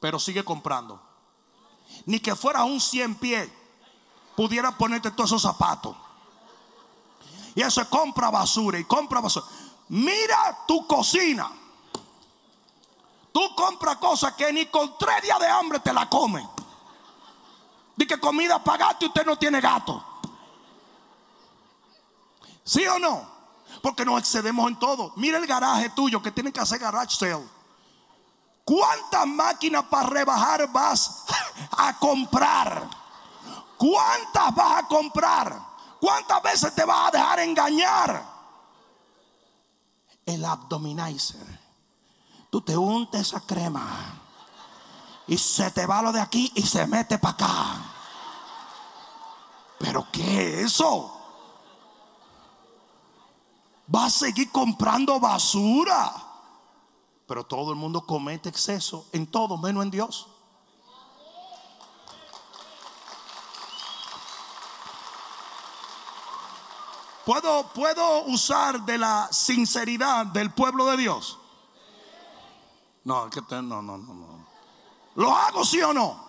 Pero 0.00 0.18
sigue 0.18 0.44
comprando. 0.44 1.00
Ni 2.06 2.20
que 2.20 2.34
fuera 2.34 2.64
un 2.64 2.80
100 2.80 3.16
pie 3.16 3.52
pudiera 4.36 4.76
ponerte 4.76 5.10
todos 5.10 5.30
esos 5.30 5.42
zapatos. 5.42 5.96
Y 7.58 7.62
eso 7.62 7.80
es 7.80 7.88
compra 7.88 8.30
basura 8.30 8.78
y 8.78 8.84
compra 8.84 9.20
basura. 9.20 9.44
Mira 9.88 10.64
tu 10.64 10.86
cocina. 10.86 11.50
Tú 13.32 13.52
compras 13.56 13.96
cosas 13.96 14.34
que 14.34 14.52
ni 14.52 14.66
con 14.66 14.96
tres 14.96 15.22
días 15.22 15.40
de 15.40 15.48
hambre 15.48 15.80
te 15.80 15.92
la 15.92 16.08
comes. 16.08 16.46
Di 17.96 18.06
que 18.06 18.20
comida 18.20 18.62
para 18.62 18.86
gato 18.86 19.04
y 19.04 19.08
usted 19.08 19.26
no 19.26 19.36
tiene 19.36 19.60
gato. 19.60 20.04
¿Sí 22.62 22.86
o 22.86 22.96
no? 23.00 23.28
Porque 23.82 24.04
nos 24.04 24.20
excedemos 24.20 24.68
en 24.68 24.78
todo. 24.78 25.12
Mira 25.16 25.38
el 25.38 25.46
garaje 25.48 25.90
tuyo 25.90 26.22
que 26.22 26.30
tiene 26.30 26.52
que 26.52 26.60
hacer 26.60 26.78
garage 26.78 27.16
sale. 27.16 27.44
¿Cuántas 28.64 29.26
máquinas 29.26 29.82
para 29.86 30.08
rebajar 30.08 30.70
vas 30.70 31.24
a 31.72 31.98
comprar? 31.98 32.88
¿Cuántas 33.76 34.54
vas 34.54 34.84
a 34.84 34.86
comprar? 34.86 35.67
¿Cuántas 36.00 36.42
veces 36.42 36.74
te 36.74 36.84
vas 36.84 37.08
a 37.08 37.10
dejar 37.10 37.40
engañar? 37.40 38.38
El 40.24 40.44
abdominizer. 40.44 41.60
Tú 42.50 42.60
te 42.60 42.76
untes 42.76 43.20
esa 43.20 43.40
crema 43.40 44.20
y 45.26 45.36
se 45.36 45.70
te 45.70 45.86
va 45.86 46.02
lo 46.02 46.12
de 46.12 46.20
aquí 46.20 46.50
y 46.54 46.62
se 46.62 46.86
mete 46.86 47.18
para 47.18 47.34
acá. 47.34 47.92
¿Pero 49.78 50.06
qué 50.10 50.60
es 50.60 50.72
eso? 50.72 51.14
Va 53.94 54.06
a 54.06 54.10
seguir 54.10 54.50
comprando 54.50 55.20
basura. 55.20 56.12
Pero 57.26 57.44
todo 57.44 57.72
el 57.72 57.76
mundo 57.76 58.06
comete 58.06 58.48
exceso 58.48 59.06
en 59.12 59.26
todo, 59.26 59.58
menos 59.58 59.84
en 59.84 59.90
Dios. 59.90 60.28
¿Puedo, 67.28 67.68
¿Puedo 67.74 68.22
usar 68.22 68.86
de 68.86 68.96
la 68.96 69.28
sinceridad 69.30 70.24
del 70.24 70.50
pueblo 70.50 70.86
de 70.86 70.96
Dios? 70.96 71.38
No, 73.04 73.28
que 73.28 73.42
no, 73.50 73.82
no, 73.82 73.98
no, 73.98 73.98
no. 73.98 74.46
¿Lo 75.14 75.36
hago 75.36 75.62
sí 75.62 75.78
o 75.82 75.92
no? 75.92 76.24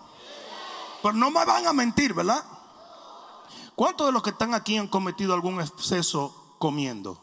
Pero 1.02 1.14
no 1.14 1.30
me 1.30 1.42
van 1.42 1.66
a 1.66 1.72
mentir, 1.72 2.12
¿verdad? 2.12 2.44
¿Cuántos 3.74 4.08
de 4.08 4.12
los 4.12 4.22
que 4.22 4.28
están 4.28 4.52
aquí 4.52 4.76
han 4.76 4.88
cometido 4.88 5.32
algún 5.32 5.58
exceso 5.62 6.56
comiendo? 6.58 7.18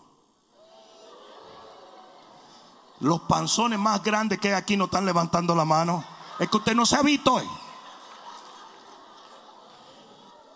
Los 2.99 3.21
panzones 3.21 3.78
más 3.78 4.01
grandes 4.01 4.39
que 4.39 4.47
hay 4.47 4.53
aquí 4.55 4.75
no 4.75 4.86
están 4.86 5.05
levantando 5.05 5.53
la 5.53 5.65
mano. 5.65 6.03
Es 6.39 6.49
que 6.49 6.57
usted 6.57 6.73
no 6.73 6.84
se 6.84 6.95
ha 6.95 7.03
visto 7.03 7.36
hoy. 7.36 7.47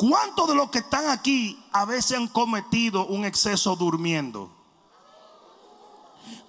¿Cuántos 0.01 0.47
de 0.47 0.55
los 0.55 0.71
que 0.71 0.79
están 0.79 1.09
aquí 1.09 1.63
a 1.71 1.85
veces 1.85 2.17
han 2.17 2.27
cometido 2.27 3.05
un 3.05 3.23
exceso 3.23 3.75
durmiendo? 3.75 4.49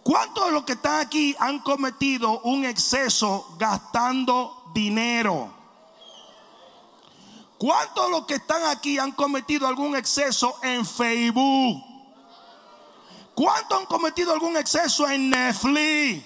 ¿Cuántos 0.02 0.46
de 0.46 0.52
los 0.52 0.64
que 0.64 0.72
están 0.72 1.06
aquí 1.06 1.36
han 1.38 1.58
cometido 1.58 2.40
un 2.44 2.64
exceso 2.64 3.54
gastando 3.58 4.70
dinero? 4.72 5.52
¿Cuántos 7.58 8.06
de 8.06 8.10
los 8.12 8.24
que 8.24 8.36
están 8.36 8.64
aquí 8.64 8.98
han 8.98 9.12
cometido 9.12 9.66
algún 9.66 9.96
exceso 9.96 10.56
en 10.62 10.86
Facebook? 10.86 11.84
¿Cuántos 13.34 13.80
han 13.80 13.84
cometido 13.84 14.32
algún 14.32 14.56
exceso 14.56 15.06
en 15.10 15.28
Netflix? 15.28 16.24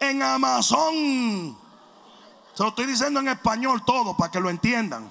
En 0.00 0.22
Amazon. 0.22 1.61
Se 2.54 2.62
lo 2.62 2.70
estoy 2.70 2.86
diciendo 2.86 3.20
en 3.20 3.28
español 3.28 3.84
todo 3.84 4.16
para 4.16 4.30
que 4.30 4.40
lo 4.40 4.50
entiendan. 4.50 5.10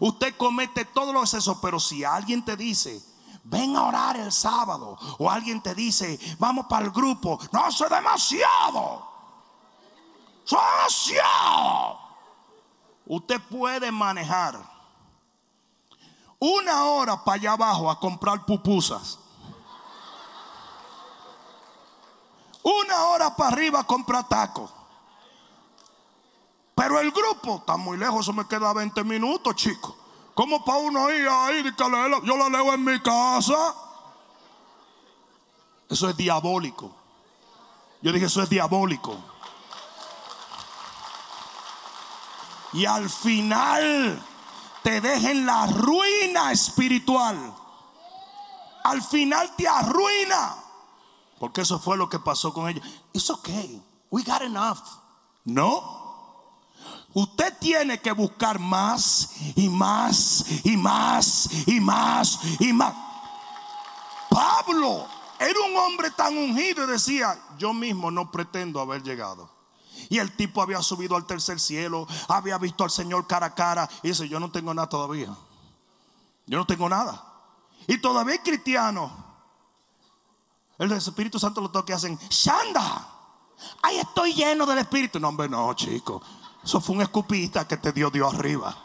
Usted 0.00 0.36
comete 0.36 0.84
todos 0.84 1.12
los 1.12 1.22
excesos, 1.22 1.58
pero 1.60 1.78
si 1.78 2.04
alguien 2.04 2.44
te 2.44 2.56
dice, 2.56 3.02
ven 3.44 3.76
a 3.76 3.84
orar 3.84 4.16
el 4.16 4.32
sábado, 4.32 4.98
o 5.18 5.30
alguien 5.30 5.62
te 5.62 5.74
dice, 5.74 6.18
vamos 6.38 6.66
para 6.66 6.86
el 6.86 6.90
grupo, 6.90 7.38
no, 7.52 7.68
eso 7.68 7.84
es 7.84 7.90
demasiado. 7.90 9.06
Eso 10.44 10.56
es 10.56 10.76
demasiado. 10.76 11.98
Usted 13.06 13.40
puede 13.48 13.92
manejar 13.92 14.58
una 16.38 16.84
hora 16.84 17.24
para 17.24 17.36
allá 17.36 17.52
abajo 17.52 17.90
a 17.90 17.98
comprar 17.98 18.44
pupusas. 18.44 19.18
Una 22.62 23.04
hora 23.06 23.34
para 23.36 23.50
arriba 23.50 23.80
a 23.80 23.84
comprar 23.84 24.28
tacos. 24.28 24.70
Pero 26.76 27.00
el 27.00 27.10
grupo 27.10 27.56
está 27.56 27.78
muy 27.78 27.96
lejos, 27.96 28.20
eso 28.20 28.34
me 28.34 28.46
queda 28.46 28.72
20 28.74 29.02
minutos, 29.02 29.56
chicos. 29.56 29.94
¿Cómo 30.34 30.62
para 30.62 30.78
uno 30.78 31.10
ir 31.10 31.26
ahí? 31.26 31.64
Yo 31.74 32.36
lo 32.36 32.50
leo 32.50 32.74
en 32.74 32.84
mi 32.84 33.00
casa. 33.00 33.74
Eso 35.88 36.10
es 36.10 36.16
diabólico. 36.16 36.94
Yo 38.02 38.12
dije, 38.12 38.26
eso 38.26 38.42
es 38.42 38.50
diabólico. 38.50 39.16
Y 42.74 42.84
al 42.84 43.08
final 43.08 44.22
te 44.82 45.00
dejen 45.00 45.46
la 45.46 45.66
ruina 45.68 46.52
espiritual. 46.52 47.54
Al 48.84 49.02
final 49.02 49.56
te 49.56 49.66
arruina. 49.66 50.56
Porque 51.38 51.62
eso 51.62 51.78
fue 51.78 51.96
lo 51.96 52.10
que 52.10 52.18
pasó 52.18 52.52
con 52.52 52.68
ellos. 52.68 52.86
It's 53.14 53.30
okay. 53.30 53.82
We 54.10 54.22
got 54.22 54.42
enough. 54.42 54.80
No. 55.46 56.05
Usted 57.18 57.56
tiene 57.58 57.98
que 57.98 58.12
buscar 58.12 58.58
más 58.58 59.30
y 59.54 59.70
más 59.70 60.44
y 60.64 60.76
más 60.76 61.48
y 61.66 61.80
más 61.80 62.38
y 62.60 62.72
más. 62.74 62.94
Pablo 64.28 65.06
era 65.38 65.58
un 65.66 65.76
hombre 65.78 66.10
tan 66.10 66.36
ungido 66.36 66.84
y 66.84 66.88
decía, 66.88 67.34
yo 67.56 67.72
mismo 67.72 68.10
no 68.10 68.30
pretendo 68.30 68.82
haber 68.82 69.02
llegado. 69.02 69.50
Y 70.10 70.18
el 70.18 70.36
tipo 70.36 70.60
había 70.60 70.82
subido 70.82 71.16
al 71.16 71.24
tercer 71.24 71.58
cielo, 71.58 72.06
había 72.28 72.58
visto 72.58 72.84
al 72.84 72.90
Señor 72.90 73.26
cara 73.26 73.46
a 73.46 73.54
cara 73.54 73.88
y 74.02 74.08
dice, 74.08 74.28
yo 74.28 74.38
no 74.38 74.50
tengo 74.50 74.74
nada 74.74 74.90
todavía. 74.90 75.34
Yo 76.44 76.58
no 76.58 76.66
tengo 76.66 76.86
nada. 76.86 77.24
Y 77.86 77.96
todavía 77.96 78.42
cristiano. 78.42 79.24
El 80.76 80.92
Espíritu 80.92 81.38
Santo 81.38 81.62
lo 81.62 81.84
y 81.88 81.92
hacen, 81.92 82.18
Shanda, 82.28 83.08
ahí 83.80 83.96
estoy 84.00 84.34
lleno 84.34 84.66
del 84.66 84.76
Espíritu. 84.76 85.18
No, 85.18 85.28
hombre, 85.28 85.48
no, 85.48 85.72
chico. 85.72 86.20
Eso 86.66 86.80
fue 86.80 86.96
un 86.96 87.02
escupista 87.02 87.68
que 87.68 87.76
te 87.76 87.92
dio 87.92 88.10
Dios 88.10 88.34
arriba. 88.34 88.76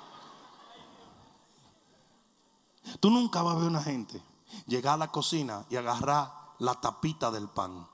Tú 2.99 3.09
nunca 3.09 3.41
vas 3.41 3.55
a 3.55 3.57
ver 3.57 3.67
una 3.69 3.82
gente 3.82 4.21
llegar 4.67 4.93
a 4.93 4.97
la 4.97 5.07
cocina 5.11 5.65
y 5.67 5.77
agarrar 5.77 6.32
la 6.59 6.75
tapita 6.75 7.32
del 7.32 7.47
pan. 7.49 7.88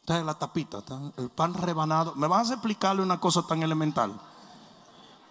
Está 0.00 0.22
la 0.22 0.34
tapita, 0.34 0.82
el 1.16 1.30
pan 1.30 1.54
rebanado. 1.54 2.14
Me 2.16 2.26
vas 2.26 2.50
a 2.50 2.54
explicarle 2.54 3.00
una 3.00 3.18
cosa 3.18 3.46
tan 3.46 3.62
elemental. 3.62 4.20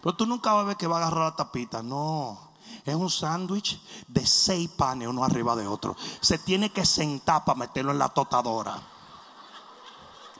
Pero 0.01 0.15
tú 0.15 0.25
nunca 0.25 0.51
vas 0.53 0.63
a 0.63 0.67
ver 0.69 0.77
que 0.77 0.87
va 0.87 0.95
a 0.97 1.01
agarrar 1.01 1.29
la 1.29 1.35
tapita. 1.35 1.83
No. 1.83 2.49
Es 2.83 2.95
un 2.95 3.11
sándwich 3.11 3.79
de 4.07 4.25
seis 4.25 4.71
panes 4.71 5.07
uno 5.07 5.23
arriba 5.23 5.55
de 5.55 5.67
otro. 5.67 5.95
Se 6.19 6.39
tiene 6.39 6.71
que 6.71 6.83
sentar 6.83 7.45
para 7.45 7.59
meterlo 7.59 7.91
en 7.91 7.99
la 7.99 8.09
totadora. 8.09 8.81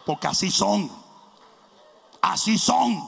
Porque 0.08 0.26
así 0.26 0.50
son. 0.50 1.05
Así 2.26 2.58
son. 2.58 3.08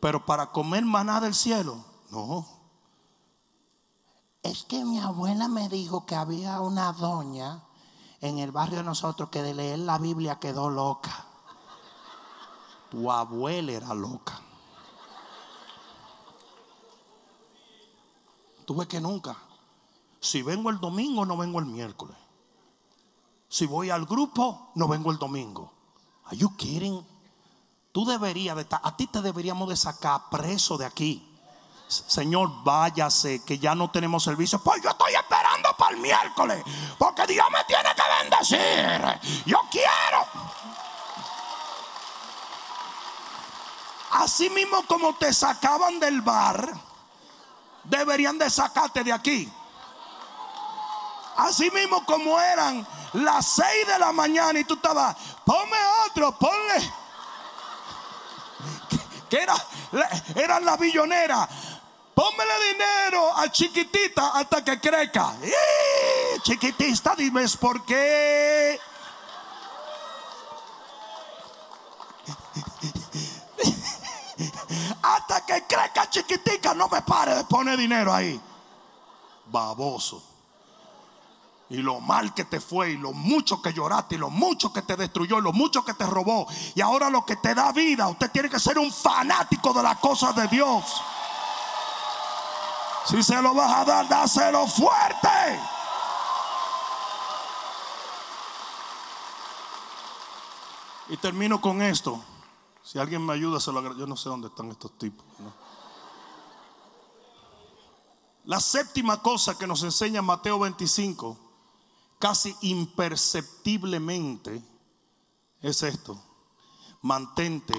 Pero 0.00 0.26
para 0.26 0.50
comer 0.50 0.84
maná 0.84 1.20
del 1.20 1.32
cielo, 1.32 1.84
no. 2.10 2.44
Es 4.42 4.64
que 4.64 4.84
mi 4.84 4.98
abuela 4.98 5.46
me 5.46 5.68
dijo 5.68 6.06
que 6.06 6.16
había 6.16 6.60
una 6.60 6.92
doña 6.92 7.62
en 8.20 8.38
el 8.40 8.50
barrio 8.50 8.78
de 8.78 8.84
nosotros 8.84 9.28
que 9.28 9.42
de 9.42 9.54
leer 9.54 9.78
la 9.78 9.98
Biblia 9.98 10.40
quedó 10.40 10.70
loca. 10.70 11.24
Tu 12.90 13.08
abuela 13.12 13.70
era 13.70 13.94
loca. 13.94 14.40
Tú 18.64 18.74
ves 18.74 18.88
que 18.88 19.00
nunca. 19.00 19.36
Si 20.18 20.42
vengo 20.42 20.68
el 20.70 20.80
domingo, 20.80 21.24
no 21.24 21.36
vengo 21.36 21.60
el 21.60 21.66
miércoles. 21.66 22.16
Si 23.48 23.66
voy 23.66 23.90
al 23.90 24.04
grupo, 24.04 24.72
no 24.74 24.88
vengo 24.88 25.12
el 25.12 25.18
domingo. 25.18 25.70
Are 26.24 26.36
you 26.36 26.56
kidding? 26.56 27.19
Tú 27.92 28.04
deberías 28.04 28.54
de 28.54 28.62
estar, 28.62 28.80
a 28.84 28.96
ti 28.96 29.08
te 29.08 29.20
deberíamos 29.20 29.68
de 29.68 29.76
sacar 29.76 30.30
preso 30.30 30.78
de 30.78 30.86
aquí. 30.86 31.26
Señor, 31.88 32.62
váyase, 32.62 33.44
que 33.44 33.58
ya 33.58 33.74
no 33.74 33.90
tenemos 33.90 34.22
servicio. 34.22 34.60
Pues 34.60 34.80
yo 34.80 34.90
estoy 34.90 35.12
esperando 35.12 35.74
para 35.76 35.96
el 35.96 36.00
miércoles, 36.00 36.62
porque 36.96 37.26
Dios 37.26 37.46
me 37.50 37.64
tiene 37.64 37.88
que 37.96 38.02
bendecir. 38.22 39.42
Yo 39.44 39.58
quiero. 39.72 40.24
Así 44.12 44.48
mismo 44.50 44.84
como 44.86 45.16
te 45.16 45.32
sacaban 45.32 45.98
del 45.98 46.20
bar, 46.20 46.72
deberían 47.82 48.38
de 48.38 48.50
sacarte 48.50 49.02
de 49.02 49.12
aquí. 49.12 49.52
Así 51.38 51.68
mismo 51.72 52.04
como 52.04 52.40
eran 52.40 52.86
las 53.14 53.46
seis 53.46 53.86
de 53.88 53.98
la 53.98 54.12
mañana 54.12 54.60
y 54.60 54.64
tú 54.64 54.74
estabas, 54.74 55.16
ponme 55.44 55.76
otro, 56.06 56.38
ponle 56.38 57.00
que 59.30 59.38
era, 59.38 59.54
eran 60.34 60.64
la 60.64 60.76
billonera. 60.76 61.48
Póngale 62.14 62.72
dinero 62.72 63.34
a 63.34 63.48
chiquitita 63.50 64.32
hasta 64.34 64.62
que 64.62 64.78
crezca. 64.78 65.34
Chiquitita, 66.42 67.14
dime 67.16 67.46
por 67.58 67.84
qué. 67.86 68.78
hasta 75.02 75.46
que 75.46 75.62
crezca 75.66 76.10
chiquitica, 76.10 76.74
no 76.74 76.88
me 76.88 77.00
pare 77.02 77.36
de 77.36 77.44
poner 77.44 77.78
dinero 77.78 78.12
ahí. 78.12 78.38
Baboso 79.46 80.29
y 81.70 81.76
lo 81.76 82.00
mal 82.00 82.34
que 82.34 82.44
te 82.44 82.60
fue 82.60 82.90
y 82.90 82.96
lo 82.96 83.12
mucho 83.12 83.62
que 83.62 83.72
lloraste 83.72 84.16
y 84.16 84.18
lo 84.18 84.28
mucho 84.28 84.72
que 84.72 84.82
te 84.82 84.96
destruyó 84.96 85.38
y 85.38 85.42
lo 85.42 85.52
mucho 85.52 85.84
que 85.84 85.94
te 85.94 86.04
robó 86.04 86.48
y 86.74 86.80
ahora 86.80 87.08
lo 87.08 87.24
que 87.24 87.36
te 87.36 87.54
da 87.54 87.70
vida, 87.72 88.08
usted 88.08 88.30
tiene 88.30 88.50
que 88.50 88.58
ser 88.58 88.76
un 88.78 88.92
fanático 88.92 89.72
de 89.72 89.82
las 89.82 89.98
cosas 89.98 90.34
de 90.34 90.48
Dios. 90.48 90.84
Si 93.06 93.22
se 93.22 93.40
lo 93.40 93.54
vas 93.54 93.72
a 93.72 93.84
dar, 93.84 94.08
dáselo 94.08 94.66
fuerte. 94.66 95.28
Y 101.08 101.16
termino 101.16 101.60
con 101.60 101.82
esto. 101.82 102.22
Si 102.84 102.98
alguien 102.98 103.24
me 103.24 103.32
ayuda, 103.32 103.58
se 103.58 103.72
lo 103.72 103.96
Yo 103.96 104.06
no 104.06 104.16
sé 104.16 104.28
dónde 104.28 104.48
están 104.48 104.70
estos 104.70 104.96
tipos. 104.98 105.24
La 108.44 108.60
séptima 108.60 109.20
cosa 109.22 109.56
que 109.58 109.66
nos 109.66 109.82
enseña 109.82 110.22
Mateo 110.22 110.58
25, 110.58 111.49
casi 112.20 112.54
imperceptiblemente, 112.60 114.62
es 115.60 115.82
esto. 115.82 116.22
Mantente 117.02 117.74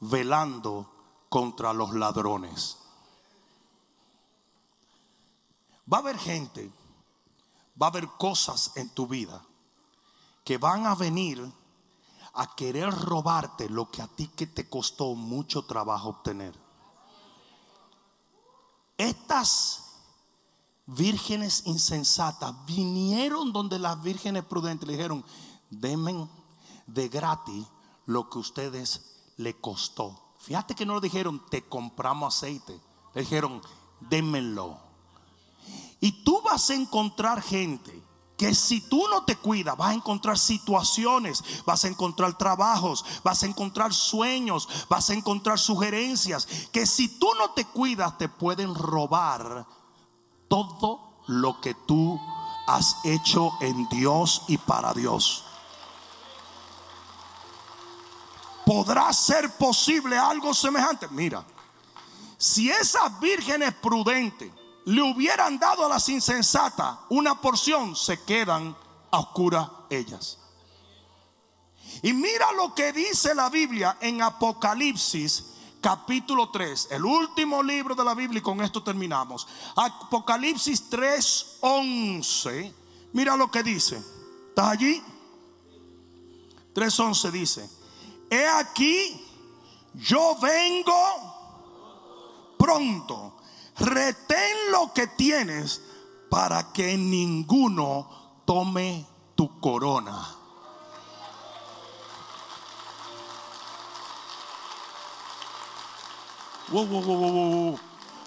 velando 0.00 1.26
contra 1.28 1.74
los 1.74 1.92
ladrones. 1.92 2.78
Va 5.92 5.98
a 5.98 6.00
haber 6.00 6.18
gente, 6.18 6.72
va 7.80 7.88
a 7.88 7.90
haber 7.90 8.08
cosas 8.16 8.72
en 8.76 8.88
tu 8.90 9.08
vida 9.08 9.44
que 10.44 10.56
van 10.56 10.86
a 10.86 10.94
venir 10.94 11.52
a 12.34 12.54
querer 12.54 12.90
robarte 12.90 13.68
lo 13.68 13.90
que 13.90 14.02
a 14.02 14.06
ti 14.06 14.28
que 14.28 14.46
te 14.46 14.68
costó 14.68 15.14
mucho 15.14 15.64
trabajo 15.64 16.10
obtener. 16.10 16.54
Estas 18.96 19.83
vírgenes 20.86 21.62
insensatas 21.66 22.54
vinieron 22.66 23.52
donde 23.52 23.78
las 23.78 24.02
vírgenes 24.02 24.44
prudentes 24.44 24.86
le 24.86 24.94
dijeron, 24.94 25.24
denme 25.70 26.28
de 26.86 27.08
gratis 27.08 27.66
lo 28.06 28.28
que 28.28 28.38
ustedes 28.38 29.00
le 29.36 29.54
costó. 29.54 30.20
Fíjate 30.38 30.74
que 30.74 30.84
no 30.84 30.96
le 30.96 31.00
dijeron, 31.00 31.42
te 31.50 31.62
compramos 31.62 32.36
aceite. 32.36 32.78
Le 33.14 33.22
dijeron, 33.22 33.62
démenlo. 34.00 34.78
Y 36.00 36.22
tú 36.22 36.42
vas 36.42 36.68
a 36.68 36.74
encontrar 36.74 37.40
gente 37.40 38.02
que 38.36 38.54
si 38.54 38.80
tú 38.80 39.06
no 39.08 39.24
te 39.24 39.36
cuidas, 39.36 39.76
vas 39.76 39.90
a 39.90 39.94
encontrar 39.94 40.36
situaciones, 40.38 41.42
vas 41.64 41.84
a 41.84 41.88
encontrar 41.88 42.36
trabajos, 42.36 43.04
vas 43.22 43.42
a 43.42 43.46
encontrar 43.46 43.94
sueños, 43.94 44.68
vas 44.90 45.08
a 45.08 45.14
encontrar 45.14 45.58
sugerencias, 45.58 46.46
que 46.72 46.84
si 46.84 47.08
tú 47.08 47.28
no 47.38 47.52
te 47.52 47.64
cuidas 47.64 48.18
te 48.18 48.28
pueden 48.28 48.74
robar 48.74 49.66
todo 50.48 51.22
lo 51.26 51.60
que 51.60 51.74
tú 51.74 52.20
has 52.66 52.96
hecho 53.04 53.52
en 53.60 53.88
Dios 53.88 54.42
y 54.48 54.58
para 54.58 54.92
Dios. 54.92 55.44
¿Podrá 58.64 59.12
ser 59.12 59.56
posible 59.56 60.16
algo 60.16 60.54
semejante? 60.54 61.06
Mira, 61.08 61.44
si 62.38 62.70
esas 62.70 63.20
vírgenes 63.20 63.74
prudentes 63.74 64.50
le 64.86 65.02
hubieran 65.02 65.58
dado 65.58 65.84
a 65.84 65.88
las 65.88 66.08
insensatas 66.08 66.98
una 67.10 67.40
porción, 67.40 67.94
se 67.94 68.22
quedan 68.24 68.74
a 69.10 69.18
oscuras 69.18 69.68
ellas. 69.90 70.38
Y 72.02 72.12
mira 72.12 72.52
lo 72.52 72.74
que 72.74 72.92
dice 72.92 73.34
la 73.34 73.48
Biblia 73.50 73.98
en 74.00 74.22
Apocalipsis 74.22 75.53
capítulo 75.84 76.48
3, 76.48 76.88
el 76.92 77.04
último 77.04 77.62
libro 77.62 77.94
de 77.94 78.02
la 78.02 78.14
Biblia 78.14 78.38
y 78.38 78.42
con 78.42 78.62
esto 78.62 78.82
terminamos. 78.82 79.46
Apocalipsis 79.76 80.88
3, 80.88 81.58
11. 81.60 82.74
Mira 83.12 83.36
lo 83.36 83.50
que 83.50 83.62
dice. 83.62 84.02
¿Estás 84.48 84.68
allí? 84.68 85.02
3.11 86.74 87.30
dice, 87.30 87.70
he 88.30 88.48
aquí, 88.48 89.26
yo 89.92 90.38
vengo 90.40 90.94
pronto 92.58 93.36
retén 93.78 94.72
lo 94.72 94.90
que 94.94 95.06
tienes 95.08 95.82
para 96.30 96.72
que 96.72 96.96
ninguno 96.96 98.40
tome 98.46 99.06
tu 99.34 99.60
corona. 99.60 100.43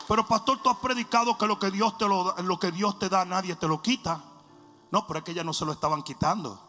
Pero 0.07 0.27
pastor, 0.27 0.59
tú 0.63 0.69
has 0.69 0.77
predicado 0.77 1.37
que 1.37 1.47
lo 1.47 1.59
que 1.59 1.71
Dios 1.71 1.97
te 1.97 2.07
lo, 2.07 2.35
lo 2.41 2.59
que 2.59 2.71
Dios 2.71 2.97
te 2.99 3.09
da 3.09 3.25
nadie 3.25 3.55
te 3.55 3.67
lo 3.67 3.81
quita. 3.81 4.23
No, 4.91 5.05
pero 5.05 5.19
es 5.19 5.25
que 5.25 5.31
ellas 5.31 5.45
no 5.45 5.53
se 5.53 5.65
lo 5.65 5.73
estaban 5.73 6.03
quitando. 6.03 6.59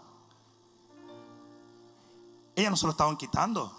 Ellas 2.56 2.70
no 2.70 2.76
se 2.76 2.86
lo 2.86 2.90
estaban 2.90 3.16
quitando 3.16 3.78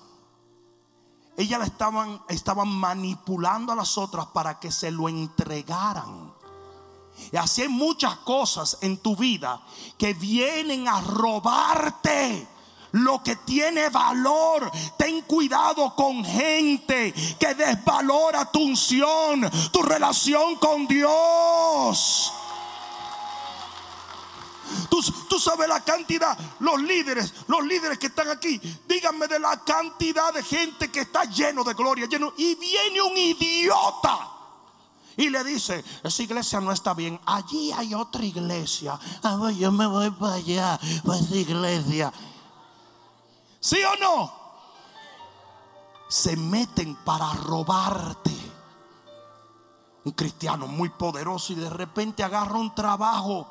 ellas 1.39 1.65
estaban, 1.65 2.21
estaban 2.27 2.67
manipulando 2.67 3.71
a 3.71 3.75
las 3.75 3.97
otras 3.97 4.25
para 4.27 4.59
que 4.59 4.73
se 4.73 4.91
lo 4.91 5.07
entregaran. 5.07 6.33
Y 7.31 7.37
así 7.37 7.61
hay 7.61 7.69
muchas 7.69 8.17
cosas 8.17 8.77
en 8.81 8.97
tu 8.97 9.15
vida 9.15 9.61
que 9.97 10.13
vienen 10.13 10.89
a 10.89 10.99
robarte 10.99 12.45
lo 12.93 13.21
que 13.23 13.35
tiene 13.37 13.89
valor. 13.89 14.71
Ten 14.97 15.21
cuidado 15.21 15.95
con 15.95 16.23
gente 16.23 17.13
que 17.39 17.55
desvalora 17.55 18.51
tu 18.51 18.61
unción, 18.61 19.49
tu 19.71 19.81
relación 19.81 20.55
con 20.55 20.87
Dios. 20.87 22.33
Tú, 24.89 25.39
sabes 25.39 25.67
la 25.67 25.83
cantidad, 25.83 26.37
los 26.59 26.81
líderes, 26.81 27.33
los 27.47 27.65
líderes 27.65 27.97
que 27.97 28.07
están 28.07 28.29
aquí, 28.29 28.59
díganme 28.87 29.27
de 29.27 29.39
la 29.39 29.63
cantidad 29.63 30.33
de 30.33 30.43
gente 30.43 30.91
que 30.91 31.01
está 31.01 31.23
lleno 31.23 31.63
de 31.63 31.73
gloria, 31.73 32.07
lleno, 32.07 32.33
y 32.37 32.55
viene 32.55 33.01
un 33.01 33.17
idiota. 33.17 34.31
Y 35.15 35.29
le 35.29 35.43
dice, 35.43 35.83
esa 36.03 36.23
iglesia 36.23 36.61
no 36.61 36.71
está 36.71 36.93
bien. 36.93 37.19
Allí 37.25 37.71
hay 37.73 37.93
otra 37.93 38.23
iglesia. 38.23 38.97
Ah, 39.21 39.51
yo 39.57 39.71
me 39.71 39.85
voy 39.85 40.09
para 40.11 40.35
allá, 40.35 40.79
para 41.05 41.19
esa 41.19 41.35
iglesia. 41.35 42.13
¿Sí 43.59 43.77
o 43.83 43.95
no? 43.99 44.31
Se 46.07 46.35
meten 46.35 46.95
para 47.03 47.33
robarte. 47.33 48.31
Un 50.05 50.13
cristiano 50.13 50.65
muy 50.65 50.89
poderoso 50.89 51.53
y 51.53 51.57
de 51.57 51.69
repente 51.69 52.23
agarra 52.23 52.57
un 52.57 52.73
trabajo 52.73 53.47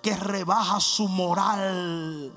que 0.00 0.14
rebaja 0.14 0.78
su 0.80 1.08
moral 1.08 2.32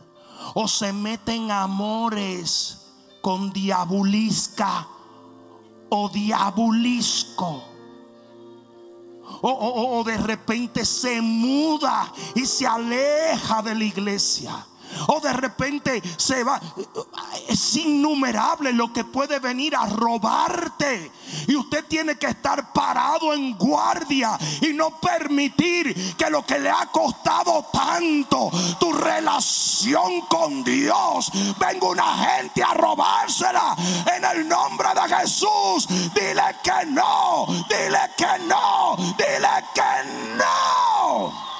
o 0.53 0.67
se 0.67 0.93
meten 0.93 1.51
amores 1.51 2.87
con 3.21 3.51
diabolisca 3.51 4.87
o 5.89 6.09
diabolisco. 6.09 7.63
O, 9.41 9.99
o, 9.99 10.03
de 10.03 10.17
repente 10.17 10.85
se 10.85 11.21
muda 11.21 12.11
y 12.35 12.45
se 12.45 12.65
aleja 12.65 13.61
de 13.61 13.75
la 13.75 13.83
iglesia 13.83 14.65
o 15.07 15.19
de 15.19 15.33
repente 15.33 16.01
se 16.17 16.43
va. 16.43 16.61
Es 17.47 17.75
innumerable 17.75 18.73
lo 18.73 18.91
que 18.91 19.03
puede 19.03 19.39
venir 19.39 19.75
a 19.75 19.85
robarte. 19.85 21.11
Y 21.47 21.55
usted 21.55 21.85
tiene 21.85 22.17
que 22.17 22.27
estar 22.27 22.71
parado 22.73 23.33
en 23.33 23.57
guardia 23.57 24.37
y 24.61 24.73
no 24.73 24.99
permitir 24.99 26.15
que 26.15 26.29
lo 26.29 26.45
que 26.45 26.59
le 26.59 26.69
ha 26.69 26.87
costado 26.91 27.65
tanto, 27.71 28.51
tu 28.79 28.91
relación 28.93 30.21
con 30.21 30.63
Dios, 30.63 31.31
venga 31.59 31.87
una 31.87 32.17
gente 32.17 32.63
a 32.63 32.73
robársela 32.73 33.75
en 34.15 34.23
el 34.23 34.47
nombre 34.47 34.89
de 34.93 35.15
Jesús. 35.15 35.87
Dile 36.13 36.55
que 36.63 36.85
no, 36.87 37.45
dile 37.69 37.99
que 38.17 38.45
no, 38.47 38.95
dile 39.17 39.65
que 39.73 40.37
no. 40.37 41.54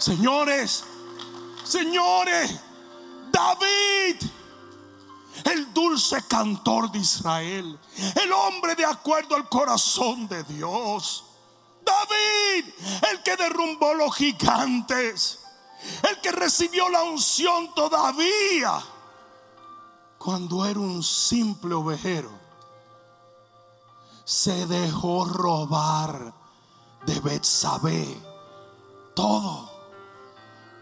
Señores, 0.00 0.82
señores, 1.62 2.58
David, 3.30 4.16
el 5.44 5.74
dulce 5.74 6.26
cantor 6.26 6.90
de 6.90 7.00
Israel, 7.00 7.78
el 8.14 8.32
hombre 8.32 8.74
de 8.76 8.86
acuerdo 8.86 9.36
al 9.36 9.46
corazón 9.50 10.26
de 10.26 10.42
Dios. 10.44 11.26
David, 11.84 12.64
el 13.10 13.22
que 13.22 13.36
derrumbó 13.36 13.92
los 13.92 14.16
gigantes, 14.16 15.40
el 16.08 16.18
que 16.22 16.32
recibió 16.32 16.88
la 16.88 17.02
unción 17.02 17.74
todavía 17.74 18.82
cuando 20.16 20.64
era 20.64 20.80
un 20.80 21.02
simple 21.02 21.74
ovejero, 21.74 22.30
se 24.24 24.66
dejó 24.66 25.26
robar 25.26 26.32
de 27.04 27.20
Betsabé 27.20 28.18
todo 29.14 29.69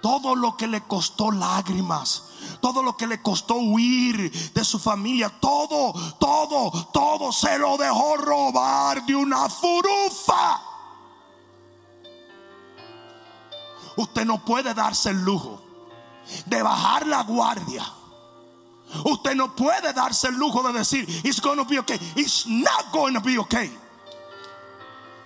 todo 0.01 0.35
lo 0.35 0.57
que 0.57 0.67
le 0.67 0.83
costó 0.83 1.31
lágrimas, 1.31 2.25
todo 2.61 2.83
lo 2.83 2.97
que 2.97 3.07
le 3.07 3.21
costó 3.21 3.55
huir 3.57 4.31
de 4.53 4.65
su 4.65 4.79
familia, 4.79 5.29
todo, 5.41 5.93
todo, 6.19 6.71
todo 6.93 7.33
se 7.33 7.59
lo 7.59 7.77
dejó 7.77 8.17
robar 8.17 9.05
de 9.05 9.17
una 9.17 9.49
furufa. 9.49 10.63
Usted 13.97 14.25
no 14.25 14.45
puede 14.45 14.75
darse 14.75 15.11
el 15.11 15.21
lujo 15.25 15.61
de 16.47 16.63
bajar 16.63 17.07
la 17.07 17.23
guardia. 17.25 17.85
Usted 19.05 19.35
no 19.35 19.55
puede 19.55 19.93
darse 19.93 20.29
el 20.29 20.37
lujo 20.37 20.63
de 20.63 20.79
decir, 20.79 21.07
it's 21.25 21.41
gonna 21.41 21.65
be 21.65 21.79
okay. 21.79 21.99
It's 22.17 22.47
not 22.47 22.93
gonna 22.93 23.21
be 23.21 23.39
okay. 23.39 23.71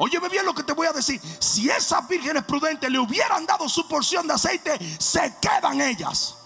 Óyeme 0.05 0.29
bien 0.29 0.45
lo 0.45 0.53
que 0.53 0.65
te 0.65 0.73
voy 0.73 0.89
a 0.89 0.93
decir. 0.93 1.21
Si 1.39 1.71
esas 1.71 2.09
vírgenes 2.09 2.43
prudentes 2.43 2.91
le 2.91 2.99
hubieran 2.99 3.47
dado 3.47 3.69
su 3.69 3.87
porción 3.87 4.27
de 4.27 4.35
aceite, 4.35 4.77
se 4.99 5.37
quedan 5.41 5.81
ellas. 5.81 6.39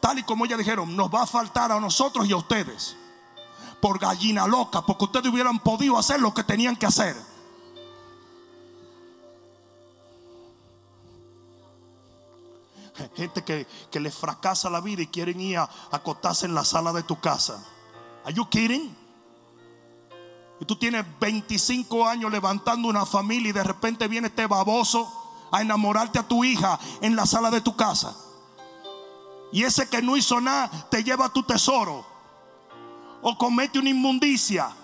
Tal 0.00 0.18
y 0.18 0.24
como 0.24 0.46
ellas 0.46 0.58
dijeron, 0.58 0.96
nos 0.96 1.08
va 1.08 1.22
a 1.22 1.26
faltar 1.26 1.70
a 1.70 1.78
nosotros 1.78 2.28
y 2.28 2.32
a 2.32 2.36
ustedes. 2.36 2.96
por 3.80 4.00
gallina 4.00 4.48
loca, 4.48 4.82
porque 4.82 5.04
ustedes 5.04 5.32
hubieran 5.32 5.60
podido 5.60 5.96
hacer 5.96 6.20
lo 6.20 6.34
que 6.34 6.42
tenían 6.42 6.74
que 6.74 6.86
hacer. 6.86 7.16
Gente 13.14 13.44
que, 13.44 13.66
que 13.92 14.00
les 14.00 14.12
fracasa 14.12 14.68
la 14.70 14.80
vida 14.80 15.02
y 15.02 15.06
quieren 15.06 15.40
ir 15.40 15.58
a, 15.58 15.70
acostarse 15.92 16.46
en 16.46 16.54
la 16.54 16.64
sala 16.64 16.92
de 16.92 17.04
tu 17.04 17.20
casa. 17.20 17.64
Are 18.24 18.34
you 18.34 18.48
kidding? 18.48 19.01
Tú 20.66 20.76
tienes 20.76 21.04
25 21.18 22.06
años 22.06 22.30
levantando 22.30 22.88
una 22.88 23.04
familia 23.04 23.50
y 23.50 23.52
de 23.52 23.64
repente 23.64 24.08
viene 24.08 24.28
este 24.28 24.46
baboso 24.46 25.48
a 25.50 25.60
enamorarte 25.60 26.18
a 26.18 26.26
tu 26.26 26.44
hija 26.44 26.78
en 27.00 27.16
la 27.16 27.26
sala 27.26 27.50
de 27.50 27.60
tu 27.60 27.74
casa. 27.76 28.16
Y 29.52 29.64
ese 29.64 29.88
que 29.88 30.00
no 30.00 30.16
hizo 30.16 30.40
nada 30.40 30.70
te 30.90 31.04
lleva 31.04 31.28
tu 31.28 31.42
tesoro. 31.42 32.06
O 33.20 33.36
comete 33.36 33.78
una 33.78 33.90
inmundicia. 33.90 34.74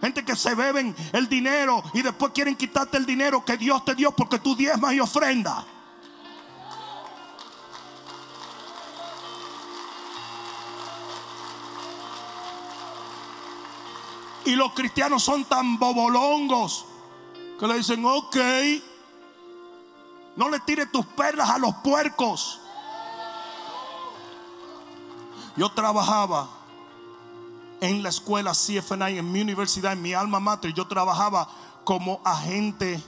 Gente 0.00 0.24
que 0.24 0.34
se 0.34 0.54
beben 0.54 0.94
el 1.12 1.28
dinero 1.28 1.82
y 1.94 2.02
después 2.02 2.32
quieren 2.32 2.56
quitarte 2.56 2.96
el 2.96 3.06
dinero 3.06 3.44
que 3.44 3.56
Dios 3.56 3.84
te 3.84 3.94
dio 3.94 4.10
porque 4.10 4.40
tú 4.40 4.56
diezmas 4.56 4.94
y 4.94 5.00
ofrenda. 5.00 5.64
Y 14.44 14.56
los 14.56 14.72
cristianos 14.72 15.22
son 15.22 15.44
tan 15.44 15.78
bobolongos 15.78 16.86
que 17.58 17.66
le 17.66 17.74
dicen, 17.78 18.04
ok, 18.04 18.36
no 20.36 20.48
le 20.48 20.60
tires 20.60 20.90
tus 20.90 21.06
perlas 21.06 21.50
a 21.50 21.58
los 21.58 21.74
puercos. 21.76 22.60
Yo 25.56 25.70
trabajaba 25.70 26.48
en 27.80 28.02
la 28.02 28.08
escuela 28.08 28.52
CFNI, 28.52 29.18
en 29.18 29.30
mi 29.30 29.42
universidad, 29.42 29.92
en 29.92 30.02
mi 30.02 30.14
alma 30.14 30.40
mater. 30.40 30.72
Yo 30.72 30.86
trabajaba 30.86 31.48
como 31.84 32.20
agente. 32.24 33.02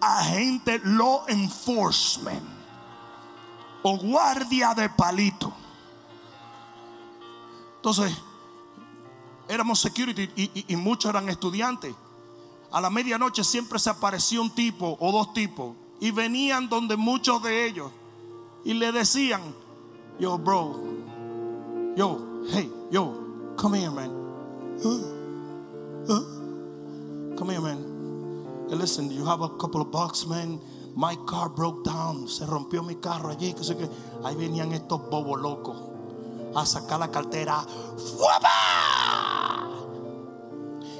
Agente 0.00 0.80
law 0.84 1.24
enforcement 1.28 2.42
o 3.82 3.96
guardia 3.98 4.74
de 4.74 4.88
palito. 4.88 5.52
Entonces, 7.82 8.16
éramos 9.48 9.80
security 9.80 10.30
y, 10.68 10.76
muchos 10.76 11.10
eran 11.10 11.28
estudiantes. 11.28 11.92
A 12.70 12.80
la 12.80 12.90
medianoche 12.90 13.42
siempre 13.42 13.80
se 13.80 13.90
apareció 13.90 14.40
un 14.40 14.50
tipo 14.50 14.96
o 15.00 15.10
dos 15.10 15.32
tipos 15.32 15.74
y 15.98 16.12
venían 16.12 16.68
donde 16.68 16.96
muchos 16.96 17.42
de 17.42 17.66
ellos 17.66 17.90
y 18.64 18.74
le 18.74 18.92
decían, 18.92 19.42
yo, 20.20 20.38
bro, 20.38 20.76
yo, 21.96 22.44
hey, 22.52 22.72
yo, 22.92 23.16
come 23.56 23.80
here, 23.80 23.90
man. 23.90 24.12
come 27.36 27.50
here, 27.50 27.60
man. 27.60 27.84
Listen, 28.68 29.10
you 29.10 29.26
have 29.26 29.42
a 29.42 29.48
couple 29.58 29.80
of 29.80 29.90
bucks, 29.90 30.24
man. 30.24 30.60
My 30.94 31.16
car 31.26 31.48
broke 31.48 31.84
down. 31.84 32.28
Se 32.28 32.46
rompió 32.46 32.84
mi 32.84 32.94
carro 32.94 33.30
allí. 33.30 33.52
Ahí 34.22 34.36
venían 34.36 34.70
estos 34.70 35.10
bobos 35.10 35.40
locos 35.40 35.91
a 36.54 36.66
sacar 36.66 37.00
la 37.00 37.10
cartera. 37.10 37.64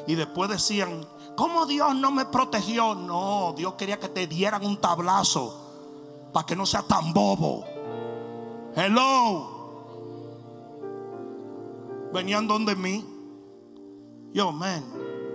Y 0.07 0.15
después 0.15 0.51
decían, 0.51 1.07
¿cómo 1.37 1.67
Dios 1.67 1.95
no 1.95 2.11
me 2.11 2.25
protegió? 2.25 2.95
No, 2.95 3.55
Dios 3.57 3.75
quería 3.75 3.99
que 3.99 4.09
te 4.09 4.27
dieran 4.27 4.65
un 4.65 4.79
tablazo 4.79 5.59
para 6.33 6.47
que 6.47 6.57
no 6.57 6.67
sea 6.67 6.83
tan 6.83 7.13
bobo. 7.13 7.65
Hello. 8.75 9.51
Venían 12.13 12.47
donde 12.47 12.75
mí. 12.75 13.05
Yo, 14.33 14.53
man. 14.53 14.83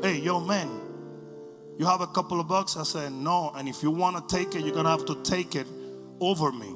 Hey, 0.01 0.21
yo, 0.21 0.39
man. 0.39 0.69
You 1.77 1.85
have 1.85 2.01
a 2.01 2.07
couple 2.07 2.39
of 2.39 2.47
bucks? 2.47 2.75
I 2.75 2.83
said, 2.83 3.11
no. 3.11 3.51
And 3.55 3.67
if 3.67 3.83
you 3.83 3.91
want 3.91 4.17
to 4.17 4.35
take 4.35 4.55
it, 4.55 4.63
you're 4.63 4.73
going 4.73 4.85
to 4.85 4.91
have 4.91 5.05
to 5.05 5.15
take 5.23 5.55
it 5.55 5.67
over 6.19 6.51
me. 6.51 6.75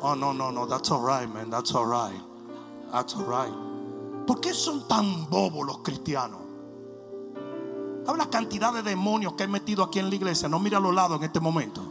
Oh, 0.00 0.14
no, 0.14 0.32
no, 0.32 0.50
no. 0.50 0.66
That's 0.66 0.90
all 0.90 1.00
right, 1.00 1.28
man. 1.32 1.50
That's 1.50 1.74
all 1.74 1.86
right. 1.86 2.20
That's 2.92 3.14
all 3.14 3.24
right. 3.24 3.52
¿Por 4.26 4.40
qué 4.40 4.52
son 4.52 4.86
tan 4.88 5.28
bobos 5.30 5.66
los 5.66 5.78
cristianos? 5.78 6.40
Habla 8.06 8.28
cantidad 8.30 8.72
de 8.72 8.82
demonios 8.82 9.32
que 9.34 9.44
he 9.44 9.48
metido 9.48 9.82
aquí 9.82 9.98
en 9.98 10.10
la 10.10 10.16
iglesia. 10.16 10.48
No 10.48 10.58
mira 10.58 10.78
a 10.78 10.80
los 10.80 10.94
lados 10.94 11.18
en 11.18 11.24
este 11.24 11.40
momento. 11.40 11.82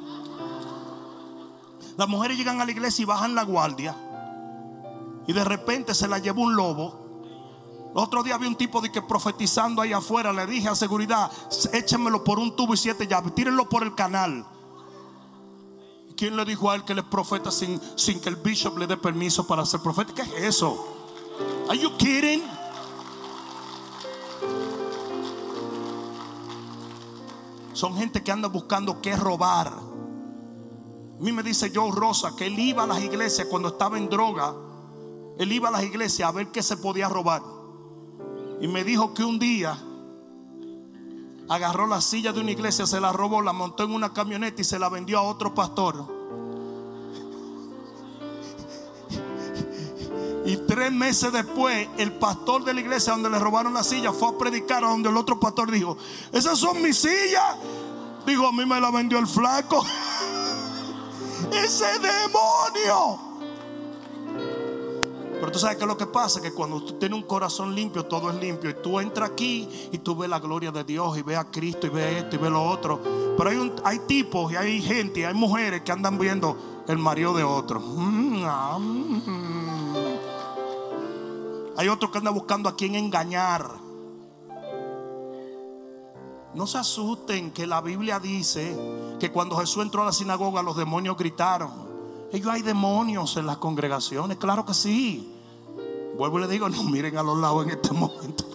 Las 1.98 2.08
mujeres 2.08 2.38
llegan 2.38 2.62
a 2.62 2.66
la 2.66 2.72
iglesia 2.72 3.04
y 3.04 3.06
bajan 3.06 3.36
la 3.36 3.44
guardia. 3.44 3.96
Y 5.28 5.34
de 5.34 5.44
repente 5.44 5.94
se 5.94 6.08
la 6.08 6.20
lleva 6.20 6.42
un 6.42 6.56
lobo. 6.56 7.06
otro 7.94 8.22
día 8.22 8.38
vi 8.38 8.48
un 8.48 8.56
tipo 8.56 8.82
de 8.82 8.92
que 8.92 9.02
profetizando 9.02 9.82
ahí 9.82 9.94
afuera. 9.94 10.32
Le 10.32 10.46
dije 10.46 10.68
a 10.68 10.76
seguridad: 10.76 11.32
échenmelo 11.74 12.24
por 12.24 12.40
un 12.40 12.56
tubo 12.56 12.74
y 12.74 12.78
siete 12.78 13.08
llaves. 13.08 13.34
Tírenlo 13.34 13.68
por 13.68 13.84
el 13.84 13.96
canal. 13.96 14.46
¿Quién 16.16 16.38
le 16.38 16.46
dijo 16.46 16.72
a 16.72 16.76
él 16.76 16.84
que 16.84 16.94
él 16.94 17.00
es 17.00 17.06
profeta 17.06 17.52
sin, 17.52 17.80
sin 17.96 18.22
que 18.22 18.30
el 18.30 18.38
bishop 18.38 18.78
le 18.78 18.88
dé 18.88 18.96
permiso 18.96 19.46
para 19.46 19.66
ser 19.66 19.82
profeta? 19.82 20.14
¿Qué 20.14 20.22
es 20.22 20.56
eso? 20.56 20.96
Are 21.68 21.78
you 21.78 21.96
kidding? 21.98 22.44
Son 27.74 27.96
gente 27.98 28.24
que 28.24 28.32
anda 28.32 28.48
buscando 28.48 29.02
qué 29.02 29.18
robar. 29.18 29.68
A 29.68 31.22
mí 31.24 31.32
me 31.34 31.44
dice 31.44 31.72
Joe 31.74 31.92
Rosa 31.92 32.34
que 32.36 32.46
él 32.46 32.58
iba 32.58 32.84
a 32.84 32.88
las 32.88 33.02
iglesias 33.02 33.48
cuando 33.50 33.70
estaba 33.70 33.98
en 33.98 34.10
droga. 34.10 34.54
Él 35.38 35.52
iba 35.52 35.68
a 35.68 35.72
las 35.72 35.84
iglesias 35.84 36.30
a 36.30 36.32
ver 36.32 36.48
qué 36.48 36.64
se 36.64 36.78
podía 36.78 37.10
robar. 37.10 37.42
Y 38.62 38.70
me 38.70 38.86
dijo 38.86 39.14
que 39.14 39.26
un 39.26 39.38
día 39.38 39.78
agarró 41.50 41.88
la 41.88 42.02
silla 42.02 42.34
de 42.34 42.42
una 42.42 42.52
iglesia, 42.52 42.86
se 42.86 43.00
la 43.00 43.12
robó, 43.12 43.42
la 43.42 43.54
montó 43.54 43.84
en 43.84 43.94
una 43.94 44.14
camioneta 44.14 44.62
y 44.62 44.66
se 44.66 44.80
la 44.80 44.90
vendió 44.90 45.20
a 45.20 45.24
otro 45.24 45.54
pastor. 45.54 46.06
Y 50.46 50.58
tres 50.58 50.92
meses 50.92 51.32
después, 51.34 51.88
el 51.98 52.14
pastor 52.14 52.64
de 52.64 52.74
la 52.74 52.80
iglesia 52.80 53.14
donde 53.14 53.32
le 53.32 53.40
robaron 53.40 53.74
la 53.74 53.84
silla 53.84 54.14
fue 54.14 54.30
a 54.30 54.38
predicar 54.38 54.84
a 54.84 54.90
donde 54.90 55.10
el 55.10 55.18
otro 55.18 55.40
pastor 55.40 55.72
dijo, 55.72 55.98
esas 56.32 56.60
son 56.60 56.82
mis 56.84 56.98
sillas. 56.98 57.58
Dijo, 58.28 58.48
a 58.48 58.52
mí 58.52 58.66
me 58.66 58.80
la 58.80 58.92
vendió 58.92 59.18
el 59.18 59.28
flaco. 59.28 59.84
ese 61.52 61.86
demonio. 62.00 63.35
Pero 65.46 65.54
tú 65.54 65.60
sabes 65.60 65.78
que 65.78 65.86
lo 65.86 65.96
que 65.96 66.08
pasa 66.08 66.42
que 66.42 66.54
cuando 66.54 66.82
tú 66.82 66.94
tienes 66.94 67.16
un 67.16 67.28
corazón 67.28 67.76
limpio, 67.76 68.04
todo 68.08 68.32
es 68.32 68.36
limpio. 68.38 68.72
Y 68.72 68.74
tú 68.82 69.00
entras 69.00 69.30
aquí 69.30 69.70
y 69.92 70.00
tú 70.00 70.16
ves 70.16 70.28
la 70.28 70.40
gloria 70.40 70.72
de 70.72 70.84
Dios 70.84 71.16
y 71.20 71.22
ves 71.22 71.38
a 71.38 71.52
Cristo 71.52 71.86
y 71.86 71.92
ves 71.92 72.24
esto 72.24 72.38
y 72.38 72.40
ves 72.40 72.50
lo 72.50 72.64
otro. 72.64 73.00
Pero 73.38 73.52
hay, 73.52 73.74
hay 73.84 74.00
tipos 74.08 74.52
y 74.52 74.56
hay 74.56 74.82
gente 74.82 75.20
y 75.20 75.24
hay 75.24 75.36
mujeres 75.36 75.84
que 75.84 75.92
andan 75.92 76.18
viendo 76.18 76.84
el 76.88 76.98
marido 76.98 77.32
de 77.36 77.44
otro. 77.44 77.80
Mm, 77.80 78.44
ah, 78.44 78.80
mm. 78.80 79.96
Hay 81.78 81.90
otros 81.90 82.10
que 82.10 82.18
andan 82.18 82.34
buscando 82.34 82.68
a 82.68 82.76
quien 82.76 82.96
engañar. 82.96 83.70
No 86.56 86.66
se 86.66 86.80
asusten 86.80 87.52
que 87.52 87.68
la 87.68 87.82
Biblia 87.82 88.20
dice 88.20 88.76
que 89.20 89.32
cuando 89.32 89.58
Jesús 89.58 89.84
entró 89.84 90.02
a 90.02 90.06
la 90.06 90.12
sinagoga 90.12 90.64
los 90.64 90.76
demonios 90.76 91.16
gritaron. 91.16 91.86
Ellos 92.32 92.48
hay 92.48 92.64
demonios 92.64 93.38
en 93.38 93.46
las 93.46 93.58
congregaciones, 93.58 94.38
claro 94.38 94.66
que 94.66 94.74
sí. 94.74 95.34
Vuelvo 96.18 96.40
y 96.40 96.42
le 96.44 96.48
digo, 96.48 96.70
no 96.70 96.84
miren 96.84 97.18
a 97.18 97.24
los 97.24 97.38
lados 97.38 97.66
en 97.66 97.72
este 97.72 97.92
momento. 97.92 98.46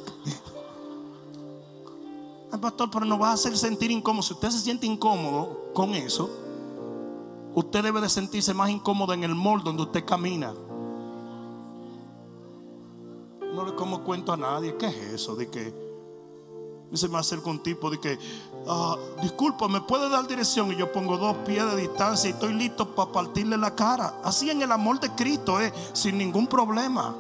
Ay, 2.53 2.59
pastor, 2.59 2.91
pero 2.91 3.05
no 3.05 3.19
va 3.19 3.31
a 3.31 3.33
hacer 3.35 3.57
sentir 3.57 3.91
incómodo. 3.91 4.23
Si 4.23 4.33
usted 4.33 4.51
se 4.51 4.59
siente 4.59 4.87
incómodo 4.87 5.71
con 5.73 5.95
eso, 5.95 6.31
usted 7.55 7.83
debe 7.83 8.01
de 8.01 8.09
sentirse 8.09 8.55
más 8.55 8.71
incómodo 8.71 9.13
en 9.13 9.25
el 9.25 9.35
molde 9.35 9.65
donde 9.65 9.83
usted 9.83 10.05
camina. 10.05 10.55
No 13.55 13.65
le 13.67 13.75
como 13.75 14.03
cuento 14.03 14.33
a 14.33 14.37
nadie. 14.37 14.77
¿Qué 14.77 14.87
es 14.87 14.97
eso? 14.97 15.37
De 15.37 15.49
que 15.49 15.91
se 16.93 17.09
me 17.09 17.21
un 17.45 17.63
tipo 17.63 17.89
de 17.89 18.01
que, 18.01 18.19
ah, 18.67 18.97
disculpa, 19.23 19.69
¿me 19.69 19.81
puede 19.81 20.09
dar 20.09 20.27
dirección? 20.27 20.73
Y 20.73 20.77
yo 20.77 20.91
pongo 20.91 21.19
dos 21.19 21.37
pies 21.47 21.65
de 21.71 21.77
distancia 21.77 22.31
y 22.31 22.33
estoy 22.33 22.55
listo 22.55 22.95
para 22.95 23.13
partirle 23.13 23.57
la 23.57 23.75
cara. 23.75 24.21
Así 24.25 24.51
en 24.51 24.63
el 24.63 24.73
amor 24.73 24.99
de 24.99 25.11
Cristo, 25.15 25.61
eh, 25.61 25.73
sin 25.93 26.19
ningún 26.19 26.47
problema. 26.47 27.15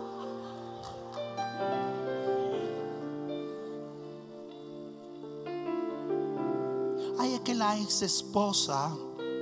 Es 7.34 7.40
que 7.40 7.54
la 7.54 7.78
ex 7.78 8.02
esposa 8.02 8.90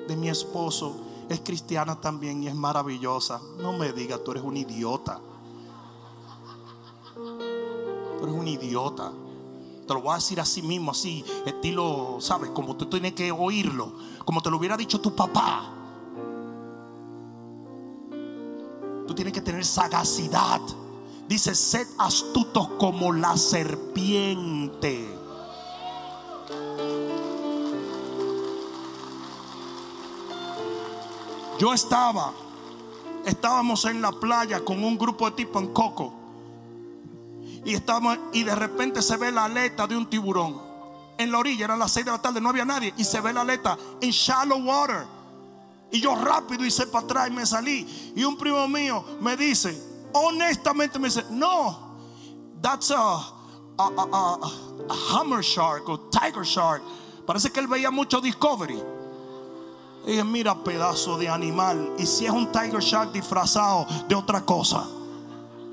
de 0.07 0.14
mi 0.14 0.28
esposo 0.28 0.95
es 1.28 1.41
cristiana 1.41 1.99
también 1.99 2.43
y 2.43 2.49
es 2.49 2.55
maravillosa. 2.55 3.41
No 3.59 3.72
me 3.72 3.93
digas, 3.93 4.22
tú 4.22 4.32
eres 4.32 4.43
un 4.43 4.57
idiota. 4.57 5.20
Tú 7.14 8.24
eres 8.24 8.34
un 8.34 8.47
idiota. 8.47 9.11
Te 9.86 9.95
lo 9.95 10.03
voy 10.03 10.12
a 10.12 10.16
decir 10.16 10.39
así 10.39 10.61
mismo, 10.61 10.91
así, 10.91 11.24
estilo, 11.47 12.18
¿sabes? 12.20 12.51
Como 12.51 12.76
tú 12.76 12.86
tienes 12.86 13.14
que 13.14 13.32
oírlo. 13.32 13.95
Como 14.24 14.43
te 14.43 14.51
lo 14.51 14.59
hubiera 14.59 14.76
dicho 14.76 15.01
tu 15.01 15.16
papá. 15.16 15.72
Tú 19.07 19.14
tienes 19.14 19.32
que 19.32 19.41
tener 19.41 19.64
sagacidad. 19.64 20.61
Dice, 21.26 21.55
sed 21.55 21.86
astutos 21.99 22.68
como 22.78 23.14
la 23.14 23.34
serpiente. 23.39 25.18
Yo 31.59 31.75
estaba, 31.75 32.33
estábamos 33.27 33.85
en 33.85 34.01
la 34.01 34.13
playa 34.13 34.65
con 34.65 34.83
un 34.83 34.97
grupo 34.97 35.29
de 35.29 35.37
tipos 35.37 35.61
en 35.61 35.73
Coco. 35.73 36.15
Y 37.65 37.75
estábamos, 37.75 38.17
y 38.33 38.45
de 38.45 38.55
repente 38.55 39.03
se 39.03 39.17
ve 39.17 39.33
la 39.33 39.47
aleta 39.47 39.87
de 39.87 39.97
un 39.97 40.09
tiburón. 40.09 40.63
En 41.19 41.33
la 41.33 41.39
orilla, 41.39 41.65
eran 41.65 41.81
las 41.81 41.91
6 41.93 42.07
de 42.07 42.13
la 42.13 42.23
tarde, 42.23 42.41
no 42.41 42.51
había 42.51 42.65
nadie. 42.65 42.95
Y 42.97 43.03
se 43.03 43.21
ve 43.21 43.33
la 43.33 43.41
aleta 43.41 43.77
en 44.01 44.11
shallow 44.11 44.59
water. 44.61 45.05
Y 45.91 46.01
yo 46.01 46.15
rápido 46.15 46.65
hice 46.65 46.87
para 46.87 47.05
atrás 47.05 47.29
y 47.29 47.33
me 47.33 47.45
salí. 47.45 48.13
Y 48.15 48.23
un 48.23 48.39
primo 48.39 48.69
mío 48.69 49.05
me 49.21 49.37
dice, 49.37 49.77
honestamente 50.13 50.99
me 51.01 51.09
dice, 51.09 51.25
no, 51.31 51.97
that's 52.63 52.93
a, 52.93 53.33
a 53.79 54.51
hammer 55.11 55.43
shark 55.43 55.89
o 55.89 55.99
tiger 56.09 56.45
shark. 56.45 56.83
Parece 57.27 57.51
que 57.51 57.59
él 57.59 57.67
veía 57.67 57.91
mucho 57.91 58.21
Discovery. 58.21 58.81
Y 60.07 60.13
dije, 60.13 60.25
mira, 60.25 60.63
pedazo 60.63 61.19
de 61.19 61.29
animal. 61.29 61.93
Y 61.99 62.07
si 62.07 62.27
es 62.27 62.31
un 62.31 62.51
Tiger 62.51 62.81
Shark 62.81 63.13
disfrazado 63.13 63.87
de 64.09 64.15
otra 64.15 64.41
cosa. 64.45 64.87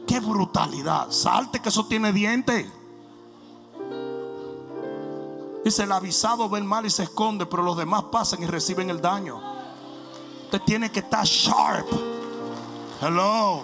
Qué 0.07 0.19
brutalidad. 0.19 1.11
Salte 1.11 1.61
que 1.61 1.69
eso 1.69 1.85
tiene 1.85 2.11
dientes. 2.11 2.67
Dice, 5.63 5.83
el 5.83 5.91
avisado 5.91 6.47
ve 6.47 6.59
el 6.59 6.63
mal 6.63 6.85
y 6.85 6.91
se 6.91 7.03
esconde, 7.03 7.45
pero 7.45 7.63
los 7.63 7.75
demás 7.75 8.03
pasan 8.11 8.43
y 8.43 8.45
reciben 8.45 8.89
el 8.89 9.01
daño. 9.01 9.41
Usted 10.43 10.61
tiene 10.61 10.91
que 10.91 10.99
estar 10.99 11.25
sharp. 11.25 11.87
Hello. 13.01 13.63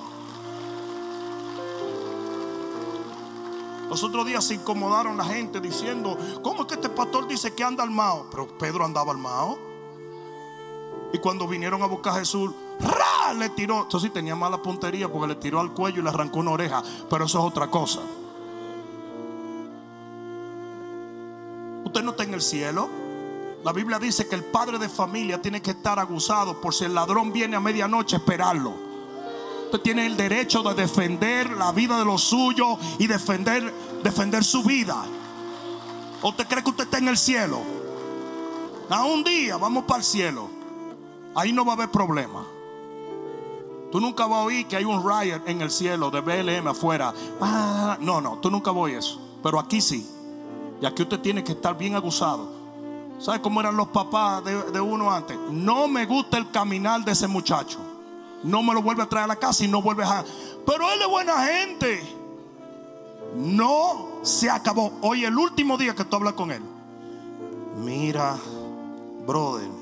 Los 3.87 4.03
otros 4.03 4.25
días 4.25 4.45
se 4.45 4.55
incomodaron 4.55 5.17
la 5.17 5.25
gente 5.25 5.59
diciendo, 5.59 6.17
¿cómo 6.41 6.61
es 6.61 6.67
que 6.67 6.75
este 6.75 6.89
pastor 6.89 7.27
dice 7.27 7.53
que 7.53 7.63
anda 7.63 7.83
armado? 7.83 8.25
Pero 8.31 8.47
Pedro 8.57 8.85
andaba 8.85 9.11
armado. 9.11 9.70
Y 11.13 11.17
cuando 11.19 11.47
vinieron 11.47 11.81
a 11.81 11.85
buscar 11.85 12.13
a 12.13 12.19
Jesús, 12.19 12.51
¡ra! 12.79 13.33
le 13.33 13.49
tiró. 13.49 13.81
Entonces 13.81 14.09
sí 14.09 14.13
tenía 14.13 14.35
mala 14.35 14.61
puntería 14.61 15.11
porque 15.11 15.27
le 15.27 15.35
tiró 15.35 15.59
al 15.59 15.71
cuello 15.71 16.01
y 16.01 16.03
le 16.03 16.09
arrancó 16.09 16.39
una 16.39 16.51
oreja. 16.51 16.83
Pero 17.09 17.25
eso 17.25 17.39
es 17.39 17.45
otra 17.45 17.67
cosa. 17.67 18.01
Usted 21.85 22.03
no 22.03 22.11
está 22.11 22.23
en 22.23 22.33
el 22.33 22.41
cielo. 22.41 22.89
La 23.63 23.73
Biblia 23.73 23.99
dice 23.99 24.27
que 24.27 24.35
el 24.35 24.43
padre 24.43 24.79
de 24.79 24.89
familia 24.89 25.41
tiene 25.41 25.61
que 25.61 25.71
estar 25.71 25.99
aguzado 25.99 26.59
por 26.59 26.73
si 26.73 26.85
el 26.85 26.95
ladrón 26.95 27.31
viene 27.31 27.55
a 27.55 27.59
medianoche, 27.59 28.15
esperarlo. 28.15 28.73
Usted 29.65 29.81
tiene 29.81 30.05
el 30.05 30.17
derecho 30.17 30.63
de 30.63 30.73
defender 30.73 31.51
la 31.51 31.71
vida 31.71 31.97
de 31.97 32.05
los 32.05 32.23
suyos 32.23 32.77
y 32.97 33.07
defender, 33.07 33.73
defender 34.03 34.43
su 34.43 34.63
vida. 34.63 35.05
¿O 36.21 36.29
usted 36.29 36.47
cree 36.47 36.63
que 36.63 36.71
usted 36.71 36.85
está 36.85 36.97
en 36.97 37.07
el 37.07 37.17
cielo? 37.17 37.61
A 38.89 39.05
un 39.05 39.23
día 39.23 39.57
vamos 39.57 39.85
para 39.85 39.99
el 39.99 40.03
cielo. 40.03 40.60
Ahí 41.35 41.53
no 41.53 41.65
va 41.65 41.73
a 41.73 41.75
haber 41.75 41.89
problema. 41.89 42.45
Tú 43.91 43.99
nunca 43.99 44.25
vas 44.25 44.39
a 44.39 44.43
oír 44.43 44.67
que 44.67 44.77
hay 44.77 44.85
un 44.85 45.03
riot 45.03 45.41
en 45.45 45.61
el 45.61 45.69
cielo 45.69 46.09
de 46.09 46.21
BLM 46.21 46.67
afuera. 46.67 47.13
Ah, 47.41 47.97
no, 47.99 48.21
no, 48.21 48.37
tú 48.37 48.49
nunca 48.49 48.71
vas 48.71 48.77
a 48.77 48.81
oír 48.81 48.97
eso. 48.97 49.19
Pero 49.43 49.59
aquí 49.59 49.81
sí. 49.81 50.09
Y 50.81 50.85
aquí 50.85 51.03
usted 51.03 51.19
tiene 51.19 51.43
que 51.43 51.51
estar 51.51 51.77
bien 51.77 51.95
aguzado. 51.95 52.61
¿Sabe 53.19 53.39
cómo 53.41 53.59
eran 53.59 53.77
los 53.77 53.89
papás 53.89 54.43
de, 54.43 54.81
uno 54.81 55.11
antes? 55.11 55.37
No 55.51 55.87
me 55.87 56.05
gusta 56.05 56.37
el 56.37 56.49
caminar 56.49 57.03
de 57.03 57.11
ese 57.11 57.27
muchacho. 57.27 57.79
No 58.43 58.63
me 58.63 58.73
lo 58.73 58.81
vuelve 58.81 59.03
a 59.03 59.09
traer 59.09 59.25
a 59.25 59.27
la 59.27 59.35
casa 59.35 59.63
y 59.63 59.67
no 59.67 59.81
vuelve 59.81 60.03
a... 60.03 60.23
Pero 60.65 60.91
él 60.91 61.01
es 61.01 61.07
buena 61.07 61.45
gente. 61.45 62.01
No 63.35 64.07
se 64.23 64.49
acabó. 64.49 64.93
Hoy 65.01 65.25
el 65.25 65.37
último 65.37 65.77
día 65.77 65.93
que 65.93 66.03
tú 66.03 66.15
hablas 66.15 66.33
con 66.33 66.51
él. 66.51 66.63
Mira, 67.77 68.37
brother. 69.27 69.80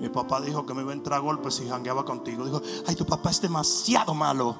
Mi 0.00 0.08
papá 0.08 0.40
dijo 0.40 0.66
que 0.66 0.74
me 0.74 0.82
iba 0.82 0.90
a 0.90 0.94
entrar 0.94 1.18
a 1.18 1.22
golpes 1.22 1.54
si 1.54 1.68
jangueaba 1.68 2.04
contigo. 2.04 2.44
Dijo, 2.44 2.60
ay, 2.86 2.94
tu 2.94 3.06
papá 3.06 3.30
es 3.30 3.40
demasiado 3.40 4.14
malo. 4.14 4.56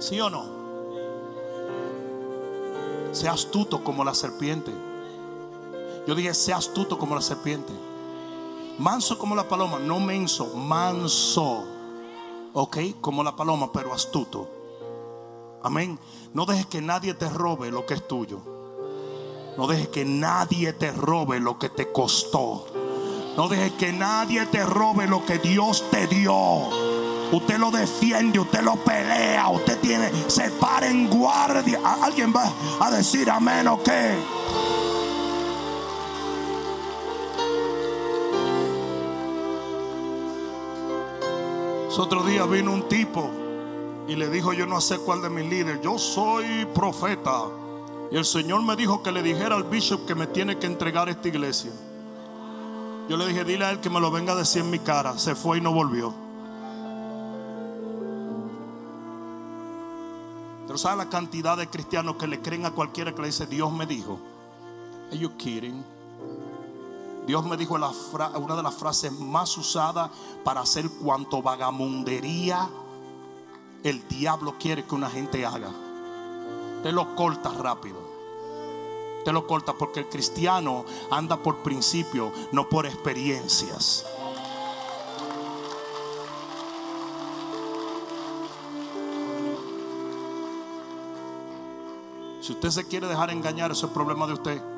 ¿Sí 0.00 0.20
o 0.20 0.28
no? 0.28 0.44
Sea 3.12 3.32
astuto 3.32 3.82
como 3.82 4.04
la 4.04 4.12
serpiente. 4.12 4.72
Yo 6.06 6.14
dije, 6.14 6.34
sea 6.34 6.56
astuto 6.56 6.98
como 6.98 7.14
la 7.14 7.22
serpiente. 7.22 7.72
Manso 8.78 9.16
como 9.16 9.36
la 9.36 9.48
paloma, 9.48 9.78
no 9.78 10.00
menso, 10.00 10.54
manso. 10.56 11.73
Ok, 12.56 12.78
como 13.00 13.24
la 13.24 13.34
paloma, 13.34 13.72
pero 13.72 13.92
astuto. 13.92 14.48
Amén. 15.64 15.98
No 16.32 16.46
dejes 16.46 16.66
que 16.66 16.80
nadie 16.80 17.12
te 17.14 17.28
robe 17.28 17.72
lo 17.72 17.84
que 17.84 17.94
es 17.94 18.06
tuyo. 18.06 18.38
No 19.58 19.66
dejes 19.66 19.88
que 19.88 20.04
nadie 20.04 20.72
te 20.72 20.92
robe 20.92 21.40
lo 21.40 21.58
que 21.58 21.68
te 21.68 21.90
costó. 21.90 22.66
No 23.36 23.48
dejes 23.48 23.72
que 23.72 23.92
nadie 23.92 24.46
te 24.46 24.64
robe 24.64 25.08
lo 25.08 25.26
que 25.26 25.38
Dios 25.38 25.90
te 25.90 26.06
dio. 26.06 26.34
Usted 27.32 27.58
lo 27.58 27.72
defiende, 27.72 28.38
usted 28.38 28.62
lo 28.62 28.76
pelea, 28.76 29.48
usted 29.48 29.80
tiene, 29.80 30.12
se 30.28 30.48
para 30.52 30.86
en 30.88 31.10
guardia. 31.10 31.80
¿Alguien 32.02 32.32
va 32.32 32.52
a 32.78 32.90
decir 32.92 33.28
amén 33.30 33.66
o 33.66 33.82
qué? 33.82 34.16
Otro 41.96 42.24
día 42.24 42.44
vino 42.44 42.72
un 42.72 42.88
tipo 42.88 43.30
y 44.08 44.16
le 44.16 44.28
dijo, 44.28 44.52
yo 44.52 44.66
no 44.66 44.80
sé 44.80 44.98
cuál 44.98 45.22
de 45.22 45.30
mis 45.30 45.48
líderes, 45.48 45.80
yo 45.80 45.96
soy 45.96 46.66
profeta. 46.74 47.44
Y 48.10 48.16
el 48.16 48.24
Señor 48.24 48.62
me 48.62 48.74
dijo 48.74 49.02
que 49.02 49.12
le 49.12 49.22
dijera 49.22 49.54
al 49.54 49.64
bishop 49.64 50.04
que 50.04 50.14
me 50.14 50.26
tiene 50.26 50.58
que 50.58 50.66
entregar 50.66 51.08
esta 51.08 51.28
iglesia. 51.28 51.70
Yo 53.08 53.16
le 53.16 53.28
dije, 53.28 53.44
dile 53.44 53.64
a 53.64 53.70
él 53.70 53.80
que 53.80 53.90
me 53.90 54.00
lo 54.00 54.10
venga 54.10 54.32
a 54.32 54.36
decir 54.36 54.62
en 54.62 54.70
mi 54.70 54.80
cara. 54.80 55.16
Se 55.18 55.34
fue 55.36 55.58
y 55.58 55.60
no 55.60 55.72
volvió. 55.72 56.12
Pero 60.66 60.78
¿sabe 60.78 60.96
la 60.96 61.08
cantidad 61.08 61.56
de 61.56 61.68
cristianos 61.68 62.16
que 62.16 62.26
le 62.26 62.40
creen 62.40 62.66
a 62.66 62.72
cualquiera 62.72 63.14
que 63.14 63.20
le 63.20 63.28
dice, 63.28 63.46
Dios 63.46 63.72
me 63.72 63.86
dijo? 63.86 64.18
You 65.12 65.36
kidding? 65.36 65.93
Dios 67.26 67.44
me 67.46 67.56
dijo 67.56 67.74
una 67.74 68.56
de 68.56 68.62
las 68.62 68.74
frases 68.74 69.12
más 69.12 69.56
usadas 69.56 70.10
para 70.44 70.60
hacer 70.60 70.90
cuanto 71.02 71.40
vagamundería 71.40 72.68
el 73.84 74.06
diablo 74.08 74.54
quiere 74.58 74.84
que 74.84 74.94
una 74.94 75.10
gente 75.10 75.44
haga. 75.44 75.70
Te 76.82 76.90
lo 76.90 77.14
corta 77.14 77.50
rápido. 77.50 77.98
Te 79.24 79.32
lo 79.32 79.46
corta 79.46 79.74
porque 79.74 80.00
el 80.00 80.08
cristiano 80.08 80.84
anda 81.10 81.36
por 81.36 81.58
principio, 81.58 82.32
no 82.52 82.68
por 82.68 82.86
experiencias. 82.86 84.04
Si 92.40 92.52
usted 92.52 92.70
se 92.70 92.86
quiere 92.86 93.06
dejar 93.06 93.30
engañar, 93.30 93.70
eso 93.70 93.86
es 93.86 93.92
problema 93.92 94.26
de 94.26 94.32
usted. 94.34 94.73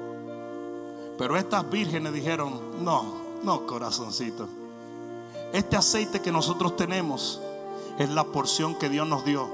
Pero 1.19 1.37
estas 1.37 1.69
vírgenes 1.71 2.13
dijeron, 2.13 2.85
no, 2.85 3.15
no, 3.43 3.67
corazoncito. 3.67 4.49
Este 5.53 5.77
aceite 5.77 6.21
que 6.21 6.33
nosotros 6.33 6.77
tenemos 6.77 7.41
es 7.99 8.11
la 8.11 8.25
porción 8.25 8.75
que 8.75 8.89
Dios 8.89 9.09
nos 9.09 9.25
dio. 9.25 9.49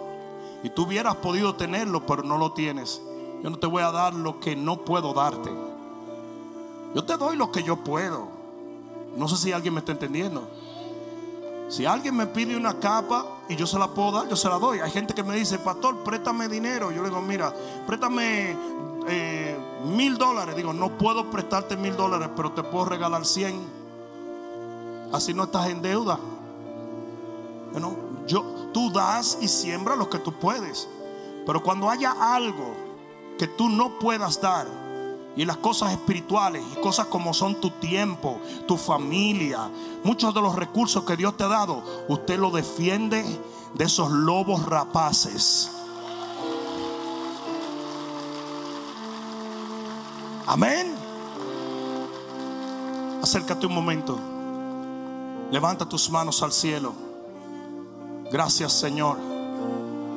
Y 0.63 0.71
tú 0.71 0.83
hubieras 0.85 1.17
podido 1.17 1.55
tenerlo, 1.55 2.05
pero 2.07 2.23
no 2.23 2.39
lo 2.39 2.53
tienes. 2.53 3.01
Yo 3.43 3.51
no 3.51 3.59
te 3.59 3.67
voy 3.67 3.83
a 3.83 3.91
dar 3.91 4.15
lo 4.15 4.41
que 4.41 4.57
no 4.57 4.85
puedo 4.85 5.13
darte. 5.13 5.51
Yo 6.95 7.05
te 7.05 7.17
doy 7.17 7.37
lo 7.37 7.51
que 7.51 7.63
yo 7.63 7.77
puedo. 7.77 8.29
No 9.17 9.29
sé 9.29 9.37
si 9.37 9.53
alguien 9.53 9.75
me 9.75 9.81
está 9.81 9.93
entendiendo. 9.93 10.49
Si 11.69 11.87
alguien 11.87 12.17
me 12.17 12.27
pide 12.27 12.57
una 12.57 12.79
capa 12.79 13.25
y 13.49 13.57
yo 13.57 13.67
se 13.67 13.79
la 13.79 13.89
puedo 13.89 14.13
dar, 14.13 14.29
yo 14.29 14.37
se 14.37 14.49
la 14.49 14.59
doy. 14.59 14.81
Hay 14.81 14.91
gente 14.91 15.15
que 15.15 15.23
me 15.23 15.35
dice, 15.35 15.59
pastor, 15.59 15.97
préstame 16.05 16.49
dinero. 16.49 16.93
Yo 16.93 17.03
le 17.03 17.09
digo, 17.09 17.23
mira, 17.23 17.53
préstame 17.87 18.57
eh, 19.09 19.57
mil 19.85 20.19
dólares. 20.19 20.57
Digo, 20.57 20.73
no 20.73 20.97
puedo 20.99 21.31
prestarte 21.31 21.77
mil 21.77 21.97
dólares, 21.97 22.31
pero 22.37 22.53
te 22.53 22.63
puedo 22.63 22.85
regalar 22.85 23.25
cien. 23.25 23.61
Así 25.13 25.35
no 25.35 25.45
estás 25.45 25.69
en 25.69 25.83
deuda. 25.83 26.19
Bueno, 27.73 27.97
yo, 28.27 28.43
tú 28.73 28.91
das 28.91 29.39
y 29.41 29.49
siembras 29.49 29.99
lo 29.99 30.09
que 30.09 30.19
tú 30.19 30.33
puedes. 30.33 30.89
Pero 31.47 31.63
cuando 31.63 31.91
haya 31.91 32.13
algo 32.35 32.75
que 33.39 33.47
tú 33.47 33.69
no 33.69 33.99
puedas 33.99 34.41
dar, 34.41 34.67
y 35.35 35.47
las 35.47 35.57
cosas 35.57 35.93
espirituales 35.93 36.63
y 36.73 36.81
cosas 36.83 37.07
como 37.07 37.33
son 37.33 37.55
tu 37.55 37.71
tiempo, 37.71 38.39
tu 38.67 38.77
familia, 38.77 39.71
muchos 40.05 40.35
de 40.35 40.43
los 40.43 40.55
recursos 40.55 41.05
que 41.05 41.17
Dios 41.17 41.39
te 41.39 41.45
ha 41.45 41.49
dado, 41.49 41.83
usted 42.09 42.39
lo 42.39 42.51
defiende 42.51 43.25
de 43.73 43.85
esos 43.85 44.11
lobos 44.11 44.67
rapaces 44.67 45.71
Amén. 50.47 50.95
Acércate 53.23 53.67
un 53.67 53.75
momento. 53.75 54.19
Levanta 55.51 55.89
tus 55.89 56.11
manos 56.11 56.43
al 56.43 56.53
cielo. 56.53 56.93
Gracias 58.31 58.73
Señor. 58.73 59.19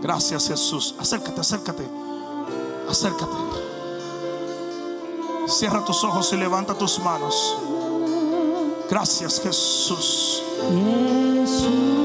Gracias 0.01 0.47
Jesús. 0.47 0.95
Acércate, 0.99 1.41
acércate. 1.41 1.85
Acércate. 2.89 3.33
Cierra 5.47 5.83
tus 5.85 6.03
ojos 6.03 6.31
y 6.33 6.37
levanta 6.37 6.73
tus 6.73 6.99
manos. 6.99 7.57
Gracias 8.89 9.39
Jesús. 9.41 10.41
Jesús. 11.41 12.04